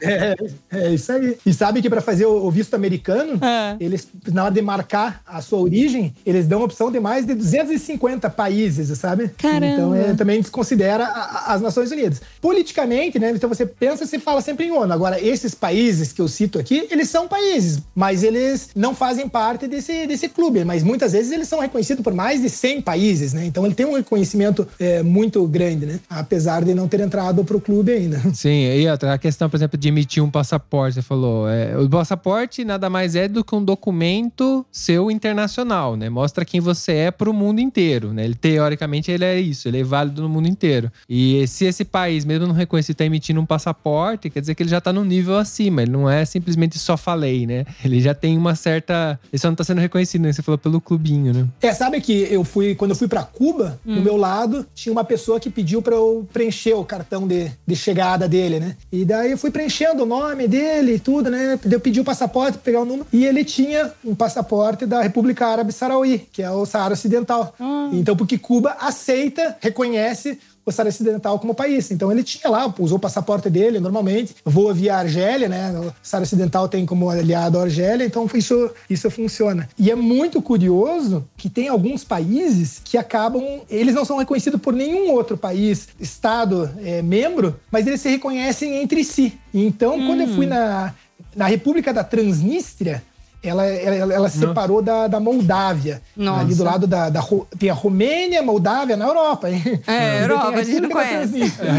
É, 0.00 0.36
é 0.70 0.94
isso 0.94 1.10
aí. 1.12 1.36
E 1.44 1.52
sabe 1.52 1.80
que 1.82 1.88
para 1.90 2.00
fazer 2.00 2.26
o, 2.26 2.46
o 2.46 2.50
visto 2.50 2.74
americano, 2.74 3.38
É. 3.44 3.76
eles, 3.80 4.08
na 4.32 4.44
hora 4.44 4.54
de 4.54 4.62
marcar 4.62 5.22
a 5.26 5.40
sua 5.40 5.58
origem, 5.60 6.14
eles 6.24 6.46
dão 6.46 6.60
a 6.60 6.64
opção 6.64 6.90
de 6.90 7.00
mais 7.00 7.26
de 7.26 7.34
250 7.34 8.28
países, 8.30 8.96
sabe? 8.98 9.28
Caramba. 9.38 9.66
Então 9.66 9.94
é, 9.94 10.14
também 10.14 10.40
desconsidera 10.40 11.04
a- 11.04 11.08
a- 11.48 11.54
as 11.54 11.60
Nações 11.60 11.90
Unidas. 11.90 12.20
Politicamente, 12.40 13.18
né? 13.18 13.30
Então 13.30 13.48
você 13.48 13.64
pensa, 13.66 14.06
você 14.06 14.18
fala 14.18 14.40
sempre 14.40 14.66
em 14.66 14.70
ONU. 14.70 14.92
Agora, 14.92 15.20
esses 15.24 15.54
países 15.54 16.12
que 16.12 16.20
eu 16.20 16.28
cito 16.28 16.58
aqui, 16.58 16.86
eles 16.90 17.08
são 17.08 17.28
países, 17.28 17.78
mas 17.94 18.22
eles 18.22 18.70
não 18.74 18.94
fazem 18.94 19.28
parte 19.28 19.66
desse, 19.66 20.06
desse 20.06 20.28
clube. 20.28 20.64
Mas 20.64 20.82
muitas 20.82 21.12
vezes 21.12 21.32
eles 21.32 21.48
são 21.48 21.60
reconhecidos 21.60 22.02
por 22.02 22.12
mais 22.14 22.40
de 22.42 22.48
100 22.50 22.82
países, 22.82 23.32
né? 23.32 23.44
Então 23.46 23.64
ele 23.64 23.74
tem 23.74 23.86
um 23.86 23.94
reconhecimento 23.94 24.66
é, 24.78 25.02
muito 25.02 25.46
grande, 25.46 25.86
né? 25.86 26.00
Apesar 26.08 26.64
de 26.64 26.74
não 26.74 26.88
ter 26.88 27.00
entrado 27.00 27.44
pro 27.44 27.60
clube 27.60 27.92
ainda. 27.92 28.20
Sim, 28.34 28.64
e 28.72 28.88
outra, 28.88 29.14
a 29.14 29.18
questão, 29.18 29.48
por 29.48 29.56
exemplo, 29.56 29.77
de 29.78 29.88
emitir 29.88 30.22
um 30.22 30.30
passaporte, 30.30 30.94
você 30.96 31.02
falou. 31.02 31.48
É, 31.48 31.76
o 31.78 31.88
passaporte 31.88 32.64
nada 32.64 32.90
mais 32.90 33.14
é 33.14 33.28
do 33.28 33.44
que 33.44 33.54
um 33.54 33.62
documento 33.64 34.64
seu 34.72 35.10
internacional, 35.10 35.96
né? 35.96 36.08
Mostra 36.08 36.44
quem 36.44 36.60
você 36.60 36.92
é 36.92 37.10
pro 37.10 37.32
mundo 37.32 37.60
inteiro, 37.60 38.12
né? 38.12 38.24
Ele, 38.24 38.34
teoricamente, 38.34 39.10
ele 39.10 39.24
é 39.24 39.40
isso, 39.40 39.68
ele 39.68 39.80
é 39.80 39.84
válido 39.84 40.22
no 40.22 40.28
mundo 40.28 40.48
inteiro. 40.48 40.90
E 41.08 41.46
se 41.46 41.64
esse 41.64 41.84
país, 41.84 42.24
mesmo 42.24 42.46
não 42.46 42.54
reconhecido, 42.54 42.96
tá 42.96 43.04
emitindo 43.04 43.40
um 43.40 43.46
passaporte, 43.46 44.30
quer 44.30 44.40
dizer 44.40 44.54
que 44.54 44.62
ele 44.62 44.70
já 44.70 44.80
tá 44.80 44.92
num 44.92 45.04
nível 45.04 45.36
acima. 45.38 45.82
Ele 45.82 45.90
não 45.92 46.08
é 46.08 46.24
simplesmente 46.24 46.78
só 46.78 46.96
falei, 46.96 47.46
né? 47.46 47.64
Ele 47.84 48.00
já 48.00 48.14
tem 48.14 48.36
uma 48.36 48.54
certa. 48.54 49.18
Ele 49.32 49.38
só 49.38 49.48
não 49.48 49.54
tá 49.56 49.64
sendo 49.64 49.80
reconhecido, 49.80 50.22
né? 50.22 50.32
Você 50.32 50.42
falou 50.42 50.58
pelo 50.58 50.80
clubinho, 50.80 51.32
né? 51.32 51.46
É, 51.62 51.72
sabe 51.72 52.00
que 52.00 52.26
eu 52.30 52.44
fui, 52.44 52.74
quando 52.74 52.90
eu 52.92 52.96
fui 52.96 53.08
pra 53.08 53.22
Cuba, 53.22 53.78
Hum. 53.86 53.96
do 53.96 54.02
meu 54.02 54.16
lado, 54.16 54.66
tinha 54.74 54.92
uma 54.92 55.04
pessoa 55.04 55.38
que 55.40 55.50
pediu 55.50 55.80
pra 55.82 55.94
eu 55.94 56.26
preencher 56.32 56.74
o 56.74 56.84
cartão 56.84 57.26
de, 57.26 57.50
de 57.66 57.76
chegada 57.76 58.28
dele, 58.28 58.58
né? 58.60 58.76
E 58.90 59.04
daí 59.04 59.30
eu 59.32 59.38
fui 59.38 59.50
preenchendo 59.68 60.04
o 60.04 60.06
nome 60.06 60.48
dele 60.48 60.94
e 60.94 60.98
tudo, 60.98 61.30
né? 61.30 61.58
Eu 61.70 61.78
pedi 61.78 62.00
o 62.00 62.04
passaporte 62.04 62.58
pegar 62.58 62.80
o 62.80 62.84
número. 62.86 63.06
E 63.12 63.24
ele 63.26 63.44
tinha 63.44 63.92
um 64.02 64.14
passaporte 64.14 64.86
da 64.86 65.02
República 65.02 65.46
Árabe 65.46 65.72
Saraui, 65.72 66.26
que 66.32 66.42
é 66.42 66.50
o 66.50 66.64
Saara 66.64 66.94
Ocidental. 66.94 67.54
Ah. 67.60 67.90
Então, 67.92 68.16
porque 68.16 68.38
Cuba 68.38 68.76
aceita, 68.80 69.56
reconhece 69.60 70.38
o 70.68 70.72
Saara 70.72 70.88
Ocidental 70.88 71.38
como 71.38 71.54
país. 71.54 71.90
Então 71.90 72.10
ele 72.12 72.22
tinha 72.22 72.50
lá, 72.50 72.72
usou 72.78 72.98
o 72.98 73.00
passaporte 73.00 73.50
dele 73.50 73.80
normalmente, 73.80 74.36
voa 74.44 74.72
via 74.74 74.96
Argélia, 74.96 75.48
né? 75.48 75.72
O 75.78 75.92
Saara 76.02 76.24
Ocidental 76.24 76.68
tem 76.68 76.84
como 76.86 77.08
aliado 77.08 77.58
a 77.58 77.62
Argélia, 77.62 78.04
então 78.04 78.28
isso, 78.34 78.70
isso 78.88 79.10
funciona. 79.10 79.68
E 79.78 79.90
é 79.90 79.94
muito 79.94 80.40
curioso 80.40 81.26
que 81.36 81.48
tem 81.48 81.68
alguns 81.68 82.04
países 82.04 82.80
que 82.84 82.96
acabam, 82.96 83.60
eles 83.68 83.94
não 83.94 84.04
são 84.04 84.18
reconhecidos 84.18 84.60
por 84.60 84.72
nenhum 84.72 85.10
outro 85.12 85.36
país, 85.36 85.88
estado 85.98 86.70
é, 86.82 87.02
membro, 87.02 87.58
mas 87.70 87.86
eles 87.86 88.00
se 88.00 88.08
reconhecem 88.08 88.76
entre 88.82 89.02
si. 89.04 89.38
Então, 89.52 90.06
quando 90.06 90.20
eu 90.22 90.28
fui 90.28 90.46
na, 90.46 90.94
na 91.34 91.46
República 91.46 91.92
da 91.92 92.04
Transnistria, 92.04 93.02
ela, 93.42 93.64
ela, 93.66 94.14
ela 94.14 94.28
se 94.28 94.38
separou 94.38 94.82
da, 94.82 95.06
da 95.06 95.20
Moldávia. 95.20 96.02
Nossa. 96.16 96.40
Ali 96.40 96.54
do 96.54 96.64
lado 96.64 96.86
da, 96.86 97.08
da 97.08 97.22
tem 97.58 97.70
a 97.70 97.74
Romênia, 97.74 98.42
Moldávia, 98.42 98.96
na 98.96 99.06
Europa, 99.06 99.50
hein? 99.50 99.62
É, 99.86 100.22
Europa, 100.24 100.48
a 100.58 100.62
gente 100.64 100.80
não 100.80 100.90
conhece. 100.90 101.28
Transnistria. 101.32 101.70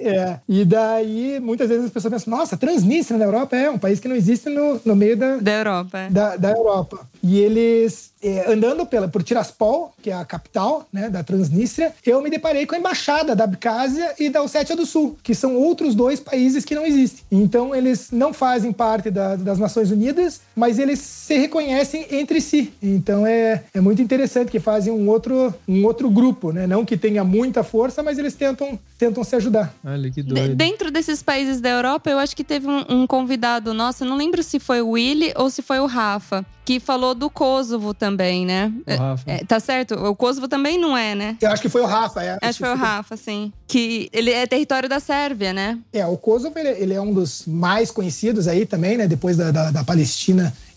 É, 0.00 0.38
e 0.48 0.64
daí 0.64 1.40
muitas 1.40 1.68
vezes 1.68 1.86
as 1.86 1.90
pessoas 1.90 2.14
pensam, 2.14 2.36
nossa, 2.38 2.56
Transnistria 2.56 3.18
na 3.18 3.24
Europa 3.24 3.56
é 3.56 3.68
um 3.68 3.78
país 3.78 3.98
que 3.98 4.06
não 4.06 4.14
existe 4.14 4.48
no, 4.48 4.80
no 4.84 4.94
meio 4.94 5.16
da, 5.16 5.36
Da 5.38 5.50
Europa. 5.52 5.98
é. 5.98 6.08
da, 6.10 6.36
da 6.36 6.50
Europa. 6.52 7.00
E 7.20 7.40
eles, 7.40 8.12
é, 8.22 8.50
andando 8.52 8.86
pela, 8.86 9.08
por 9.08 9.24
Tiraspol, 9.24 9.92
que 10.00 10.10
é 10.10 10.14
a 10.14 10.24
capital 10.24 10.86
né, 10.92 11.10
da 11.10 11.24
Transnistria, 11.24 11.92
eu 12.06 12.22
me 12.22 12.30
deparei 12.30 12.64
com 12.64 12.76
a 12.76 12.78
embaixada 12.78 13.34
da 13.34 13.42
Abkhazia 13.42 14.14
e 14.20 14.30
da 14.30 14.40
Ossétia 14.40 14.76
do 14.76 14.86
Sul, 14.86 15.18
que 15.20 15.34
são 15.34 15.56
outros 15.56 15.96
dois 15.96 16.20
países 16.20 16.64
que 16.64 16.76
não 16.76 16.86
existem. 16.86 17.24
Então, 17.32 17.74
eles 17.74 18.10
não 18.12 18.32
fazem 18.32 18.72
parte 18.72 19.10
da- 19.10 19.34
das 19.34 19.58
Nações 19.58 19.90
Unidas, 19.90 20.40
mas 20.56 20.78
eles 20.78 20.98
se 20.98 21.36
reconhecem 21.38 22.06
entre 22.10 22.40
si. 22.40 22.72
Então, 22.82 23.26
é, 23.26 23.64
é 23.74 23.80
muito 23.80 24.02
interessante 24.02 24.50
que 24.50 24.58
fazem 24.60 24.92
um 24.92 25.08
outro, 25.08 25.54
um 25.68 25.84
outro 25.84 26.10
grupo, 26.10 26.52
né? 26.52 26.66
Não 26.66 26.84
que 26.84 26.96
tenha 26.96 27.22
muita 27.24 27.62
força, 27.62 28.02
mas 28.02 28.18
eles 28.18 28.34
tentam, 28.34 28.78
tentam 28.98 29.22
se 29.24 29.36
ajudar. 29.36 29.72
Olha 29.84 30.10
que 30.10 30.22
De- 30.22 30.34
doido. 30.34 30.54
dentro 30.56 30.90
desses 30.90 31.22
países 31.22 31.60
da 31.60 31.68
Europa, 31.68 32.10
eu 32.10 32.18
acho 32.18 32.34
que 32.34 32.42
teve 32.44 32.66
um, 32.66 32.84
um 32.88 33.06
convidado 33.06 33.72
nosso, 33.72 34.04
não 34.04 34.16
lembro 34.16 34.42
se 34.42 34.58
foi 34.58 34.80
o 34.82 34.90
Willy 34.90 35.32
ou 35.36 35.48
se 35.50 35.62
foi 35.62 35.78
o 35.78 35.86
Rafa, 35.86 36.44
que 36.64 36.78
falou 36.78 37.14
do 37.14 37.30
Kosovo 37.30 37.94
também, 37.94 38.44
né? 38.44 38.70
O 38.86 38.94
Rafa. 38.96 39.30
É, 39.30 39.38
tá 39.44 39.58
certo? 39.58 39.94
O 39.94 40.14
Kosovo 40.14 40.46
também 40.48 40.78
não 40.78 40.94
é, 40.96 41.14
né? 41.14 41.36
Eu 41.40 41.50
acho 41.50 41.62
que 41.62 41.68
foi 41.68 41.80
o 41.80 41.86
Rafa, 41.86 42.22
é. 42.22 42.36
Acho 42.42 42.58
que 42.58 42.64
foi 42.64 42.74
o 42.74 42.76
Rafa, 42.78 43.16
sim. 43.16 43.50
Que 43.66 44.10
ele 44.12 44.30
é 44.30 44.46
território 44.46 44.86
da 44.88 45.00
Sérvia, 45.00 45.52
né? 45.54 45.78
É, 45.92 46.04
o 46.06 46.16
Kosovo 46.18 46.58
ele, 46.58 46.68
ele 46.70 46.94
é 46.94 47.00
um 47.00 47.12
dos 47.12 47.44
mais 47.46 47.90
conhecidos 47.90 48.46
aí 48.46 48.66
também, 48.66 48.98
né? 48.98 49.06
Depois 49.08 49.36
da, 49.36 49.50
da, 49.50 49.70
da 49.70 49.82
Palestina 49.84 50.27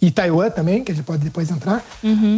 e 0.01 0.09
Taiwan 0.11 0.49
também, 0.49 0.83
que 0.83 0.91
a 0.91 0.95
gente 0.95 1.05
pode 1.05 1.23
depois 1.23 1.49
entrar. 1.49 1.83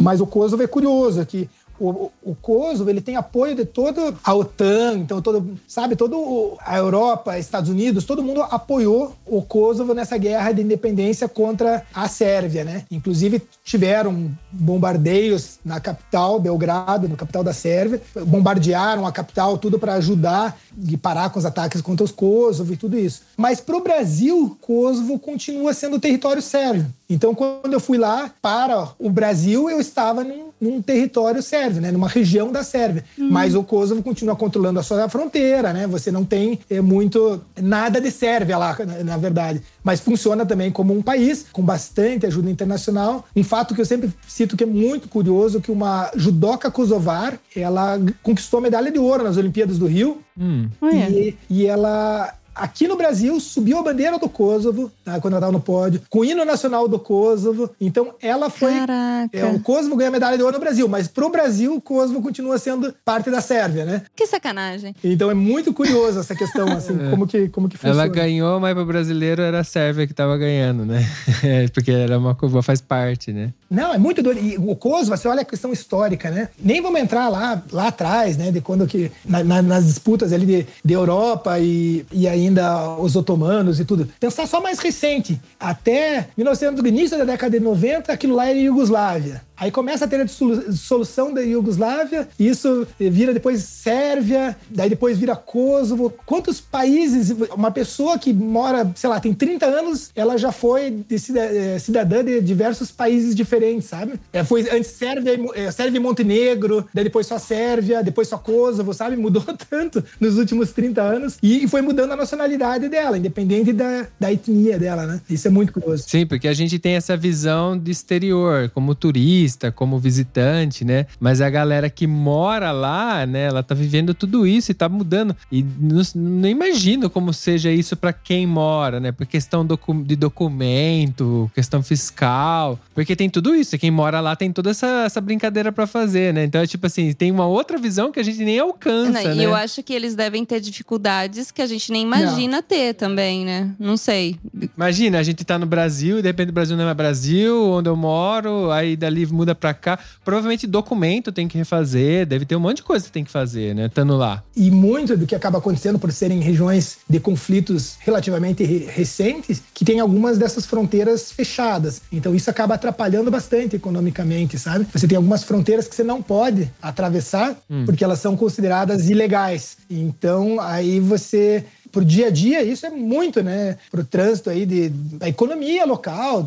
Mas 0.02 0.20
o 0.20 0.26
Kosovo 0.26 0.62
é 0.62 0.66
curioso 0.66 1.24
que 1.24 1.48
o, 1.78 1.88
o, 1.88 2.12
o 2.22 2.34
Kosovo 2.34 2.88
ele 2.88 3.00
tem 3.00 3.16
apoio 3.16 3.54
de 3.54 3.64
toda 3.64 4.14
a 4.22 4.34
OTAN, 4.34 4.98
então 4.98 5.20
todo, 5.20 5.58
sabe, 5.66 5.96
toda 5.96 6.16
a 6.64 6.76
Europa, 6.78 7.38
Estados 7.38 7.68
Unidos, 7.68 8.04
todo 8.04 8.22
mundo 8.22 8.42
apoiou 8.42 9.14
o 9.26 9.42
Kosovo 9.42 9.94
nessa 9.94 10.16
guerra 10.16 10.52
de 10.52 10.62
independência 10.62 11.28
contra 11.28 11.84
a 11.92 12.08
Sérvia, 12.08 12.64
né? 12.64 12.84
Inclusive 12.90 13.42
tiveram 13.64 14.30
bombardeios 14.52 15.58
na 15.64 15.80
capital, 15.80 16.38
Belgrado, 16.38 17.08
no 17.08 17.16
capital 17.16 17.42
da 17.42 17.52
Sérvia, 17.52 18.00
bombardearam 18.26 19.06
a 19.06 19.12
capital 19.12 19.58
tudo 19.58 19.78
para 19.78 19.94
ajudar 19.94 20.56
e 20.88 20.96
parar 20.96 21.30
com 21.30 21.38
os 21.38 21.44
ataques 21.44 21.80
contra 21.80 22.04
os 22.04 22.12
Kosovo 22.12 22.72
e 22.72 22.76
tudo 22.76 22.98
isso. 22.98 23.22
Mas 23.36 23.60
para 23.60 23.76
o 23.76 23.82
Brasil, 23.82 24.56
Kosovo 24.60 25.18
continua 25.18 25.74
sendo 25.74 25.98
território 25.98 26.42
sérvio. 26.42 26.86
Então, 27.08 27.34
quando 27.34 27.72
eu 27.72 27.80
fui 27.80 27.98
lá 27.98 28.30
para 28.40 28.88
o 28.98 29.10
Brasil, 29.10 29.68
eu 29.68 29.78
estava 29.80 30.24
num, 30.24 30.48
num 30.60 30.80
território 30.80 31.42
sérvio, 31.42 31.82
né? 31.82 31.92
numa 31.92 32.08
região 32.08 32.50
da 32.50 32.62
Sérvia. 32.62 33.04
Mas 33.18 33.54
o 33.54 33.62
Kosovo 33.62 34.02
continua 34.02 34.34
controlando 34.34 34.80
a 34.80 34.82
sua 34.82 35.08
fronteira, 35.08 35.72
né? 35.72 35.86
Você 35.86 36.10
não 36.10 36.24
tem 36.24 36.58
é, 36.70 36.80
muito 36.80 37.40
nada 37.60 38.00
de 38.00 38.10
Sérvia 38.10 38.56
lá, 38.56 38.76
na, 38.86 39.04
na 39.04 39.16
verdade. 39.16 39.62
Mas 39.82 40.00
funciona 40.00 40.46
também 40.46 40.70
como 40.70 40.96
um 40.96 41.02
país 41.02 41.46
com 41.52 41.62
bastante 41.62 42.26
ajuda 42.26 42.50
internacional. 42.50 43.26
Um 43.36 43.44
fato 43.44 43.74
que 43.74 43.80
eu 43.80 43.86
sempre 43.86 44.10
cito 44.26 44.56
que 44.56 44.64
é 44.64 44.66
muito 44.66 45.08
curioso, 45.08 45.60
que 45.60 45.70
uma 45.70 46.10
judoca 46.16 46.70
kosovar, 46.70 47.38
ela 47.54 47.98
conquistou 48.22 48.58
a 48.58 48.62
medalha 48.62 48.90
de 48.90 48.98
ouro 48.98 49.24
nas 49.24 49.36
Olimpíadas 49.36 49.78
do 49.78 49.86
Rio. 49.86 50.18
Hum. 50.38 50.68
E, 50.82 51.36
e 51.50 51.66
ela, 51.66 52.34
aqui 52.54 52.86
no 52.88 52.96
Brasil, 52.96 53.38
subiu 53.40 53.78
a 53.78 53.82
bandeira 53.82 54.18
do 54.18 54.28
Kosovo, 54.28 54.90
tá, 55.04 55.20
quando 55.20 55.34
ela 55.34 55.38
estava 55.40 55.52
no 55.52 55.60
pódio, 55.60 56.00
com 56.08 56.20
o 56.20 56.24
hino 56.24 56.44
nacional 56.44 56.86
do 56.88 56.98
Kosovo. 56.98 57.70
Então, 57.80 58.14
ela 58.22 58.48
foi. 58.50 58.72
Caraca. 58.72 59.30
É, 59.36 59.44
o 59.46 59.60
Kosovo 59.60 59.96
ganhou 59.96 60.08
a 60.08 60.12
medalha 60.12 60.36
de 60.36 60.42
ouro 60.42 60.54
no 60.54 60.60
Brasil, 60.60 60.88
mas 60.88 61.08
pro 61.08 61.28
Brasil, 61.30 61.74
o 61.74 61.80
Kosovo 61.80 62.22
continua 62.22 62.58
sendo 62.58 62.94
parte 63.04 63.30
da 63.30 63.40
Sérvia, 63.40 63.84
né? 63.84 64.02
Que 64.14 64.26
sacanagem. 64.26 64.94
Então 65.02 65.30
é 65.30 65.34
muito 65.34 65.72
curioso 65.72 66.20
essa 66.20 66.34
questão, 66.34 66.68
assim, 66.72 66.96
como, 67.10 67.26
que, 67.26 67.48
como 67.48 67.68
que 67.68 67.76
funciona. 67.76 68.02
Ela 68.04 68.08
ganhou, 68.12 68.60
mas 68.60 68.74
pro 68.74 68.84
brasileiro 68.84 69.42
era 69.42 69.60
a 69.60 69.64
Sérvia 69.64 70.06
que 70.06 70.14
tava 70.14 70.36
ganhando, 70.36 70.84
né? 70.84 71.04
É, 71.42 71.68
Porque 71.74 71.90
era 71.90 72.18
uma 72.18 72.34
curva, 72.34 72.62
faz 72.62 72.80
parte, 72.80 73.32
né? 73.32 73.52
Não, 73.70 73.92
é 73.92 73.98
muito 73.98 74.22
doido. 74.22 74.40
E 74.40 74.56
o 74.58 74.76
Kosovo, 74.76 75.16
você 75.16 75.26
olha 75.26 75.42
a 75.42 75.44
questão 75.44 75.72
histórica, 75.72 76.30
né? 76.30 76.48
Nem 76.62 76.80
vamos 76.80 77.00
entrar 77.00 77.28
lá, 77.28 77.62
lá 77.72 77.88
atrás, 77.88 78.36
né? 78.36 78.50
De 78.52 78.60
quando 78.60 78.86
que. 78.86 79.10
na- 79.24 79.42
na- 79.42 79.62
nas 79.62 79.86
disputas 79.86 80.32
ali 80.32 80.46
de, 80.46 80.66
de 80.84 80.94
Europa 80.94 81.58
e, 81.58 82.04
e 82.12 82.28
ainda 82.46 82.96
os 82.96 83.16
otomanos 83.16 83.80
e 83.80 83.84
tudo. 83.84 84.08
Pensar 84.18 84.46
só 84.46 84.60
mais 84.60 84.78
recente. 84.78 85.40
Até 85.58 86.28
1900, 86.36 86.82
no 86.82 86.88
início 86.88 87.18
da 87.18 87.24
década 87.24 87.58
de 87.58 87.64
90, 87.64 88.12
aquilo 88.12 88.34
lá 88.34 88.48
era 88.48 88.58
Iugoslávia. 88.58 89.42
Aí 89.56 89.70
começa 89.70 90.04
a 90.04 90.08
ter 90.08 90.20
a 90.20 90.24
dissolu- 90.24 90.68
dissolução 90.68 91.32
da 91.32 91.40
Iugoslávia, 91.42 92.28
e 92.38 92.48
isso 92.48 92.86
vira 92.98 93.32
depois 93.32 93.62
Sérvia, 93.62 94.56
daí 94.70 94.88
depois 94.88 95.18
vira 95.18 95.36
Kosovo. 95.36 96.12
Quantos 96.26 96.60
países, 96.60 97.30
uma 97.54 97.70
pessoa 97.70 98.18
que 98.18 98.32
mora, 98.32 98.90
sei 98.96 99.08
lá, 99.08 99.20
tem 99.20 99.32
30 99.32 99.66
anos, 99.66 100.10
ela 100.14 100.36
já 100.36 100.50
foi 100.50 101.04
eh, 101.10 101.78
cidadã 101.78 102.24
de 102.24 102.40
diversos 102.40 102.90
países 102.90 103.34
diferentes, 103.34 103.88
sabe? 103.88 104.14
É, 104.32 104.42
foi 104.42 104.62
antes 104.70 104.90
Sérvia, 104.90 105.38
eh, 105.54 105.70
Sérvia 105.70 105.98
e 105.98 106.02
Montenegro, 106.02 106.86
daí 106.92 107.04
depois 107.04 107.26
só 107.26 107.38
Sérvia, 107.38 108.02
depois 108.02 108.28
só 108.28 108.38
Kosovo, 108.38 108.92
sabe? 108.92 109.16
Mudou 109.24 109.44
tanto 109.70 110.02
nos 110.20 110.36
últimos 110.38 110.72
30 110.72 111.00
anos 111.02 111.38
e 111.42 111.66
foi 111.68 111.80
mudando 111.82 112.12
a 112.12 112.16
nacionalidade 112.16 112.88
dela, 112.88 113.16
independente 113.18 113.72
da, 113.72 114.06
da 114.18 114.32
etnia 114.32 114.78
dela, 114.78 115.06
né? 115.06 115.20
Isso 115.30 115.46
é 115.46 115.50
muito 115.50 115.72
curioso. 115.72 116.04
Sim, 116.06 116.26
porque 116.26 116.48
a 116.48 116.54
gente 116.54 116.78
tem 116.78 116.94
essa 116.94 117.16
visão 117.16 117.78
de 117.78 117.90
exterior, 117.90 118.70
como 118.74 118.94
turista, 118.94 119.43
turista, 119.44 119.70
como 119.70 119.98
visitante, 119.98 120.84
né? 120.84 121.06
Mas 121.20 121.40
a 121.40 121.50
galera 121.50 121.90
que 121.90 122.06
mora 122.06 122.72
lá, 122.72 123.26
né, 123.26 123.46
ela 123.46 123.62
tá 123.62 123.74
vivendo 123.74 124.14
tudo 124.14 124.46
isso 124.46 124.70
e 124.70 124.74
tá 124.74 124.88
mudando. 124.88 125.36
E 125.52 125.62
não, 125.62 126.02
não 126.14 126.48
imagino 126.48 127.10
como 127.10 127.32
seja 127.32 127.70
isso 127.70 127.96
para 127.96 128.12
quem 128.12 128.46
mora, 128.46 128.98
né? 128.98 129.12
Por 129.12 129.26
questão 129.26 129.64
docu 129.64 129.94
de 130.02 130.16
documento, 130.16 131.50
questão 131.54 131.82
fiscal. 131.82 132.78
Porque 132.94 133.14
tem 133.14 133.28
tudo 133.28 133.54
isso. 133.54 133.78
Quem 133.78 133.90
mora 133.90 134.20
lá 134.20 134.34
tem 134.34 134.50
toda 134.52 134.70
essa, 134.70 135.04
essa 135.06 135.20
brincadeira 135.20 135.70
para 135.70 135.86
fazer, 135.86 136.32
né? 136.32 136.44
Então 136.44 136.60
é 136.60 136.66
tipo 136.66 136.86
assim, 136.86 137.12
tem 137.12 137.30
uma 137.30 137.46
outra 137.46 137.78
visão 137.78 138.10
que 138.10 138.20
a 138.20 138.22
gente 138.22 138.42
nem 138.44 138.58
alcança, 138.58 139.22
Não, 139.22 139.34
né? 139.34 139.42
E 139.42 139.44
eu 139.44 139.54
acho 139.54 139.82
que 139.82 139.92
eles 139.92 140.14
devem 140.14 140.44
ter 140.44 140.60
dificuldades 140.60 141.50
que 141.50 141.60
a 141.60 141.66
gente 141.66 141.92
nem 141.92 142.02
imagina 142.02 142.62
ter 142.62 142.94
também, 142.94 143.44
né? 143.44 143.70
Não 143.78 143.96
sei. 143.96 144.38
Imagina, 144.76 145.18
a 145.18 145.22
gente 145.22 145.44
tá 145.44 145.58
no 145.58 145.66
Brasil 145.66 146.18
e 146.18 146.22
de 146.22 146.28
repente 146.28 146.50
o 146.50 146.52
Brasil 146.52 146.76
não 146.76 146.88
é 146.88 146.94
Brasil, 146.94 147.62
onde 147.70 147.88
eu 147.88 147.96
moro, 147.96 148.70
aí 148.70 148.96
dali 148.96 149.24
muda 149.34 149.54
pra 149.54 149.74
cá. 149.74 149.98
Provavelmente 150.24 150.66
documento 150.66 151.32
tem 151.32 151.46
que 151.48 151.58
refazer, 151.58 152.24
deve 152.26 152.44
ter 152.46 152.56
um 152.56 152.60
monte 152.60 152.76
de 152.78 152.82
coisa 152.84 153.04
que 153.04 153.12
tem 153.12 153.24
que 153.24 153.30
fazer, 153.30 153.74
né? 153.74 153.86
Estando 153.86 154.16
lá. 154.16 154.42
E 154.56 154.70
muito 154.70 155.16
do 155.16 155.26
que 155.26 155.34
acaba 155.34 155.58
acontecendo 155.58 155.98
por 155.98 156.10
serem 156.12 156.40
regiões 156.40 156.98
de 157.08 157.18
conflitos 157.20 157.96
relativamente 158.00 158.62
re- 158.64 158.86
recentes, 158.90 159.60
que 159.74 159.84
tem 159.84 160.00
algumas 160.00 160.38
dessas 160.38 160.64
fronteiras 160.64 161.32
fechadas. 161.32 162.00
Então 162.12 162.34
isso 162.34 162.48
acaba 162.48 162.74
atrapalhando 162.74 163.30
bastante 163.30 163.76
economicamente, 163.76 164.58
sabe? 164.58 164.86
Você 164.92 165.06
tem 165.08 165.16
algumas 165.16 165.42
fronteiras 165.44 165.88
que 165.88 165.94
você 165.94 166.04
não 166.04 166.22
pode 166.22 166.70
atravessar 166.80 167.56
porque 167.84 168.04
elas 168.04 168.20
são 168.20 168.36
consideradas 168.36 169.10
ilegais. 169.10 169.76
Então 169.90 170.60
aí 170.60 171.00
você 171.00 171.64
pro 171.94 172.04
dia 172.04 172.26
a 172.26 172.30
dia 172.30 172.62
isso 172.62 172.84
é 172.84 172.90
muito, 172.90 173.42
né? 173.42 173.78
Pro 173.90 174.04
trânsito 174.04 174.50
aí 174.50 174.66
de 174.66 174.88
da 174.90 175.28
economia 175.28 175.86
local, 175.86 176.46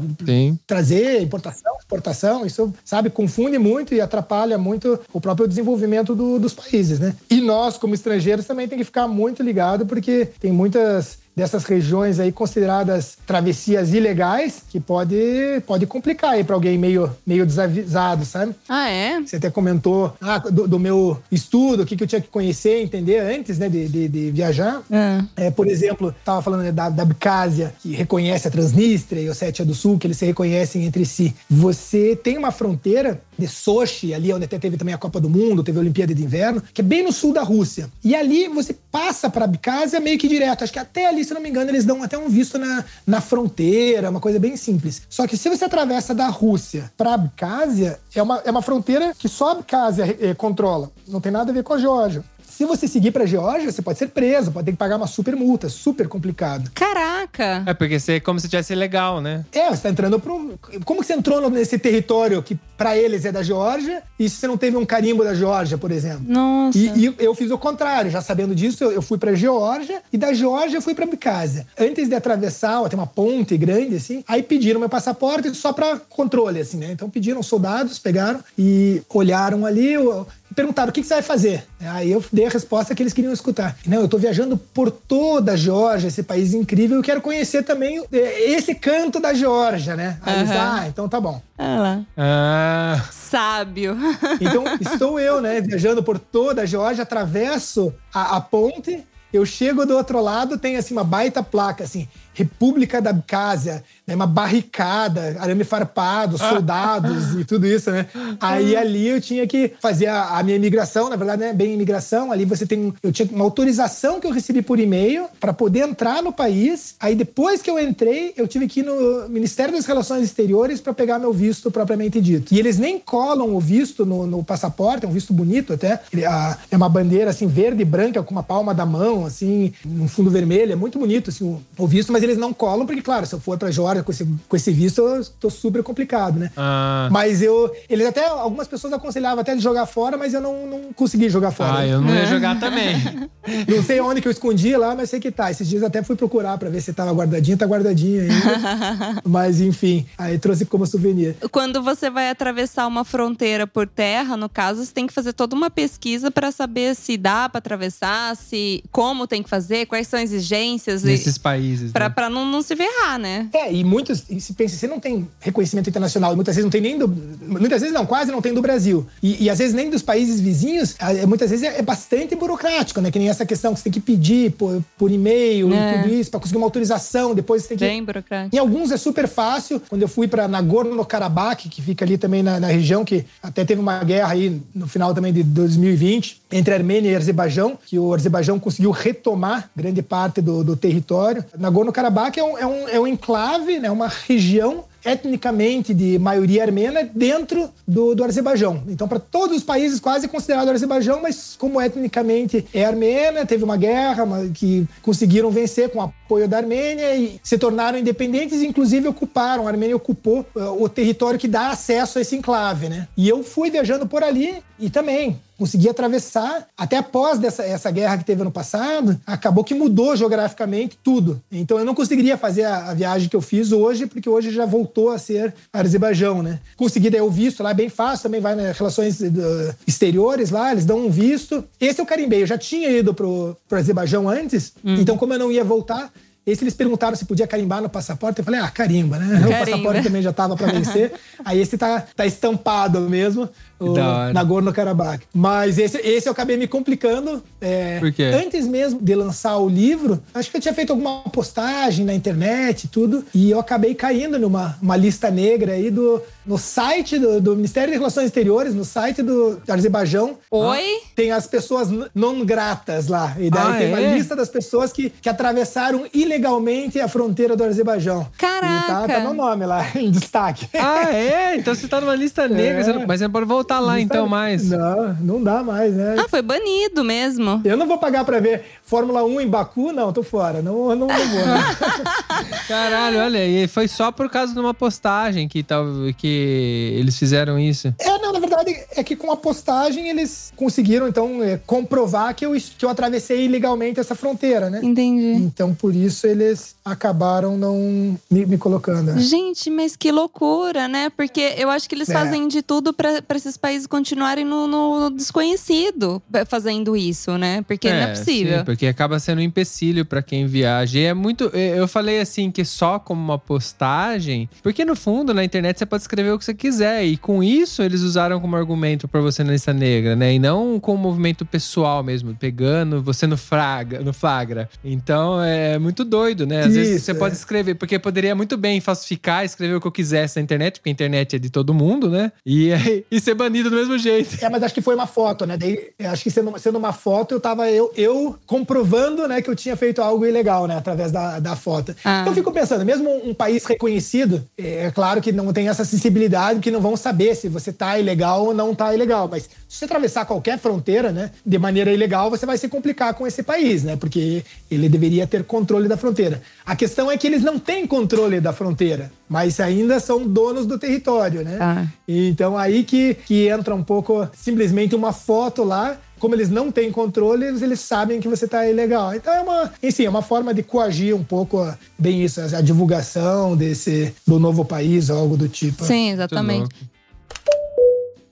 trazer 0.67 1.21
importação, 1.21 1.73
exportação, 1.79 2.45
isso, 2.45 2.73
sabe, 2.83 3.09
confunde 3.09 3.57
muito 3.57 3.93
e 3.95 4.01
atrapalha 4.01 4.57
muito 4.57 4.99
o 5.13 5.21
próprio 5.21 5.47
desenvolvimento 5.47 6.13
do- 6.13 6.37
dos 6.37 6.53
países, 6.53 6.99
né? 6.99 7.15
E 7.29 7.39
nós, 7.41 7.77
como 7.77 7.93
estrangeiros, 7.95 8.45
também 8.45 8.67
tem 8.67 8.77
que 8.77 8.83
ficar 8.83 9.07
muito 9.07 9.41
ligado, 9.41 9.85
porque 9.85 10.27
tem 10.39 10.51
muitas 10.51 11.17
dessas 11.37 11.65
regiões 11.65 12.19
aí 12.19 12.31
consideradas 12.31 13.15
travessias 13.23 13.93
ilegais 13.93 14.63
que 14.67 14.79
pode, 14.79 15.61
pode 15.67 15.85
complicar 15.85 16.31
aí 16.31 16.43
para 16.43 16.55
alguém 16.55 16.79
meio, 16.79 17.15
meio 17.27 17.45
desavisado, 17.45 18.25
sabe? 18.25 18.55
Ah, 18.67 18.89
é? 18.89 19.21
Você 19.21 19.35
até 19.35 19.51
comentou 19.51 20.15
ah, 20.19 20.39
do, 20.39 20.67
do 20.67 20.79
meu 20.79 21.21
estudo, 21.31 21.83
o 21.83 21.85
que, 21.85 21.95
que 21.95 22.03
eu 22.03 22.07
tinha 22.07 22.19
que 22.19 22.27
conhecer, 22.27 22.81
entender 22.81 23.19
antes 23.19 23.59
né, 23.59 23.69
de, 23.69 23.87
de, 23.87 24.07
de 24.07 24.31
viajar. 24.31 24.81
Ah. 24.91 25.23
É, 25.35 25.51
por 25.51 25.67
exemplo, 25.67 26.09
estava 26.09 26.41
falando 26.41 26.63
né, 26.63 26.71
da, 26.71 26.89
da 26.89 27.03
Abkhazia, 27.03 27.71
que 27.83 27.91
reconhece 27.91 28.47
a 28.47 28.51
Transnistria 28.51 29.21
e 29.21 29.29
Ossétia 29.29 29.63
do 29.63 29.75
Sul, 29.75 29.99
que 29.99 30.07
eles 30.07 30.17
se 30.17 30.25
reconhecem 30.25 30.85
entre 30.85 31.05
si. 31.05 31.35
Você 31.47 32.15
tem 32.15 32.35
uma 32.35 32.49
fronteira 32.49 33.21
de 33.37 33.47
Sochi, 33.47 34.13
ali 34.13 34.33
onde 34.33 34.45
até 34.45 34.57
teve 34.57 34.77
também 34.77 34.93
a 34.93 34.97
Copa 34.97 35.19
do 35.19 35.29
Mundo, 35.29 35.63
teve 35.63 35.77
a 35.77 35.81
Olimpíada 35.81 36.13
de 36.13 36.23
Inverno, 36.23 36.61
que 36.73 36.81
é 36.81 36.83
bem 36.83 37.03
no 37.03 37.11
sul 37.11 37.33
da 37.33 37.43
Rússia. 37.43 37.89
E 38.03 38.15
ali 38.15 38.47
você 38.47 38.75
passa 38.91 39.29
para 39.29 39.45
Abkhazia 39.45 39.99
meio 39.99 40.17
que 40.17 40.27
direto. 40.27 40.63
Acho 40.63 40.73
que 40.73 40.79
até 40.79 41.07
ali, 41.07 41.23
se 41.23 41.33
não 41.33 41.41
me 41.41 41.49
engano, 41.49 41.69
eles 41.69 41.85
dão 41.85 42.01
até 42.03 42.17
um 42.17 42.29
visto 42.29 42.57
na, 42.57 42.83
na 43.05 43.21
fronteira, 43.21 44.09
uma 44.09 44.19
coisa 44.19 44.39
bem 44.39 44.57
simples. 44.57 45.01
Só 45.09 45.27
que 45.27 45.37
se 45.37 45.49
você 45.49 45.65
atravessa 45.65 46.13
da 46.13 46.27
Rússia 46.27 46.91
para 46.97 47.13
Abkhazia, 47.13 47.99
é 48.13 48.21
uma, 48.21 48.41
é 48.45 48.51
uma 48.51 48.61
fronteira 48.61 49.13
que 49.17 49.27
só 49.27 49.49
a 49.49 49.51
Abkhazia 49.53 50.17
eh, 50.19 50.33
controla. 50.33 50.91
Não 51.07 51.21
tem 51.21 51.31
nada 51.31 51.51
a 51.51 51.53
ver 51.53 51.63
com 51.63 51.73
a 51.73 51.77
Geórgia. 51.77 52.23
Se 52.49 52.65
você 52.65 52.87
seguir 52.87 53.11
para 53.11 53.23
a 53.23 53.27
Geórgia, 53.27 53.71
você 53.71 53.81
pode 53.81 53.99
ser 53.99 54.07
preso, 54.07 54.51
pode 54.51 54.65
ter 54.65 54.71
que 54.71 54.77
pagar 54.77 54.95
uma 54.97 55.05
super 55.07 55.35
multa, 55.35 55.69
super 55.69 56.07
complicado. 56.07 56.71
Caraca! 56.73 57.63
É 57.65 57.73
porque 57.73 57.99
você 57.99 58.13
é 58.13 58.19
como 58.19 58.39
se 58.39 58.47
tivesse 58.49 58.73
legal, 58.73 59.21
né? 59.21 59.45
É, 59.51 59.69
você 59.69 59.83
tá 59.83 59.89
entrando 59.89 60.19
para 60.19 60.33
um. 60.33 60.57
Como 60.85 61.01
que 61.01 61.05
você 61.07 61.13
entrou 61.13 61.49
nesse 61.49 61.77
território 61.77 62.41
que 62.41 62.57
para 62.77 62.97
eles 62.97 63.25
é 63.25 63.31
da 63.31 63.43
Geórgia 63.43 64.01
e 64.19 64.29
se 64.29 64.37
você 64.37 64.47
não 64.47 64.57
teve 64.57 64.77
um 64.77 64.85
carimbo 64.85 65.23
da 65.23 65.33
Geórgia, 65.33 65.77
por 65.77 65.91
exemplo? 65.91 66.23
Nossa. 66.27 66.77
E, 66.77 67.07
e 67.07 67.15
eu 67.19 67.33
fiz 67.35 67.51
o 67.51 67.57
contrário, 67.57 68.09
já 68.09 68.21
sabendo 68.21 68.55
disso, 68.55 68.83
eu, 68.83 68.91
eu 68.91 69.01
fui 69.01 69.17
pra 69.17 69.33
Geórgia 69.35 70.01
e 70.11 70.17
da 70.17 70.33
Geórgia 70.33 70.77
eu 70.77 70.81
fui 70.81 70.95
pra 70.95 71.05
Abkhazia. 71.05 71.65
Antes 71.79 72.07
de 72.09 72.15
atravessar, 72.15 72.87
tem 72.89 72.97
uma 72.97 73.07
ponte 73.07 73.57
grande 73.57 73.95
assim, 73.95 74.23
aí 74.27 74.41
pediram 74.41 74.79
meu 74.79 74.89
passaporte 74.89 75.53
só 75.55 75.73
pra 75.73 75.97
controle 76.09 76.59
assim, 76.59 76.77
né? 76.77 76.91
Então 76.91 77.09
pediram 77.09 77.41
soldados, 77.43 77.99
pegaram 77.99 78.39
e 78.57 79.01
olharam 79.09 79.65
ali, 79.65 79.93
eu- 79.93 80.25
perguntaram 80.57 80.89
o 80.89 80.91
que, 80.91 81.01
que 81.01 81.07
você 81.07 81.13
vai 81.13 81.23
fazer. 81.23 81.63
Aí 81.79 82.11
eu 82.11 82.23
dei 82.33 82.47
a 82.47 82.49
resposta 82.49 82.95
que 82.95 83.03
eles 83.03 83.13
queriam 83.13 83.31
escutar. 83.31 83.77
Não, 83.85 84.01
eu 84.01 84.07
tô 84.07 84.17
viajando 84.17 84.57
por 84.57 84.89
toda 84.89 85.51
a 85.51 85.55
Geórgia, 85.55 86.07
esse 86.07 86.23
país 86.23 86.51
incrível, 86.51 86.97
eu 86.97 87.03
quero 87.03 87.21
conhecer 87.21 87.61
também 87.61 88.03
eh, 88.11 88.51
esse 88.53 88.73
canto 88.73 89.19
da 89.19 89.35
Geórgia, 89.35 89.95
né? 89.95 90.17
Aí 90.23 90.39
eles, 90.39 90.49
Aham. 90.49 90.79
ah, 90.79 90.87
então 90.87 91.07
tá 91.07 91.21
bom. 91.21 91.39
Olha 91.59 91.79
lá. 91.79 92.01
Ah, 92.17 93.05
Sábio. 93.11 93.95
Então, 94.41 94.63
estou 94.79 95.19
eu, 95.19 95.39
né, 95.41 95.61
viajando 95.61 96.01
por 96.01 96.17
toda 96.17 96.63
a 96.63 96.65
Geórgia, 96.65 97.03
atravesso 97.03 97.93
a, 98.13 98.37
a 98.37 98.41
ponte, 98.41 99.03
eu 99.31 99.45
chego 99.45 99.85
do 99.85 99.95
outro 99.95 100.21
lado, 100.21 100.57
tem 100.57 100.77
assim 100.77 100.93
uma 100.93 101.03
baita 101.03 101.43
placa, 101.43 101.83
assim, 101.83 102.07
República 102.37 103.01
da 103.01 103.09
Abkhazia, 103.09 103.83
né, 104.05 104.13
uma 104.15 104.27
barricada, 104.27 105.35
arame 105.39 105.63
farpado, 105.63 106.37
soldados 106.37 107.33
e 107.39 107.43
tudo 107.43 107.65
isso, 107.65 107.89
né? 107.89 108.05
Aí 108.39 108.75
ali 108.75 109.07
eu 109.07 109.19
tinha 109.19 109.47
que 109.47 109.73
fazer 109.81 110.05
a, 110.07 110.37
a 110.37 110.43
minha 110.43 110.55
imigração, 110.55 111.09
na 111.09 111.15
verdade, 111.15 111.41
né, 111.41 111.51
bem 111.53 111.73
imigração, 111.73 112.31
ali 112.31 112.45
você 112.45 112.65
tem, 112.65 112.93
eu 113.01 113.11
tinha 113.11 113.27
uma 113.31 113.43
autorização 113.43 114.19
que 114.19 114.27
eu 114.27 114.31
recebi 114.31 114.61
por 114.61 114.79
e-mail 114.79 115.25
para 115.39 115.51
poder 115.51 115.79
entrar 115.79 116.21
no 116.21 116.31
país. 116.31 116.95
Aí 116.99 117.15
depois 117.15 117.61
que 117.61 117.69
eu 117.69 117.79
entrei, 117.79 118.33
eu 118.37 118.47
tive 118.47 118.67
que 118.67 118.81
ir 118.81 118.83
no 118.83 119.27
Ministério 119.29 119.73
das 119.73 119.85
Relações 119.85 120.23
Exteriores 120.23 120.79
para 120.79 120.93
pegar 120.93 121.17
meu 121.17 121.33
visto 121.33 121.71
propriamente 121.71 122.21
dito. 122.21 122.53
E 122.53 122.59
eles 122.59 122.77
nem 122.77 122.99
colam 122.99 123.55
o 123.55 123.59
visto 123.59 124.05
no, 124.05 124.27
no 124.27 124.43
passaporte, 124.43 125.05
é 125.05 125.09
um 125.09 125.11
visto 125.11 125.33
bonito 125.33 125.73
até. 125.73 125.99
Ele- 126.13 126.25
a- 126.25 126.57
é 126.69 126.77
uma 126.77 126.87
bandeira 126.89 127.31
assim 127.31 127.47
verde 127.47 127.81
e 127.81 127.85
branca 127.85 128.21
com 128.21 128.31
uma 128.31 128.43
palma 128.43 128.73
da 128.73 128.85
mão, 128.85 129.25
assim, 129.25 129.73
num 129.83 130.07
fundo 130.07 130.29
vermelho, 130.29 130.71
é 130.71 130.75
muito 130.75 130.99
bonito 130.99 131.29
assim 131.29 131.43
o, 131.43 131.61
o 131.77 131.87
visto, 131.87 132.11
mas 132.11 132.23
eles 132.27 132.39
não 132.39 132.53
colam 132.53 132.85
porque 132.85 133.01
claro, 133.01 133.25
se 133.25 133.33
eu 133.33 133.39
for 133.39 133.57
para 133.57 133.71
Geórgia 133.71 134.03
com 134.03 134.11
esse, 134.11 134.25
com 134.47 134.55
esse 134.55 134.71
visto, 134.71 135.01
eu 135.01 135.25
tô 135.39 135.49
super 135.49 135.83
complicado, 135.83 136.39
né? 136.39 136.51
ah, 136.57 137.09
Mas 137.11 137.41
eu. 137.41 137.71
Eles 137.89 138.05
até. 138.07 138.25
Algumas 138.27 138.67
pessoas 138.67 138.93
aconselhavam 138.93 139.39
até 139.39 139.55
de 139.55 139.61
jogar 139.61 139.85
fora, 139.85 140.17
mas 140.17 140.33
eu 140.33 140.41
não, 140.41 140.67
não 140.67 140.93
consegui 140.93 141.29
jogar 141.29 141.51
fora. 141.51 141.79
ah, 141.79 141.87
eu 141.87 142.01
não 142.01 142.13
ia 142.13 142.25
jogar 142.25 142.59
também. 142.59 142.97
Não 143.65 143.81
sei 143.81 144.01
onde 144.01 144.19
que 144.21 144.27
eu 144.27 144.31
escondi 144.31 144.75
lá, 144.75 144.93
mas 144.93 145.09
sei 145.09 145.21
que 145.21 145.31
tá. 145.31 145.49
Esses 145.49 145.65
dias 145.69 145.81
até 145.81 146.03
fui 146.03 146.17
procurar 146.17 146.57
pra 146.57 146.69
ver 146.69 146.81
se 146.81 146.91
tava 146.91 147.13
guardadinho, 147.13 147.57
tá 147.57 147.65
guardadinho 147.65 148.23
ainda. 148.23 149.21
mas 149.25 149.61
enfim, 149.61 150.05
aí 150.17 150.37
trouxe 150.37 150.65
como 150.65 150.85
souvenir. 150.85 151.35
Quando 151.49 151.81
você 151.81 152.09
vai 152.09 152.29
atravessar 152.29 152.85
uma 152.87 153.05
fronteira 153.05 153.65
por 153.65 153.87
terra, 153.87 154.35
no 154.35 154.49
caso, 154.49 154.83
você 154.83 154.91
tem 154.91 155.07
que 155.07 155.13
fazer 155.13 155.31
toda 155.31 155.55
uma 155.55 155.69
pesquisa 155.69 156.29
para 156.29 156.51
saber 156.51 156.93
se 156.93 157.15
dá 157.15 157.47
para 157.47 157.59
atravessar, 157.59 158.35
se 158.35 158.83
como 158.91 159.25
tem 159.25 159.41
que 159.41 159.49
fazer, 159.49 159.85
quais 159.85 160.07
são 160.07 160.19
as 160.19 160.31
exigências 160.31 161.03
Nesses 161.03 161.37
países. 161.37 161.91
para 161.93 162.09
né? 162.09 162.13
Para 162.17 162.31
não, 162.31 162.43
não 162.43 162.63
se 162.63 162.75
ferrar, 162.75 163.19
né? 163.19 163.47
É, 163.53 163.71
e 163.71 163.83
muitos, 163.83 164.23
e 164.27 164.41
se 164.41 164.51
pensa, 164.53 164.75
você 164.75 164.87
não 164.87 164.99
tem 164.99 165.27
reconhecimento 165.39 165.87
internacional, 165.87 166.33
e 166.33 166.35
muitas 166.35 166.55
vezes 166.55 166.65
não 166.65 166.71
tem 166.71 166.81
nem 166.81 166.97
do. 166.97 167.07
Muitas 167.07 167.79
vezes 167.79 167.93
não, 167.93 168.07
quase 168.07 168.31
não 168.31 168.41
tem 168.41 168.55
do 168.55 168.59
Brasil. 168.59 169.05
E, 169.21 169.43
e 169.43 169.49
às 169.51 169.59
vezes 169.59 169.75
nem 169.75 169.87
dos 169.87 170.01
países 170.01 170.39
vizinhos, 170.39 170.95
é, 170.97 171.27
muitas 171.27 171.51
vezes 171.51 171.63
é, 171.63 171.77
é 171.77 171.81
bastante 171.83 172.35
burocrático, 172.35 172.99
né? 173.01 173.11
Que 173.11 173.19
nem 173.19 173.29
essa 173.29 173.45
questão 173.45 173.71
que 173.71 173.79
você 173.79 173.83
tem 173.83 173.93
que 173.93 173.99
pedir 173.99 174.53
por, 174.53 174.81
por 174.97 175.11
e-mail 175.11 175.71
É. 175.71 175.75
e 175.75 176.01
tudo 176.01 176.13
isso, 176.15 176.31
pra 176.31 176.39
conseguir 176.39 176.57
uma 176.57 176.65
autorização, 176.65 177.35
depois 177.35 177.61
você 177.61 177.67
tem 177.69 177.77
que. 177.77 177.85
Bem 177.85 178.03
burocrático. 178.03 178.55
Em 178.55 178.57
alguns 178.57 178.89
é 178.91 178.97
super 178.97 179.27
fácil. 179.27 179.79
Quando 179.87 180.01
eu 180.01 180.07
fui 180.07 180.27
para 180.27 180.47
Nagorno-Karabakh, 180.47 181.69
que 181.69 181.83
fica 181.83 182.03
ali 182.03 182.17
também 182.17 182.41
na, 182.41 182.59
na 182.59 182.67
região, 182.67 183.05
que 183.05 183.25
até 183.43 183.63
teve 183.63 183.79
uma 183.79 184.03
guerra 184.03 184.33
aí 184.33 184.59
no 184.73 184.87
final 184.87 185.13
também 185.13 185.31
de 185.31 185.43
2020 185.43 186.41
entre 186.51 186.73
Armênia 186.73 187.11
e 187.11 187.15
Azerbaijão, 187.15 187.77
que 187.85 187.99
o 187.99 188.11
Azerbaijão 188.15 188.57
conseguiu 188.57 188.89
retomar 188.89 189.69
grande 189.75 190.01
parte 190.01 190.41
do, 190.41 190.63
do 190.63 190.75
território. 190.75 191.45
Nagorno-Karabakh 191.55 192.06
é 192.39 192.43
um, 192.43 192.57
é, 192.57 192.65
um, 192.65 192.89
é 192.89 192.99
um 192.99 193.07
enclave, 193.07 193.79
né, 193.79 193.89
uma 193.89 194.07
região 194.07 194.85
etnicamente 195.07 195.93
de 195.93 196.19
maioria 196.19 196.63
armena 196.63 197.09
dentro 197.13 197.69
do, 197.87 198.13
do 198.13 198.23
Azerbaijão. 198.23 198.83
Então, 198.87 199.07
para 199.07 199.19
todos 199.19 199.57
os 199.57 199.63
países, 199.63 199.99
quase 199.99 200.27
considerado 200.27 200.69
Azerbaijão, 200.69 201.21
mas 201.21 201.55
como 201.57 201.81
etnicamente 201.81 202.65
é 202.73 202.83
armena, 202.83 203.45
teve 203.45 203.63
uma 203.63 203.77
guerra 203.77 204.25
que 204.53 204.85
conseguiram 205.01 205.49
vencer 205.49 205.89
com 205.89 205.99
o 205.99 206.01
apoio 206.01 206.47
da 206.47 206.57
Armênia 206.57 207.15
e 207.15 207.39
se 207.41 207.57
tornaram 207.57 207.97
independentes, 207.97 208.61
inclusive 208.61 209.07
ocuparam, 209.07 209.67
a 209.67 209.71
Armênia 209.71 209.95
ocupou 209.95 210.45
uh, 210.55 210.83
o 210.83 210.89
território 210.89 211.39
que 211.39 211.47
dá 211.47 211.69
acesso 211.69 212.17
a 212.17 212.21
esse 212.21 212.35
enclave, 212.35 212.89
né? 212.89 213.07
E 213.15 213.29
eu 213.29 213.43
fui 213.43 213.69
viajando 213.69 214.05
por 214.05 214.23
ali 214.23 214.61
e 214.77 214.89
também 214.89 215.39
consegui 215.57 215.89
atravessar 215.89 216.67
até 216.77 216.97
após 216.97 217.39
dessa 217.39 217.63
essa 217.63 217.89
guerra 217.91 218.17
que 218.17 218.25
teve 218.25 218.41
ano 218.41 218.51
passado, 218.51 219.19
acabou 219.25 219.63
que 219.63 219.73
mudou 219.73 220.15
geograficamente 220.15 220.97
tudo. 221.03 221.41
Então 221.51 221.79
eu 221.79 221.85
não 221.85 221.95
conseguiria 221.95 222.37
fazer 222.37 222.63
a, 222.63 222.91
a 222.91 222.93
viagem 222.93 223.27
que 223.27 223.35
eu 223.35 223.41
fiz 223.41 223.71
hoje, 223.71 224.05
porque 224.05 224.29
hoje 224.29 224.51
já 224.51 224.65
voltou 224.65 225.09
a 225.09 225.17
ser 225.17 225.53
Azerbaijão, 225.73 226.43
né? 226.43 226.59
Consegui 226.75 227.09
daí 227.09 227.21
o 227.21 227.29
visto 227.29 227.63
lá, 227.63 227.71
é 227.71 227.73
bem 227.73 227.89
fácil, 227.89 228.23
também 228.23 228.41
vai 228.41 228.55
nas 228.55 228.77
relações 228.77 229.19
uh, 229.19 229.75
exteriores 229.85 230.51
lá, 230.51 230.71
eles 230.71 230.85
dão 230.85 231.05
um 231.05 231.09
visto. 231.09 231.63
Esse 231.79 231.99
eu 232.01 232.05
carimbei, 232.05 232.43
eu 232.43 232.47
já 232.47 232.57
tinha 232.57 232.89
ido 232.89 233.13
pro, 233.13 233.55
pro 233.67 233.77
Azerbaijão 233.77 234.29
antes, 234.29 234.73
então 234.83 235.17
como 235.17 235.33
eu 235.33 235.39
não 235.39 235.51
ia 235.51 235.63
voltar, 235.63 236.11
Esse 236.47 236.63
eles 236.63 236.73
perguntaram 236.73 237.13
se 237.13 237.25
podia 237.25 237.45
carimbar 237.45 237.81
no 237.81 237.89
passaporte. 237.89 238.39
Eu 238.39 238.45
falei, 238.45 238.61
ah, 238.61 238.69
carimba, 238.71 239.17
né? 239.19 239.35
O 239.45 239.49
Carimba. 239.49 239.65
passaporte 239.65 240.03
também 240.03 240.21
já 240.21 240.31
tava 240.31 240.55
para 240.55 240.71
vencer. 240.71 241.11
Aí 241.43 241.59
esse 241.59 241.77
tá, 241.77 242.05
tá 242.15 242.25
estampado 242.25 243.01
mesmo. 243.01 243.49
O. 243.79 243.93
Nagorno-Karabakh. 244.33 245.21
Mas 245.33 245.77
esse, 245.77 245.97
esse 245.99 246.27
eu 246.27 246.31
acabei 246.31 246.57
me 246.57 246.67
complicando. 246.67 247.43
é, 247.61 247.99
Por 247.99 248.11
quê? 248.11 248.23
Antes 248.23 248.65
mesmo 248.67 248.99
de 249.01 249.13
lançar 249.15 249.57
o 249.57 249.67
livro, 249.69 250.21
acho 250.33 250.49
que 250.49 250.57
eu 250.57 250.61
tinha 250.61 250.73
feito 250.73 250.91
alguma 250.91 251.21
postagem 251.31 252.05
na 252.05 252.13
internet 252.13 252.85
e 252.85 252.87
tudo. 252.87 253.23
E 253.33 253.51
eu 253.51 253.59
acabei 253.59 253.93
caindo 253.93 254.39
numa 254.39 254.77
uma 254.81 254.95
lista 254.97 255.29
negra 255.29 255.73
aí 255.73 255.89
do, 255.91 256.21
no 256.45 256.57
site 256.57 257.17
do, 257.19 257.39
do 257.41 257.55
Ministério 257.55 257.91
de 257.91 257.97
Relações 257.97 258.25
Exteriores, 258.27 258.73
no 258.73 258.85
site 258.85 259.21
do 259.21 259.61
Azerbaijão. 259.67 260.37
Oi? 260.51 260.97
Tem 261.15 261.31
as 261.31 261.45
pessoas 261.47 261.89
não 262.15 262.45
gratas 262.45 263.07
lá. 263.07 263.35
E 263.39 263.49
daí 263.49 263.61
Ah, 263.67 263.77
tem 263.77 263.87
uma 263.89 263.99
é? 264.01 264.13
lista 264.15 264.35
das 264.35 264.49
pessoas 264.49 264.91
que, 264.91 265.09
que 265.09 265.29
atravessaram 265.29 266.05
ilegalmente 266.13 266.99
a 266.99 267.07
fronteira 267.07 267.55
do 267.55 267.63
Azerbaijão. 267.63 268.21
E 268.33 268.37
tá, 268.39 268.47
Caraca! 268.61 269.13
tá 269.13 269.19
meu 269.19 269.33
nome 269.33 269.65
lá, 269.65 269.85
em 269.95 270.09
destaque. 270.11 270.67
Ah, 270.73 271.11
é? 271.13 271.55
Então 271.57 271.73
você 271.75 271.87
tá 271.87 271.99
numa 272.01 272.15
lista 272.15 272.47
negra, 272.47 272.77
É. 272.79 272.83
você 272.83 272.93
não- 272.93 273.05
mas 273.07 273.19
você 273.19 273.25
não 273.25 273.31
pode 273.31 273.45
voltar 273.45 273.66
lá 273.79 273.97
Lista- 273.97 274.15
então 274.15 274.27
mais. 274.27 274.69
Não, 274.69 275.13
não 275.21 275.43
dá 275.43 275.63
mais, 275.63 275.93
né? 275.93 276.15
Ah, 276.19 276.27
foi 276.29 276.41
banido 276.41 277.03
mesmo. 277.03 277.61
Eu 277.65 277.75
não 277.77 277.87
vou 277.87 277.97
pagar 277.97 278.23
pra 278.25 278.39
ver 278.39 278.63
Fórmula 278.83 279.23
1 279.23 279.41
em 279.41 279.47
Baku, 279.47 279.91
não, 279.91 280.11
tô 280.13 280.23
fora. 280.23 280.61
Não, 280.61 280.89
não, 280.95 281.07
não 281.07 281.07
vou. 281.07 281.45
né? 281.45 281.75
Caralho, 282.67 283.19
olha, 283.19 283.45
e 283.45 283.67
foi 283.67 283.87
só 283.87 284.11
por 284.11 284.29
causa 284.29 284.53
de 284.53 284.59
uma 284.59 284.73
postagem 284.73 285.47
que, 285.47 285.63
tal, 285.63 285.85
que 286.17 286.93
eles 286.97 287.17
fizeram 287.17 287.59
isso. 287.59 287.93
É, 287.99 288.17
não, 288.19 288.31
na 288.31 288.39
verdade 288.39 288.75
é 288.95 289.03
que 289.03 289.15
com 289.15 289.31
a 289.31 289.37
postagem 289.37 290.09
eles 290.09 290.51
conseguiram, 290.55 291.07
então, 291.07 291.43
é, 291.43 291.59
comprovar 291.65 292.33
que 292.35 292.45
eu, 292.45 292.53
que 292.77 292.85
eu 292.85 292.89
atravessei 292.89 293.45
ilegalmente 293.45 293.99
essa 293.99 294.15
fronteira, 294.15 294.69
né? 294.69 294.79
Entendi. 294.83 295.33
Então, 295.33 295.73
por 295.73 295.93
isso, 295.95 296.25
eles 296.27 296.75
acabaram 296.91 297.57
não 297.57 298.17
me, 298.29 298.45
me 298.45 298.57
colocando. 298.57 299.13
né? 299.13 299.19
Gente, 299.21 299.69
mas 299.69 299.95
que 299.95 300.11
loucura, 300.11 300.87
né? 300.87 301.09
Porque 301.15 301.55
eu 301.57 301.69
acho 301.69 301.87
que 301.87 301.95
eles 301.95 302.09
É. 302.09 302.13
fazem 302.13 302.47
de 302.47 302.61
tudo 302.61 302.93
pra 302.93 303.21
pra 303.21 303.37
esses 303.37 303.57
países 303.57 303.87
continuarem 303.87 304.45
no, 304.45 304.67
no 304.67 305.09
desconhecido 305.09 306.21
fazendo 306.47 306.95
isso, 306.95 307.37
né? 307.37 307.61
Porque 307.67 307.89
não 307.89 307.97
é 307.97 308.07
possível. 308.07 308.59
sim, 308.59 308.65
porque 308.65 308.87
acaba 308.87 309.19
sendo 309.19 309.39
um 309.39 309.41
empecilho 309.41 310.05
pra 310.05 310.21
quem 310.21 310.45
viaja. 310.47 310.99
E 310.99 311.03
é 311.05 311.13
muito. 311.13 311.45
Eu 311.53 311.87
falei 311.87 312.19
assim 312.19 312.51
que 312.51 312.63
só 312.65 312.99
como 312.99 313.21
uma 313.21 313.37
postagem, 313.37 314.49
porque 314.63 314.83
no 314.85 314.95
fundo 314.95 315.33
na 315.33 315.43
internet 315.43 315.77
você 315.77 315.85
pode 315.85 316.03
escrever 316.03 316.31
o 316.31 316.37
que 316.39 316.45
você 316.45 316.53
quiser. 316.53 317.05
E 317.05 317.17
com 317.17 317.43
isso 317.43 317.81
eles 317.81 318.01
usaram 318.01 318.39
como 318.39 318.55
argumento 318.55 319.07
pra 319.07 319.21
você 319.21 319.43
na 319.43 319.51
lista 319.53 319.73
negra, 319.73 320.15
né? 320.15 320.33
E 320.33 320.39
não 320.39 320.79
com 320.79 320.93
o 320.93 320.97
movimento 320.97 321.45
pessoal 321.45 322.03
mesmo, 322.03 322.35
pegando 322.35 323.01
você 323.01 323.25
no 323.27 323.37
fraga, 323.37 323.99
no 323.99 324.13
flagra. 324.13 324.69
Então 324.83 325.41
é 325.41 325.77
muito 325.79 326.03
doido, 326.03 326.45
né? 326.45 326.61
Às 326.63 326.75
vezes 326.77 326.95
Isso, 326.97 327.05
você 327.05 327.11
é. 327.11 327.15
pode 327.15 327.35
escrever, 327.35 327.75
porque 327.75 327.99
poderia 327.99 328.35
muito 328.35 328.57
bem 328.57 328.79
falsificar, 328.79 329.43
escrever 329.43 329.75
o 329.75 329.81
que 329.81 329.87
eu 329.87 329.91
quisesse 329.91 330.37
na 330.37 330.43
internet, 330.43 330.79
porque 330.79 330.89
a 330.89 330.91
internet 330.91 331.35
é 331.35 331.39
de 331.39 331.49
todo 331.49 331.73
mundo, 331.73 332.09
né? 332.09 332.31
E, 332.45 332.69
e 333.09 333.19
ser 333.19 333.33
banido 333.35 333.69
do 333.69 333.75
mesmo 333.75 333.97
jeito. 333.97 334.43
É, 334.43 334.49
mas 334.49 334.63
acho 334.63 334.73
que 334.73 334.81
foi 334.81 334.95
uma 334.95 335.07
foto, 335.07 335.45
né? 335.45 335.57
Daí, 335.57 335.89
acho 336.05 336.23
que 336.23 336.31
sendo, 336.31 336.57
sendo 336.57 336.77
uma 336.77 336.93
foto, 336.93 337.35
eu 337.35 337.39
tava 337.39 337.69
eu, 337.69 337.91
eu 337.95 338.37
comprovando, 338.45 339.27
né, 339.27 339.41
que 339.41 339.49
eu 339.49 339.55
tinha 339.55 339.75
feito 339.75 340.01
algo 340.01 340.25
ilegal, 340.25 340.67
né, 340.67 340.77
através 340.77 341.11
da, 341.11 341.39
da 341.39 341.55
foto. 341.55 341.95
Ah. 342.03 342.23
Eu 342.25 342.33
fico 342.33 342.51
pensando, 342.51 342.85
mesmo 342.85 343.09
um 343.27 343.33
país 343.33 343.65
reconhecido, 343.65 344.43
é 344.57 344.91
claro 344.91 345.21
que 345.21 345.31
não 345.31 345.51
tem 345.51 345.69
essa 345.69 345.83
sensibilidade, 345.85 346.59
que 346.59 346.71
não 346.71 346.81
vão 346.81 346.95
saber 346.95 347.35
se 347.35 347.47
você 347.47 347.71
tá 347.71 347.99
ilegal 347.99 348.45
ou 348.45 348.53
não 348.53 348.73
tá 348.73 348.93
ilegal. 348.93 349.27
Mas 349.29 349.43
se 349.67 349.79
você 349.79 349.85
atravessar 349.85 350.25
qualquer 350.25 350.57
fronteira, 350.57 351.11
né, 351.11 351.31
de 351.45 351.57
maneira 351.57 351.91
ilegal, 351.91 352.29
você 352.29 352.45
vai 352.45 352.57
se 352.57 352.67
complicar 352.67 353.13
com 353.13 353.25
esse 353.25 353.43
país, 353.43 353.83
né? 353.83 353.95
Porque 353.95 354.43
ele 354.69 354.89
deveria 354.89 355.27
ter 355.27 355.43
controle 355.43 355.87
da 355.87 355.97
fronteira. 355.97 356.41
A 356.67 356.75
questão 356.75 357.09
é 357.09 357.15
que 357.15 357.25
eles 357.25 357.41
não 357.41 357.57
têm 357.57 357.87
controle 357.87 358.41
da 358.41 358.51
fronteira, 358.51 359.09
mas 359.29 359.57
ainda 359.61 360.01
são 360.01 360.27
donos 360.27 360.65
do 360.65 360.77
território, 360.77 361.41
né? 361.41 361.57
Ah. 361.61 361.85
Então 362.05 362.57
aí 362.57 362.83
que, 362.83 363.13
que 363.13 363.47
entra 363.47 363.73
um 363.73 363.81
pouco 363.81 364.27
simplesmente 364.33 364.93
uma 364.93 365.13
foto 365.13 365.63
lá. 365.63 365.97
Como 366.19 366.35
eles 366.35 366.49
não 366.49 366.69
têm 366.69 366.91
controle, 366.91 367.45
eles, 367.45 367.79
sabem 367.79 368.19
que 368.19 368.27
você 368.27 368.45
está 368.45 368.67
ilegal. 368.67 369.13
Então 369.15 369.33
é 369.33 369.39
uma, 369.39 369.71
enfim, 369.81 370.05
é 370.05 370.09
uma 370.09 370.23
forma 370.23 370.53
de 370.53 370.61
coagir 370.61 371.15
um 371.15 371.23
pouco 371.23 371.65
bem 371.97 372.23
isso, 372.23 372.41
a 372.41 372.59
divulgação 372.59 373.55
desse 373.55 374.13
do 374.25 374.37
novo 374.37 374.65
país, 374.65 375.09
ou 375.09 375.19
algo 375.19 375.37
do 375.37 375.47
tipo. 375.47 375.85
Sim, 375.85 376.07
Muito 376.07 376.13
exatamente. 376.15 376.75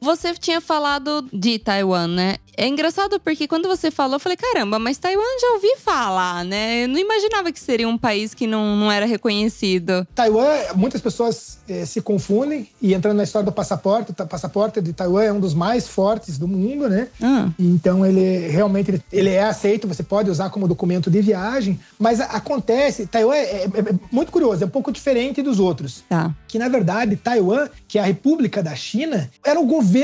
Você 0.05 0.35
tinha 0.35 0.61
falado 0.61 1.27
de 1.33 1.57
Taiwan, 1.57 2.07
né? 2.07 2.35
É 2.55 2.67
engraçado 2.67 3.19
porque 3.19 3.47
quando 3.47 3.67
você 3.67 3.89
falou, 3.89 4.15
eu 4.15 4.19
falei, 4.19 4.37
caramba, 4.37 4.77
mas 4.77 4.97
Taiwan 4.99 5.23
já 5.41 5.47
ouvi 5.55 5.75
falar, 5.83 6.45
né? 6.45 6.83
Eu 6.83 6.87
não 6.87 6.99
imaginava 6.99 7.51
que 7.51 7.59
seria 7.59 7.89
um 7.89 7.97
país 7.97 8.33
que 8.35 8.45
não, 8.45 8.77
não 8.77 8.89
era 8.91 9.05
reconhecido. 9.05 10.07
Taiwan, 10.13 10.47
muitas 10.75 11.01
pessoas 11.01 11.57
eh, 11.67 11.85
se 11.85 12.01
confundem 12.01 12.69
e 12.81 12.93
entrando 12.93 13.17
na 13.17 13.23
história 13.23 13.45
do 13.47 13.51
passaporte, 13.51 14.11
o 14.11 14.27
passaporte 14.27 14.79
de 14.79 14.93
Taiwan 14.93 15.23
é 15.23 15.33
um 15.33 15.39
dos 15.39 15.53
mais 15.55 15.87
fortes 15.87 16.37
do 16.37 16.47
mundo, 16.47 16.87
né? 16.87 17.07
Ah. 17.21 17.49
Então 17.59 18.05
ele 18.05 18.47
realmente 18.47 18.91
ele, 18.91 19.01
ele 19.11 19.29
é 19.31 19.43
aceito, 19.43 19.87
você 19.87 20.03
pode 20.03 20.29
usar 20.29 20.49
como 20.51 20.67
documento 20.67 21.09
de 21.09 21.19
viagem, 21.21 21.77
mas 21.99 22.21
acontece, 22.21 23.07
Taiwan 23.07 23.35
é, 23.35 23.63
é- 23.63 23.65
é 23.65 23.95
muito 24.11 24.31
curioso, 24.31 24.63
é 24.63 24.67
um 24.67 24.69
pouco 24.69 24.91
diferente 24.91 25.41
dos 25.41 25.59
outros. 25.59 26.03
Tá. 26.07 26.33
Que 26.47 26.57
na 26.59 26.69
verdade 26.69 27.15
Taiwan, 27.17 27.67
que 27.87 27.97
é 27.97 28.01
a 28.01 28.05
República 28.05 28.61
da 28.63 28.75
China, 28.75 29.29
era 29.43 29.59
o 29.59 29.65
governo 29.65 29.94